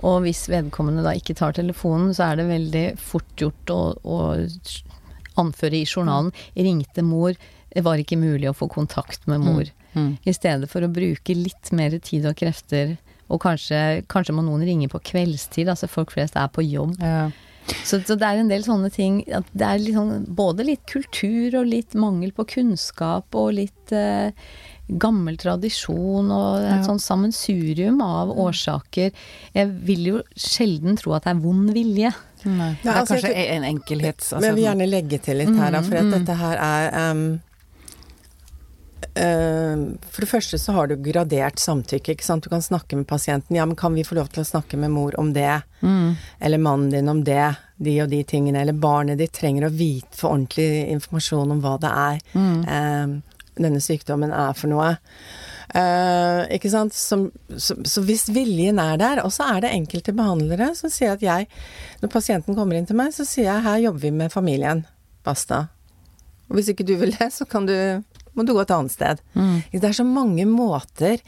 og 0.05 0.23
hvis 0.23 0.49
vedkommende 0.49 1.03
da 1.03 1.11
ikke 1.17 1.35
tar 1.35 1.53
telefonen, 1.53 2.13
så 2.15 2.33
er 2.33 2.37
det 2.37 2.47
veldig 2.51 2.99
fort 2.99 3.37
gjort 3.37 3.67
å, 3.73 3.97
å 4.05 4.19
anføre 5.39 5.75
i 5.81 5.85
journalen 5.87 6.33
'ringte 6.57 7.03
mor', 7.03 7.37
det 7.75 7.85
var 7.85 7.97
ikke 7.97 8.19
mulig 8.19 8.49
å 8.51 8.57
få 8.57 8.69
kontakt 8.69 9.27
med 9.27 9.41
mor. 9.41 9.65
Mm. 9.95 10.19
I 10.27 10.33
stedet 10.33 10.69
for 10.69 10.81
å 10.83 10.93
bruke 10.93 11.35
litt 11.35 11.73
mer 11.73 11.91
tid 11.99 12.27
og 12.27 12.37
krefter, 12.37 12.97
og 13.31 13.41
kanskje, 13.41 14.05
kanskje 14.09 14.35
må 14.35 14.43
noen 14.45 14.65
ringe 14.65 14.89
på 14.89 15.01
kveldstid, 15.01 15.69
altså 15.69 15.89
folk 15.89 16.11
flest 16.11 16.37
er 16.37 16.49
på 16.49 16.63
jobb. 16.65 16.97
Ja. 17.01 17.31
Så, 17.85 18.01
så 18.07 18.17
det 18.17 18.25
er 18.29 18.41
en 18.43 18.49
del 18.51 18.63
sånne 18.65 18.89
ting 18.95 19.21
at 19.35 19.45
Det 19.53 19.67
er 19.67 19.83
sånn, 19.93 20.25
både 20.35 20.65
litt 20.65 20.85
kultur 20.89 21.59
og 21.61 21.67
litt 21.69 21.95
mangel 21.99 22.33
på 22.37 22.47
kunnskap 22.49 23.35
og 23.39 23.53
litt 23.59 23.93
eh, 23.93 24.31
gammel 24.89 25.37
tradisjon 25.37 26.31
og 26.33 26.63
et 26.63 26.69
Ja. 26.71 26.83
sånn 26.87 27.01
sammensurium 27.03 28.01
av 28.01 28.31
årsaker. 28.33 29.11
Jeg 29.55 29.69
vil 29.85 30.07
jo 30.07 30.23
sjelden 30.37 30.97
tro 30.97 31.13
at 31.13 31.25
det 31.29 31.35
er 31.37 31.43
vond 31.45 31.73
vilje. 31.77 32.13
Nei. 32.45 32.71
Det 32.81 32.85
Nei, 32.87 32.95
er 32.95 33.01
altså, 33.03 33.19
jeg 33.19 33.25
kanskje 33.25 33.35
tror- 33.35 33.53
en 33.57 33.65
enkelhets... 33.75 34.33
Men 34.33 34.43
jeg 34.49 34.55
vil 34.55 34.65
gjerne 34.65 34.89
legge 34.89 35.19
til 35.27 35.37
litt 35.43 35.53
her, 35.59 35.71
da, 35.77 35.83
for 35.83 35.97
at 36.01 36.05
Mm, 36.05 36.09
mm. 36.09 36.19
dette 36.25 36.37
her 36.41 36.57
er 36.57 36.91
ehm, 37.03 37.27
For 39.19 40.23
det 40.25 40.29
første 40.31 40.59
så 40.59 40.73
har 40.77 40.89
du 40.91 40.97
gradert 41.03 41.59
samtykke, 41.63 42.15
ikke 42.15 42.25
sant. 42.27 42.45
Du 42.45 42.51
kan 42.53 42.63
snakke 42.63 42.97
med 42.99 43.07
pasienten. 43.11 43.57
Ja, 43.57 43.67
men 43.67 43.77
kan 43.79 43.95
vi 43.95 44.05
få 44.07 44.19
lov 44.19 44.31
til 44.35 44.43
å 44.45 44.49
snakke 44.49 44.79
med 44.79 44.93
mor 44.95 45.15
om 45.19 45.33
det? 45.35 45.61
Mm. 45.83 46.17
Eller 46.41 46.63
mannen 46.63 46.91
din 46.91 47.11
om 47.11 47.25
det? 47.27 47.55
De 47.79 47.95
og 48.03 48.11
de 48.11 48.23
tingene. 48.27 48.63
Eller 48.63 48.79
barnet 48.79 49.19
ditt 49.21 49.35
trenger 49.39 49.69
å 49.69 49.75
vite 49.75 50.15
for 50.19 50.35
ordentlig 50.35 50.89
informasjon 50.95 51.55
om 51.55 51.63
hva 51.65 51.77
det 51.83 51.93
er 51.93 52.19
Mm. 52.35 52.65
ehm, 52.69 53.23
denne 53.59 53.81
sykdommen 53.83 54.33
er 54.33 54.53
for 54.55 54.71
noe. 54.71 54.97
Eh, 55.75 56.57
ikke 56.57 56.71
sant? 56.71 56.95
Som, 56.95 57.31
så, 57.57 57.77
så 57.85 58.03
hvis 58.07 58.29
viljen 58.33 58.79
er 58.79 58.97
der, 59.01 59.23
og 59.25 59.33
så 59.35 59.49
er 59.57 59.61
det 59.65 59.73
enkelte 59.75 60.15
behandlere 60.17 60.71
som 60.79 60.91
sier 60.91 61.13
at 61.13 61.21
jeg 61.23 61.49
Når 62.01 62.13
pasienten 62.13 62.55
kommer 62.57 62.79
inn 62.79 62.87
til 62.87 62.97
meg, 62.97 63.13
så 63.13 63.27
sier 63.27 63.51
jeg 63.51 63.67
her 63.67 63.83
jobber 63.83 64.01
vi 64.07 64.11
med 64.11 64.33
familien. 64.33 64.87
Basta. 65.27 65.67
Og 66.49 66.57
hvis 66.57 66.71
ikke 66.73 66.87
du 66.87 66.95
vil 66.97 67.13
det, 67.19 67.33
så 67.35 67.45
kan 67.45 67.67
du 67.67 67.75
må 68.39 68.47
du 68.47 68.55
gå 68.55 68.63
et 68.63 68.75
annet 68.75 68.95
sted. 68.95 69.21
Mm. 69.35 69.59
Det 69.75 69.85
er 69.91 69.99
så 69.99 70.07
mange 70.07 70.47
måter. 70.49 71.19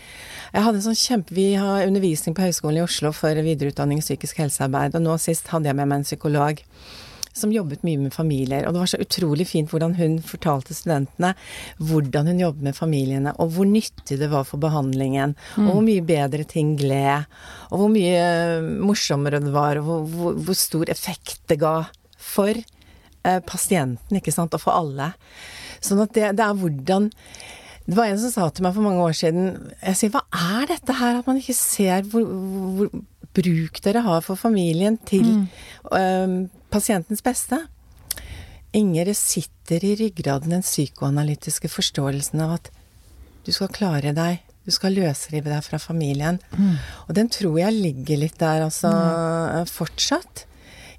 Jeg 0.55 0.67
hadde 0.67 0.81
en 0.81 0.89
sånn 0.89 0.99
kjempe... 1.03 1.37
Vi 1.37 1.51
har 1.59 1.87
undervisning 1.89 2.37
på 2.37 2.47
Høgskolen 2.47 2.81
i 2.81 2.87
Oslo 2.87 3.13
for 3.17 3.35
videreutdanning 3.35 4.01
i 4.01 4.07
psykisk 4.07 4.43
helsearbeid, 4.45 4.97
og 4.97 5.05
nå 5.05 5.21
sist 5.23 5.51
hadde 5.53 5.71
jeg 5.71 5.79
med 5.79 5.91
meg 5.91 6.01
en 6.01 6.09
psykolog 6.09 6.65
som 7.37 7.53
jobbet 7.55 7.85
mye 7.87 8.01
med 8.01 8.15
familier. 8.15 8.67
Og 8.67 8.75
det 8.75 8.83
var 8.83 8.91
så 8.91 9.01
utrolig 9.03 9.47
fint 9.49 9.71
hvordan 9.71 9.95
hun 9.99 10.19
fortalte 10.27 10.75
studentene 10.77 11.33
hvordan 11.79 12.31
hun 12.31 12.43
jobbet 12.43 12.67
med 12.71 12.79
familiene, 12.79 13.35
og 13.39 13.55
hvor 13.55 13.69
nyttig 13.69 14.19
det 14.21 14.31
var 14.33 14.47
for 14.49 14.63
behandlingen, 14.63 15.37
og 15.61 15.71
hvor 15.71 15.87
mye 15.87 16.05
bedre 16.07 16.47
ting 16.49 16.75
gled, 16.81 17.31
og 17.71 17.85
hvor 17.85 17.93
mye 17.93 18.19
eh, 18.19 18.69
morsommere 18.83 19.43
det 19.43 19.55
var, 19.55 19.81
og 19.81 19.89
hvor, 19.89 20.05
hvor, 20.11 20.43
hvor 20.49 20.59
stor 20.59 20.93
effekt 20.93 21.41
det 21.51 21.61
ga 21.63 21.77
for 22.21 22.53
eh, 22.55 23.41
pasienten, 23.47 24.21
ikke 24.21 24.35
sant, 24.35 24.55
og 24.57 24.65
for 24.67 24.77
alle. 24.77 25.13
Sånn 25.85 26.03
at 26.05 26.13
det, 26.17 26.35
det 26.39 26.45
er 26.45 26.61
hvordan 26.61 27.11
det 27.91 27.97
var 27.97 28.07
en 28.07 28.21
som 28.23 28.31
sa 28.31 28.49
til 28.55 28.63
meg 28.63 28.75
for 28.77 28.87
mange 28.87 29.03
år 29.03 29.15
siden 29.19 29.47
Jeg 29.81 29.99
sier, 29.99 30.13
hva 30.15 30.21
er 30.61 30.69
dette 30.71 30.95
her? 30.95 31.17
At 31.19 31.27
man 31.27 31.41
ikke 31.41 31.57
ser 31.57 32.05
hvor, 32.13 32.27
hvor 32.77 32.93
bruk 33.35 33.81
dere 33.83 34.03
har 34.05 34.23
for 34.27 34.39
familien 34.39 34.99
til 35.09 35.27
øhm, 35.95 36.37
pasientens 36.71 37.23
beste. 37.23 37.59
Inger, 38.77 39.11
det 39.11 39.17
sitter 39.19 39.83
i 39.87 39.97
ryggraden 39.99 40.55
den 40.55 40.63
psykoanalytiske 40.67 41.71
forståelsen 41.71 42.43
av 42.45 42.57
at 42.59 42.71
du 43.47 43.51
skal 43.55 43.73
klare 43.75 44.13
deg. 44.15 44.43
Du 44.67 44.71
skal 44.75 44.95
løsrive 44.95 45.49
deg 45.51 45.65
fra 45.67 45.81
familien. 45.83 46.39
Og 47.09 47.15
den 47.17 47.31
tror 47.33 47.59
jeg 47.59 47.75
ligger 47.75 48.21
litt 48.23 48.39
der, 48.39 48.67
altså, 48.69 48.91
fortsatt. 49.71 50.45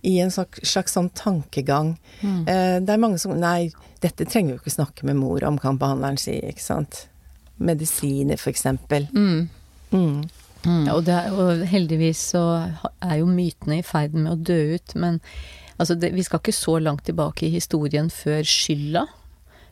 I 0.07 0.17
en 0.23 0.31
slags, 0.33 0.63
slags 0.65 0.95
sånn 0.97 1.11
tankegang. 1.17 1.95
Eh, 2.21 2.77
det 2.81 2.89
er 2.93 3.01
mange 3.01 3.19
som 3.21 3.35
Nei, 3.37 3.71
dette 4.01 4.25
trenger 4.25 4.53
vi 4.53 4.57
jo 4.57 4.63
ikke 4.63 4.75
snakke 4.79 5.07
med 5.07 5.19
mor 5.19 5.43
om, 5.45 5.59
kan 5.61 5.79
behandleren 5.81 6.19
si, 6.21 6.39
ikke 6.41 6.63
sant. 6.63 7.05
Medisiner, 7.61 8.39
for 8.41 8.53
eksempel. 8.53 9.05
Mm. 9.13 9.49
Mm. 9.91 10.21
Mm. 10.65 10.83
Ja, 10.87 10.95
og, 10.95 11.09
er, 11.09 11.31
og 11.33 11.63
heldigvis 11.69 12.21
så 12.33 12.43
er 13.01 13.17
jo 13.21 13.29
mytene 13.29 13.81
i 13.81 13.85
ferd 13.85 14.17
med 14.17 14.31
å 14.33 14.37
dø 14.37 14.59
ut, 14.77 14.93
men 14.97 15.19
altså 15.77 15.97
det, 15.97 16.11
vi 16.13 16.25
skal 16.25 16.41
ikke 16.41 16.53
så 16.53 16.77
langt 16.81 17.05
tilbake 17.09 17.47
i 17.47 17.55
historien 17.55 18.09
før 18.13 18.45
skylda 18.45 19.07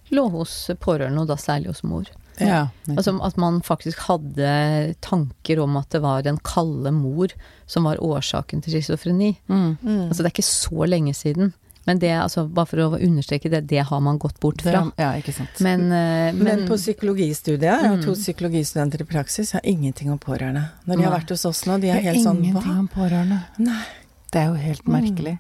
lå 0.09 0.25
hos 0.33 0.53
pårørende, 0.81 1.21
og 1.21 1.29
da 1.29 1.37
særlig 1.37 1.73
hos 1.73 1.83
mor. 1.85 2.09
Ja. 2.47 2.67
Altså 2.95 3.13
at 3.25 3.37
man 3.37 3.61
faktisk 3.61 3.97
hadde 4.07 4.95
tanker 5.01 5.59
om 5.59 5.75
at 5.77 5.89
det 5.89 6.01
var 6.01 6.21
den 6.23 6.37
kalde 6.43 6.91
mor 6.95 7.27
som 7.67 7.83
var 7.83 7.97
årsaken 8.01 8.61
til 8.63 8.73
schizofreni. 8.77 9.33
Mm. 9.49 9.77
Mm. 9.81 10.05
Altså 10.09 10.23
det 10.23 10.29
er 10.31 10.35
ikke 10.37 10.47
så 10.49 10.87
lenge 10.87 11.13
siden. 11.13 11.53
Men 11.87 11.97
det, 11.97 12.11
altså 12.21 12.43
bare 12.53 12.67
for 12.69 12.77
å 12.83 12.99
understreke 13.01 13.49
det, 13.49 13.63
det 13.71 13.79
har 13.87 13.99
man 14.03 14.19
gått 14.21 14.39
bort 14.43 14.59
Det, 14.61 14.69
fra. 14.69 14.91
ja, 14.99 15.13
ikke 15.17 15.33
sant. 15.33 15.59
Men, 15.65 15.87
uh, 15.89 16.29
Men, 16.35 16.43
men 16.43 16.67
på 16.69 16.75
psykologistudiet, 16.77 17.63
jeg 17.65 17.87
har 17.89 17.95
Mm. 17.97 18.03
to 18.05 18.13
psykologistudenter 18.13 19.01
i 19.01 19.05
praksis, 19.09 19.53
jeg 19.53 19.61
har 19.63 19.69
ingenting 19.71 20.11
om 20.11 20.19
pårørende. 20.19 20.67
Når 20.85 20.97
de 20.97 21.03
har 21.07 21.15
vært 21.19 21.29
hos 21.33 21.45
oss 21.45 21.63
nå, 21.65 21.79
de 21.81 21.89
er 21.89 22.01
helt 22.01 22.21
sånn 22.23 22.43
ingenting 22.43 22.77
om 22.77 22.87
pårørende. 22.93 23.39
Nei. 23.57 23.83
Det 24.31 24.41
er 24.41 24.47
jo 24.51 24.53
helt 24.61 24.85
merkelig. 24.85 25.39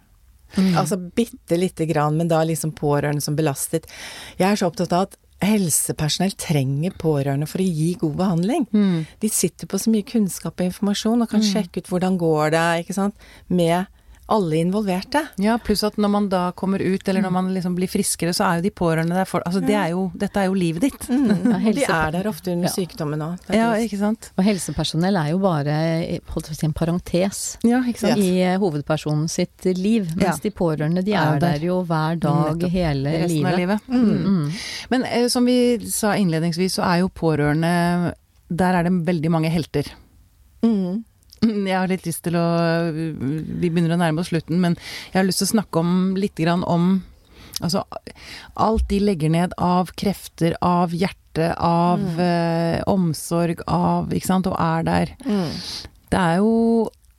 Altså 0.57 0.97
bitte 0.97 1.59
lite 1.59 1.85
grann, 1.85 2.17
men 2.17 2.27
da 2.27 2.39
liksom 2.43 2.71
pårørende 2.73 3.21
som 3.21 3.35
belastet. 3.37 3.85
Jeg 4.39 4.49
er 4.51 4.55
så 4.55 4.71
opptatt 4.71 4.91
av 4.93 5.01
at 5.05 5.17
helsepersonell 5.43 6.33
trenger 6.39 6.95
pårørende 6.99 7.47
for 7.49 7.63
å 7.63 7.67
gi 7.67 7.93
god 8.01 8.17
behandling. 8.19 8.65
Mm. 8.73 9.05
De 9.21 9.31
sitter 9.31 9.69
på 9.69 9.79
så 9.79 9.93
mye 9.93 10.07
kunnskap 10.07 10.59
og 10.59 10.67
informasjon 10.67 11.23
og 11.23 11.31
kan 11.31 11.45
sjekke 11.45 11.83
ut 11.83 11.91
hvordan 11.91 12.19
går 12.19 12.55
det, 12.55 12.65
ikke 12.83 12.97
sant, 12.97 13.29
med 13.47 13.87
alle 14.29 14.59
involverte. 14.61 15.23
Ja, 15.41 15.57
pluss 15.57 15.81
at 15.83 15.95
når 15.97 16.09
man 16.13 16.29
da 16.29 16.51
kommer 16.57 16.79
ut, 16.81 17.07
eller 17.09 17.21
når 17.25 17.31
man 17.33 17.47
liksom 17.55 17.75
blir 17.75 17.89
friskere, 17.89 18.33
så 18.37 18.45
er 18.45 18.59
jo 18.59 18.65
de 18.67 18.71
pårørende 18.71 19.15
der 19.17 19.25
for 19.25 19.41
Altså, 19.45 19.61
det 19.65 19.75
er 19.75 19.89
jo 19.95 20.11
Dette 20.15 20.37
er 20.43 20.45
jo 20.49 20.53
livet 20.53 20.81
ditt. 20.85 21.07
Mm. 21.09 21.29
Og 21.55 21.73
de 21.75 21.83
er 21.83 22.11
der 22.11 22.27
ofte 22.29 22.51
under 22.53 22.69
Ja. 22.69 22.73
sykdommen 22.75 23.19
òg. 23.25 23.49
Ja, 23.55 23.71
ikke 23.81 23.97
sant? 23.97 24.31
Og 24.37 24.43
helsepersonell 24.45 25.17
er 25.17 25.31
jo 25.31 25.39
bare 25.43 25.73
holdt 26.29 26.47
jeg 26.49 26.53
på 26.53 26.53
å 26.53 26.55
si, 26.55 26.65
en 26.65 26.73
parentes 26.73 27.57
Ja, 27.65 27.81
ikke 27.81 27.99
sant? 28.05 28.17
i 28.21 28.41
eh, 28.45 28.57
hovedpersonen 28.61 29.27
sitt 29.29 29.65
liv. 29.77 30.13
Mens 30.15 30.37
Ja. 30.37 30.43
de 30.43 30.51
pårørende 30.51 31.03
de 31.03 31.13
Er 31.13 31.35
er 31.35 31.39
der. 31.39 31.57
der 31.59 31.65
jo 31.65 31.83
hver 31.83 32.19
dag 32.19 32.55
Nettopp. 32.57 32.71
hele 32.71 33.09
Resten 33.23 33.45
av 33.45 33.57
livet. 33.57 33.57
livet. 33.57 33.89
Mm. 33.89 34.25
Mm. 34.25 34.51
Men 34.91 35.03
eh, 35.05 35.27
som 35.27 35.45
vi 35.45 35.79
sa 35.89 36.13
innledningsvis, 36.15 36.77
så 36.79 36.83
er 36.85 36.99
jo 37.01 37.09
pårørende 37.09 38.13
Der 38.51 38.73
er 38.73 38.83
det 38.83 39.05
veldig 39.05 39.29
mange 39.29 39.49
helter. 39.49 39.85
Mm. 40.63 41.03
Jeg 41.41 41.75
har 41.77 41.87
litt 41.91 42.05
lyst 42.07 42.23
til 42.25 42.35
å 42.39 42.45
Vi 42.91 43.69
begynner 43.69 43.95
å 43.95 43.99
nærme 44.01 44.23
oss 44.23 44.31
slutten, 44.33 44.59
men 44.63 44.75
jeg 45.11 45.19
har 45.21 45.27
lyst 45.27 45.43
til 45.43 45.49
å 45.49 45.53
snakke 45.55 45.79
om 45.83 45.93
litt 46.19 46.35
grann 46.39 46.65
om 46.67 46.97
Altså 47.59 47.81
alt 48.55 48.85
de 48.87 49.01
legger 49.03 49.31
ned 49.33 49.51
av 49.59 49.89
krefter, 49.99 50.53
av 50.63 50.93
hjerte, 50.95 51.49
av 51.59 51.99
eh, 52.23 52.77
omsorg, 52.87 53.59
av 53.67 54.13
Ikke 54.15 54.29
sant, 54.29 54.47
og 54.47 54.55
er 54.63 54.85
der. 54.87 55.11
Mm. 55.27 55.49
Det 56.13 56.21
er 56.21 56.37
jo 56.39 56.53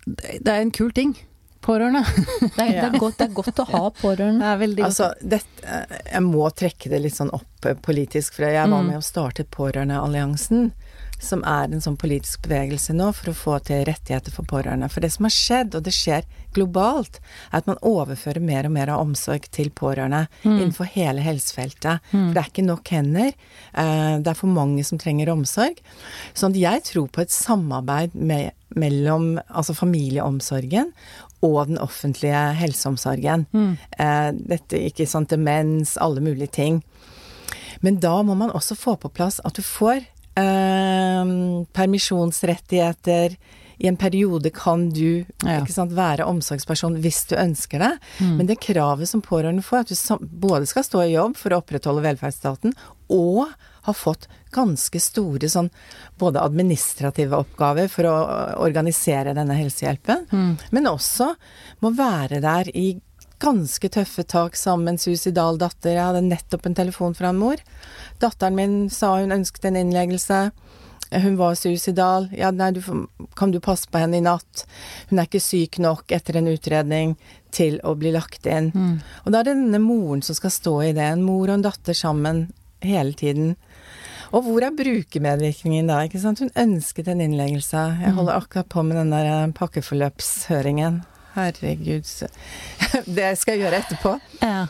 Det 0.06 0.48
er 0.48 0.62
en 0.64 0.72
kul 0.72 0.94
ting. 0.96 1.12
Pårørende. 1.60 2.00
Det, 2.56 2.64
er, 2.64 2.70
det, 2.72 2.86
er 2.88 2.96
godt, 3.02 3.18
det 3.20 3.26
er 3.28 3.34
godt 3.36 3.60
å 3.60 3.66
ha 3.68 3.82
pårørende. 4.00 4.40
Det 4.40 4.48
er 4.54 4.60
veldig 4.62 4.80
godt. 4.80 4.88
Altså, 4.88 5.10
dette, 5.36 5.80
jeg 6.08 6.22
må 6.24 6.48
trekke 6.56 6.88
det 6.94 7.02
litt 7.04 7.18
sånn 7.18 7.32
opp 7.36 7.68
politisk, 7.84 8.38
for 8.38 8.48
jeg 8.48 8.56
var 8.64 8.80
Mm. 8.80 8.88
med 8.94 8.96
og 9.02 9.04
startet 9.04 9.50
Pårørendealliansen, 9.52 10.70
som 11.20 11.42
er 11.44 11.68
en 11.68 11.82
sånn 11.84 11.98
politisk 12.00 12.42
bevegelse 12.46 12.94
nå 12.96 13.10
for 13.16 13.30
å 13.30 13.36
få 13.36 13.58
til 13.68 13.84
rettigheter 13.88 14.32
for 14.32 14.48
pårørende. 14.48 14.88
For 14.90 15.00
det 15.04 15.12
som 15.12 15.26
har 15.28 15.34
skjedd, 15.34 15.74
og 15.76 15.84
det 15.86 15.92
skjer 15.94 16.24
globalt, 16.56 17.20
er 17.52 17.58
at 17.60 17.68
man 17.70 17.78
overfører 17.86 18.40
mer 18.42 18.66
og 18.66 18.72
mer 18.74 18.88
av 18.90 19.02
omsorg 19.04 19.46
til 19.54 19.70
pårørende 19.70 20.24
innenfor 20.44 20.88
hele 20.96 21.20
helsefeltet. 21.22 22.00
For 22.10 22.32
det 22.34 22.42
er 22.42 22.50
ikke 22.50 22.66
nok 22.66 22.88
hender. 22.88 23.32
eh, 23.74 24.18
Det 24.18 24.26
er 24.32 24.34
for 24.40 24.48
mange 24.48 24.84
som 24.84 24.98
trenger 24.98 25.28
omsorg. 25.32 25.78
Sånn 26.34 26.50
at 26.52 26.60
jeg 26.60 26.82
tror 26.84 27.08
på 27.08 27.20
et 27.22 27.30
samarbeid 27.30 28.14
med, 28.14 28.52
mellom 28.74 29.38
altså 29.48 29.74
familieomsorgen 29.74 30.92
og 31.42 31.66
den 31.68 31.78
offentlige 31.78 32.54
helseomsorgen. 32.58 33.46
Eh, 33.98 34.32
dette, 34.32 34.76
ikke 34.90 35.06
sant, 35.08 35.28
demens, 35.30 35.96
alle 36.00 36.20
mulige 36.20 36.50
ting. 36.52 36.82
Men 37.80 37.96
da 38.00 38.22
må 38.22 38.34
man 38.36 38.50
også 38.50 38.76
få 38.76 38.96
på 39.00 39.08
plass 39.08 39.40
at 39.44 39.54
du 39.56 39.62
får 39.62 40.02
eh, 40.36 41.24
permisjonsrettigheter. 41.72 43.36
I 43.82 43.86
en 43.88 43.96
periode 43.96 44.50
kan 44.52 44.90
du 44.92 45.24
Ja. 45.42 45.60
ikke 45.62 45.72
sant, 45.72 45.92
være 45.96 46.26
omsorgsperson 46.28 46.98
hvis 47.00 47.24
du 47.30 47.36
ønsker 47.36 47.78
det. 47.78 47.98
Men 48.20 48.46
det 48.46 48.60
kravet 48.60 49.08
som 49.08 49.22
pårørende 49.22 49.62
får, 49.64 49.78
at 49.80 49.88
du 49.88 50.26
både 50.28 50.66
skal 50.66 50.84
stå 50.84 51.00
i 51.06 51.14
jobb 51.14 51.36
for 51.36 51.50
å 51.50 51.62
opprettholde 51.62 52.02
velferdsstaten, 52.04 52.74
og 53.08 53.46
har 53.82 53.94
fått 53.94 54.28
ganske 54.52 55.00
store 55.00 55.48
sånn 55.48 55.70
både 56.18 56.42
administrative 56.44 57.32
oppgaver 57.40 57.88
for 57.88 58.04
å 58.04 58.16
organisere 58.60 59.32
denne 59.34 59.56
helsehjelpen, 59.56 60.26
men 60.70 60.84
også 60.84 61.34
må 61.80 61.94
være 61.96 62.42
der 62.42 62.68
i 62.76 63.00
ganske 63.40 63.88
tøffe 63.92 64.24
tak 64.28 64.56
sammen 64.58 64.86
med 64.86 64.96
en 64.96 65.02
suicidal 65.02 65.58
datter. 65.60 65.94
Jeg 65.96 66.04
hadde 66.04 66.26
nettopp 66.26 66.68
en 66.68 66.76
telefon 66.78 67.16
fra 67.16 67.32
en 67.32 67.40
mor. 67.40 67.62
Datteren 68.22 68.58
min 68.58 68.76
sa 68.92 69.16
hun 69.18 69.34
ønsket 69.34 69.70
en 69.70 69.80
innleggelse. 69.80 70.50
Hun 71.10 71.36
var 71.40 71.56
suicidal. 71.58 72.28
Ja, 72.36 72.52
nei, 72.54 72.70
du, 72.76 72.82
kan 73.36 73.50
du 73.50 73.58
passe 73.60 73.90
på 73.90 73.98
henne 73.98 74.20
i 74.20 74.24
natt? 74.24 74.64
Hun 75.10 75.18
er 75.18 75.26
ikke 75.26 75.42
syk 75.42 75.80
nok 75.82 76.12
etter 76.14 76.38
en 76.38 76.50
utredning 76.52 77.16
til 77.50 77.80
å 77.82 77.96
bli 77.98 78.12
lagt 78.14 78.46
inn. 78.46 78.70
Og 79.24 79.32
da 79.32 79.40
er 79.40 79.50
det 79.50 79.56
denne 79.58 79.82
moren 79.82 80.22
som 80.22 80.38
skal 80.38 80.54
stå 80.54 80.76
i 80.86 80.92
det. 80.94 81.08
En 81.16 81.26
mor 81.26 81.48
og 81.48 81.56
en 81.56 81.66
datter 81.66 81.96
sammen 81.98 82.46
hele 82.86 83.16
tiden. 83.18 83.56
Og 84.30 84.46
hvor 84.46 84.62
er 84.62 84.76
brukermedvirkningen 84.76 85.90
da? 85.90 86.04
ikke 86.06 86.20
sant? 86.22 86.38
Hun 86.38 86.52
ønsket 86.54 87.10
en 87.10 87.22
innleggelse. 87.24 87.80
Jeg 88.04 88.14
holder 88.14 88.36
akkurat 88.36 88.68
på 88.70 88.84
med 88.86 89.00
den 89.00 89.10
der 89.10 89.26
eh, 89.26 89.54
pakkeforløpshøringen. 89.58 91.00
Herregud. 91.46 92.08
Det 93.20 93.30
skal 93.40 93.56
jeg 93.56 93.64
gjøre 93.64 93.80
etterpå. 93.84 94.16
Ja. 94.42 94.66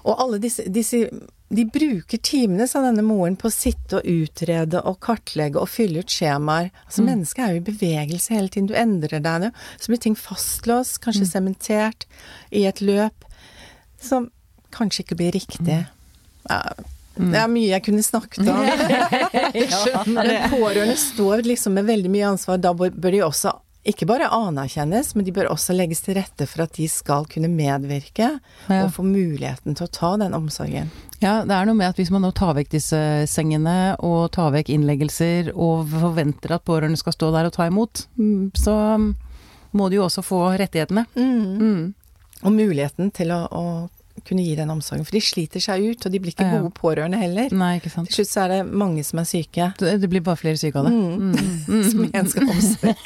Og 0.00 0.16
alle 0.22 0.40
disse, 0.40 0.64
disse 0.72 1.02
De 1.50 1.64
bruker 1.66 2.20
timene, 2.22 2.68
sa 2.70 2.80
denne 2.84 3.02
moren, 3.04 3.34
på 3.36 3.48
å 3.48 3.52
sitte 3.52 3.98
og 3.98 4.06
utrede 4.06 4.80
og 4.86 5.00
kartlegge 5.02 5.58
og 5.58 5.68
fylle 5.68 6.04
ut 6.04 6.12
skjemaer. 6.14 6.70
Altså 6.86 7.02
Mennesket 7.06 7.42
er 7.42 7.56
jo 7.56 7.62
i 7.62 7.66
bevegelse 7.72 8.36
hele 8.36 8.52
tiden. 8.52 8.68
Du 8.70 8.76
endrer 8.78 9.22
deg. 9.24 9.48
Så 9.80 9.90
blir 9.90 10.02
ting 10.02 10.14
fastlåst, 10.18 11.00
kanskje 11.02 11.26
sementert 11.32 12.06
i 12.54 12.66
et 12.70 12.80
løp 12.84 13.26
som 14.00 14.30
kanskje 14.70 15.04
ikke 15.04 15.18
blir 15.18 15.34
riktig. 15.34 15.82
Ja, 16.46 16.60
det 17.20 17.36
er 17.36 17.50
mye 17.50 17.68
jeg 17.68 17.84
kunne 17.84 18.04
snakket 18.06 18.46
om. 18.48 18.62
Men 20.14 20.30
pårørende 20.52 20.96
står 20.96 21.42
liksom 21.48 21.76
med 21.76 21.90
veldig 21.90 22.12
mye 22.14 22.30
ansvar. 22.30 22.62
Da 22.62 22.72
bør 22.74 23.10
de 23.10 23.24
også 23.26 23.56
ikke 23.86 24.04
bare 24.06 24.26
anerkjennes, 24.28 25.14
men 25.16 25.24
de 25.24 25.32
bør 25.32 25.48
også 25.54 25.72
legges 25.72 26.02
til 26.04 26.18
rette 26.18 26.44
for 26.46 26.66
at 26.66 26.74
de 26.76 26.88
skal 26.88 27.24
kunne 27.30 27.48
medvirke 27.48 28.26
Ja. 28.68 28.84
og 28.84 28.92
få 28.92 29.02
muligheten 29.06 29.74
til 29.74 29.86
å 29.86 29.90
ta 29.90 30.16
den 30.20 30.34
omsorgen. 30.36 30.90
Ja, 31.20 31.44
det 31.44 31.52
er 31.56 31.64
noe 31.66 31.74
med 31.76 31.88
at 31.88 31.96
hvis 31.96 32.10
man 32.12 32.22
nå 32.22 32.32
tar 32.36 32.54
vekk 32.54 32.68
disse 32.70 33.00
sengene, 33.26 33.96
og 34.00 34.32
tar 34.32 34.52
vekk 34.52 34.68
innleggelser, 34.68 35.52
og 35.54 35.88
forventer 35.88 36.52
at 36.56 36.64
pårørende 36.64 36.96
skal 37.00 37.12
stå 37.16 37.32
der 37.32 37.48
og 37.48 37.52
ta 37.56 37.66
imot, 37.68 38.06
mm, 38.18 38.52
så 38.56 38.76
må 39.72 39.88
de 39.88 39.96
jo 39.96 40.04
også 40.08 40.22
få 40.24 40.42
rettighetene. 40.58 41.06
Mm. 41.16 41.94
Og 42.42 42.52
muligheten 42.52 43.10
til 43.12 43.30
å, 43.32 43.46
å 43.52 43.64
kunne 44.26 44.44
gi 44.44 44.54
den 44.58 44.70
omsorgen. 44.72 45.04
For 45.06 45.16
de 45.16 45.20
sliter 45.24 45.60
seg 45.64 45.84
ut, 45.90 46.06
og 46.06 46.12
de 46.12 46.20
blir 46.22 46.32
ikke 46.34 46.46
Ja. 46.46 46.58
gode 46.60 46.72
pårørende 46.76 47.18
heller. 47.20 47.48
Nei, 47.52 47.78
ikke 47.80 47.90
sant. 47.92 48.08
Til 48.10 48.20
slutt 48.24 48.32
så 48.32 48.44
er 48.44 48.48
det 48.54 48.72
mange 48.72 49.04
som 49.04 49.18
er 49.22 49.28
syke. 49.28 49.70
Det 49.78 50.10
blir 50.10 50.20
bare 50.26 50.36
flere 50.40 50.56
syke 50.60 50.76
av 50.76 50.86
det. 50.88 50.92
Mm. 50.92 51.84
Som 51.90 52.04
igjen 52.04 52.28
skal 52.28 52.48
omsorg. 52.48 52.96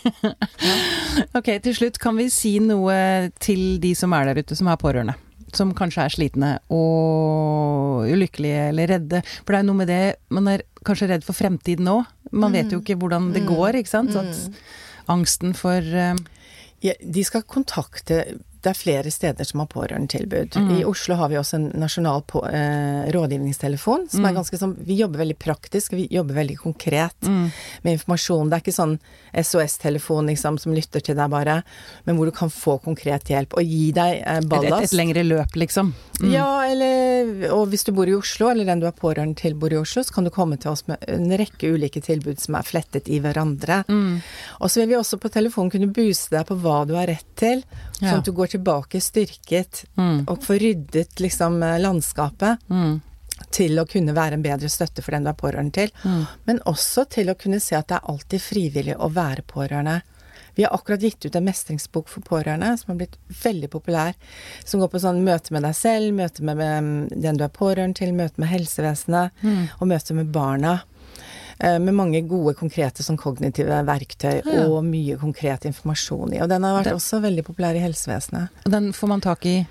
Ok, 1.38 1.48
til 1.62 1.74
slutt 1.77 1.98
kan 2.03 2.16
vi 2.18 2.29
si 2.33 2.57
noe 2.62 3.31
til 3.42 3.79
de 3.83 3.92
som 3.98 4.12
er 4.16 4.31
der 4.33 4.40
ute, 4.42 4.57
som 4.59 4.68
er 4.70 4.77
pårørende. 4.81 5.14
Som 5.55 5.70
kanskje 5.77 6.03
er 6.03 6.11
slitne 6.14 6.53
og 6.74 8.09
ulykkelige 8.11 8.68
eller 8.72 8.90
redde. 8.96 9.20
For 9.44 9.55
det 9.55 9.61
er 9.61 9.66
noe 9.68 9.79
med 9.79 9.90
det 9.90 10.00
Man 10.35 10.48
er 10.50 10.64
kanskje 10.85 11.09
redd 11.12 11.24
for 11.27 11.37
fremtiden 11.38 11.87
òg. 11.90 12.09
Man 12.35 12.53
vet 12.57 12.72
jo 12.74 12.81
ikke 12.83 12.96
hvordan 12.98 13.33
det 13.35 13.44
går, 13.46 13.79
ikke 13.81 13.92
sant. 13.92 14.12
Så 14.14 14.24
at 14.24 15.11
angsten 15.14 15.55
for 15.55 15.79
eh, 15.79 16.14
Ja, 16.85 16.92
de 17.00 17.22
skal 17.24 17.42
kontakte 17.48 18.24
Det 18.64 18.70
er 18.72 18.79
flere 18.79 19.11
steder 19.12 19.44
som 19.44 19.61
har 19.61 19.68
pårørendetilbud. 19.68 20.57
Mm. 20.57 20.70
I 20.79 20.85
Oslo 20.88 21.18
har 21.20 21.29
vi 21.29 21.37
også 21.37 21.59
en 21.59 21.66
nasjonal 21.83 22.22
på, 22.31 22.40
eh, 22.48 23.11
rådgivningstelefon, 23.12 24.09
som 24.11 24.22
Mm. 24.24 24.29
er 24.31 24.35
ganske 24.40 24.59
sånn 24.59 24.74
Vi 24.85 24.96
jobber 24.96 25.18
veldig 25.20 25.37
praktisk, 25.38 25.92
vi 25.92 26.09
jobber 26.11 26.35
veldig 26.35 26.57
konkret 26.59 27.20
mm, 27.22 27.50
med 27.85 27.92
informasjon. 27.98 28.48
Det 28.50 28.57
er 28.57 28.62
ikke 28.64 28.79
sånn 28.81 28.98
SOS-telefon 29.35 30.27
liksom, 30.31 30.59
som 30.61 30.74
lytter 30.74 31.00
til 31.05 31.16
deg 31.18 31.31
bare, 31.31 31.62
men 32.07 32.16
hvor 32.16 32.27
du 32.31 32.33
kan 32.37 32.50
få 32.53 32.79
konkret 32.83 33.29
hjelp. 33.31 33.55
Og 33.59 33.64
gi 33.64 33.90
deg 33.96 34.22
eh, 34.24 34.38
et, 34.38 34.53
et, 34.53 34.77
et 34.88 34.96
lengre 34.96 35.24
løp, 35.27 35.57
liksom. 35.59 35.92
Mm. 36.20 36.31
Ja, 36.33 36.48
eller 36.70 37.50
Og 37.53 37.68
hvis 37.72 37.85
du 37.85 37.92
bor 37.92 38.09
i 38.09 38.14
Oslo, 38.14 38.48
eller 38.50 38.64
den 38.68 38.81
du 38.81 38.87
er 38.87 38.94
pårørende 38.96 39.37
til 39.37 39.55
bor 39.59 39.72
i 39.72 39.77
Oslo, 39.81 40.03
så 40.07 40.14
kan 40.14 40.24
du 40.24 40.31
komme 40.31 40.59
til 40.61 40.70
oss 40.72 40.87
med 40.88 41.03
en 41.09 41.31
rekke 41.37 41.72
ulike 41.74 42.00
tilbud 42.05 42.40
som 42.40 42.55
er 42.59 42.62
flettet 42.66 43.09
i 43.11 43.20
hverandre. 43.20 43.83
Mm. 43.88 44.20
Og 44.61 44.70
så 44.70 44.81
vil 44.83 44.92
vi 44.94 44.98
også 45.00 45.18
på 45.20 45.31
telefon 45.35 45.70
kunne 45.72 45.90
booste 45.94 46.37
deg 46.37 46.46
på 46.48 46.57
hva 46.62 46.85
du 46.87 46.94
har 46.94 47.09
rett 47.11 47.27
til, 47.37 47.64
Ja. 48.00 48.11
sånn 48.11 48.18
at 48.18 48.24
du 48.24 48.33
går 48.33 48.46
tilbake 48.59 49.00
styrket 49.00 49.85
Mm. 49.96 50.24
og 50.28 50.40
får 50.42 50.59
ryddet 50.61 51.20
liksom 51.20 51.62
eh, 51.62 51.78
landskapet 51.80 52.59
Mm. 52.70 53.00
til 53.50 53.78
å 53.78 53.87
kunne 53.87 54.14
være 54.14 54.33
en 54.35 54.42
bedre 54.42 54.68
støtte 54.68 55.02
for 55.02 55.12
den 55.12 55.24
du 55.24 55.30
er 55.30 55.35
pårørende 55.35 55.72
til. 55.72 55.90
Mm. 56.04 56.26
Men 56.46 56.59
også 56.66 57.09
til 57.09 57.26
å 57.28 57.35
kunne 57.38 57.61
se 57.61 57.76
at 57.76 57.88
det 57.88 57.96
er 57.96 58.11
alltid 58.11 58.40
frivillig 58.40 58.96
å 58.96 59.11
være 59.12 59.42
pårørende. 59.46 60.02
Vi 60.57 60.62
har 60.62 60.70
akkurat 60.70 61.00
gitt 61.02 61.24
ut 61.26 61.35
en 61.37 61.44
mestringsbok 61.44 62.07
for 62.09 62.20
pårørende 62.22 62.78
som 62.78 62.92
har 62.92 62.98
blitt 63.07 63.16
veldig 63.42 63.68
populær. 63.70 64.14
Som 64.64 64.80
går 64.80 64.88
på 64.92 65.00
sånn 65.02 65.24
møte 65.24 65.50
med 65.50 65.62
deg 65.62 65.74
selv, 65.74 66.14
møte 66.14 66.42
med, 66.42 66.57
med 66.57 67.09
den 67.22 67.37
du 67.37 67.42
er 67.44 67.48
pårørende 67.48 67.94
til, 67.96 68.12
møte 68.14 68.38
med 68.38 68.48
helsevesenet 68.50 69.30
Mm. 69.42 69.68
og 69.80 69.88
møte 69.88 70.14
med 70.14 70.30
barna. 70.32 70.82
Eh, 71.61 71.78
Med 71.78 71.94
mange 71.94 72.20
gode, 72.28 72.55
konkrete 72.59 73.02
sånn 73.02 73.16
kognitive 73.16 73.84
verktøy 73.86 74.42
Ja. 74.44 74.66
og 74.66 74.84
mye 74.84 75.16
konkret 75.16 75.64
informasjon 75.64 76.34
i. 76.34 76.40
Og 76.42 76.48
den 76.48 76.62
har 76.62 76.80
vært 76.80 76.84
den, 76.90 76.94
også 76.98 77.20
veldig 77.22 77.44
populær 77.44 77.74
i 77.76 77.78
helsevesenet. 77.84 78.48
Og 78.66 78.70
Den 78.72 78.92
får 78.92 79.09
man 79.09 79.20
tak 79.20 79.46
i 79.46 79.66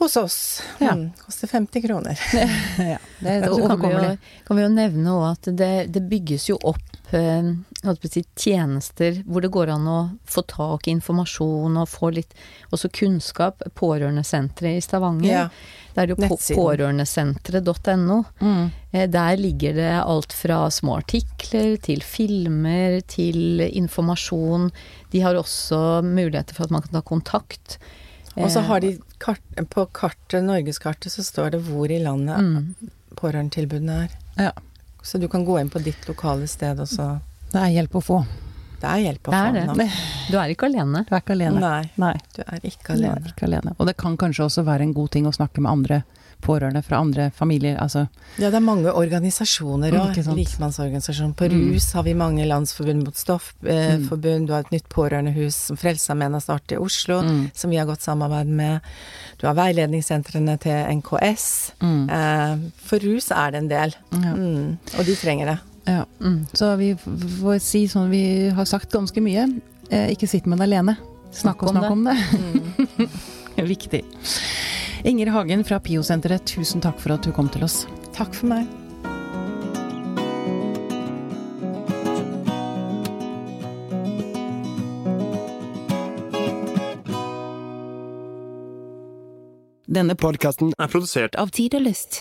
Hos 0.00 0.16
oss. 0.16 0.36
Ja. 0.80 0.94
Mm, 0.96 1.10
koster 1.20 1.50
50 1.50 1.82
kroner. 1.84 2.20
ja, 2.78 2.98
Det 3.20 3.28
er 3.28 3.42
Så 3.48 3.48
kan 3.48 3.50
vi, 3.50 3.50
jo, 3.50 3.64
overkommelig. 3.66 4.14
kan 4.46 4.56
vi 4.56 4.62
jo 4.64 4.70
nevne 4.72 5.12
òg 5.18 5.26
at 5.34 5.50
det, 5.60 5.72
det 5.92 6.02
bygges 6.08 6.46
jo 6.48 6.56
opp 6.64 7.12
eh, 7.12 7.50
si, 8.08 8.22
tjenester 8.40 9.20
hvor 9.28 9.44
det 9.44 9.52
går 9.52 9.74
an 9.74 9.84
å 9.92 9.98
få 10.24 10.46
tak 10.48 10.88
i 10.88 10.94
informasjon 10.96 11.76
og 11.82 11.90
få 11.92 12.14
litt 12.16 12.32
også 12.72 12.88
kunnskap. 12.96 13.60
Pårørendesenteret 13.76 14.80
i 14.80 14.84
Stavanger. 14.88 15.30
Ja. 15.34 15.44
Det 15.92 16.04
er 16.06 16.14
jo 16.14 16.16
pårørendesenteret.no. 16.56 18.18
Mm. 18.40 18.70
Eh, 18.92 19.06
Der 19.10 19.36
ligger 19.36 19.74
det 19.74 19.92
alt 20.00 20.32
fra 20.32 20.62
små 20.72 20.96
artikler 21.02 21.76
til 21.82 22.00
filmer 22.02 23.00
til 23.10 23.60
informasjon. 23.68 24.70
De 25.12 25.20
har 25.20 25.36
også 25.36 26.00
muligheter 26.06 26.54
for 26.56 26.64
at 26.64 26.70
man 26.72 26.88
kan 26.88 26.96
ta 27.00 27.02
kontakt. 27.04 27.78
Og 28.40 28.50
så 28.50 28.60
Eh, 28.60 28.66
har 28.66 28.80
de 28.80 28.90
kart, 29.18 29.40
på 29.70 29.86
kartet, 29.92 30.42
norgeskartet, 30.44 31.12
så 31.12 31.22
står 31.24 31.50
det 31.56 31.62
hvor 31.68 31.90
i 31.90 31.98
landet 32.02 32.38
mm, 32.40 32.90
pårørendetilbudene 33.16 34.04
er. 34.04 34.14
Ja. 34.36 34.52
Så 35.02 35.18
du 35.18 35.28
kan 35.28 35.44
gå 35.44 35.58
inn 35.60 35.70
på 35.72 35.80
ditt 35.82 36.06
lokale 36.08 36.46
sted, 36.48 36.80
og 36.80 36.88
så 36.88 37.20
Det 37.52 37.58
er 37.60 37.72
hjelp 37.80 37.96
å 37.98 38.02
få. 38.04 38.20
Det 38.80 38.88
er 38.88 39.00
hjelp 39.04 39.28
å 39.28 39.32
Det 39.32 39.40
få 39.66 39.74
det. 39.76 39.88
Du 40.30 40.36
er 40.38 40.52
ikke 40.54 40.66
alene. 40.70 41.04
du 41.08 41.14
er 41.14 41.20
ikke 41.20 41.34
alene. 41.36 41.60
Nei, 41.60 41.90
Nei. 42.00 42.14
du 42.36 42.42
er 42.46 42.60
ikke 42.64 42.96
Du 42.96 43.04
er 43.04 43.32
ikke 43.32 43.48
alene. 43.48 43.74
Og 43.78 43.86
det 43.86 43.96
kan 43.96 44.16
kanskje 44.16 44.44
også 44.46 44.64
være 44.64 44.82
en 44.86 44.94
god 44.96 45.10
ting 45.10 45.26
å 45.26 45.32
snakke 45.36 45.60
med 45.60 45.70
andre 45.70 46.02
pårørende 46.40 46.82
fra 46.84 46.96
andre 47.00 47.30
familier. 47.36 47.76
Altså, 47.80 48.06
Ja, 48.38 48.50
det 48.50 48.54
er 48.56 48.60
mange 48.60 48.92
organisasjoner 48.92 49.90
Mm, 49.92 49.98
òg. 50.00 50.10
ikke 50.14 50.24
sant. 50.24 50.36
Likmannsorganisasjon. 50.38 51.34
På 51.34 51.48
Mm. 51.50 51.72
rus 51.74 51.92
har 51.92 52.02
vi 52.02 52.14
mange 52.14 52.44
landsforbund 52.46 53.04
mot 53.04 53.14
stoffforbund. 53.16 54.10
Mm. 54.10 54.46
Du 54.46 54.52
har 54.52 54.60
et 54.60 54.70
nytt 54.72 54.88
pårørendehus 54.88 55.54
som 55.54 55.76
Frelsesarmeen 55.76 56.32
har 56.32 56.40
startet 56.40 56.72
i 56.72 56.76
Oslo, 56.80 57.20
mm, 57.22 57.50
som 57.54 57.70
vi 57.70 57.76
har 57.76 57.86
godt 57.86 58.02
samarbeid 58.02 58.46
med. 58.46 58.80
Du 59.38 59.46
har 59.46 59.54
veiledningssentrene 59.54 60.58
til 60.58 60.72
NKS. 60.96 61.72
mm, 61.80 62.10
Eh, 62.10 62.56
for 62.84 62.98
rus 62.98 63.30
er 63.30 63.50
det 63.52 63.58
en 63.62 63.68
del, 63.68 63.94
ja, 64.12 64.34
mm. 64.34 64.78
og 64.98 65.04
de 65.06 65.14
trenger 65.16 65.46
det. 65.46 65.58
ja. 65.86 66.04
Mm. 66.20 66.46
Så 66.54 66.76
vi 66.78 66.94
får 66.94 67.60
si 67.60 67.86
sånn 67.86 68.10
Vi 68.10 68.48
har 68.50 68.64
sagt 68.64 68.90
ganske 68.92 69.20
mye. 69.20 69.60
Eh, 69.90 70.10
ikke 70.14 70.28
sitt 70.28 70.46
med 70.46 70.58
det 70.58 70.68
alene. 70.68 70.96
Snakk 71.32 71.62
og 71.62 71.70
Snakk 71.70 71.90
om 71.90 72.04
snakk 72.04 72.18
om 72.98 72.98
det. 72.98 73.08
Mm. 73.56 73.66
Viktig. 73.68 74.02
Inger 75.04 75.30
Hagen 75.32 75.64
fra 75.64 75.80
PIO-senteret, 75.80 76.44
tusen 76.46 76.82
takk 76.84 77.00
for 77.00 77.14
at 77.16 77.24
du 77.24 77.32
kom 77.32 77.48
til 77.48 77.64
oss. 77.64 77.86
Takk 78.16 78.34
for 78.36 78.50
meg. 78.52 78.68
Denne 89.90 90.14
podkasten 90.14 90.70
er 90.78 90.92
produsert 90.92 91.34
av 91.40 91.50
Tid 91.56 91.74
og 91.74 91.88
Lyst. 91.88 92.20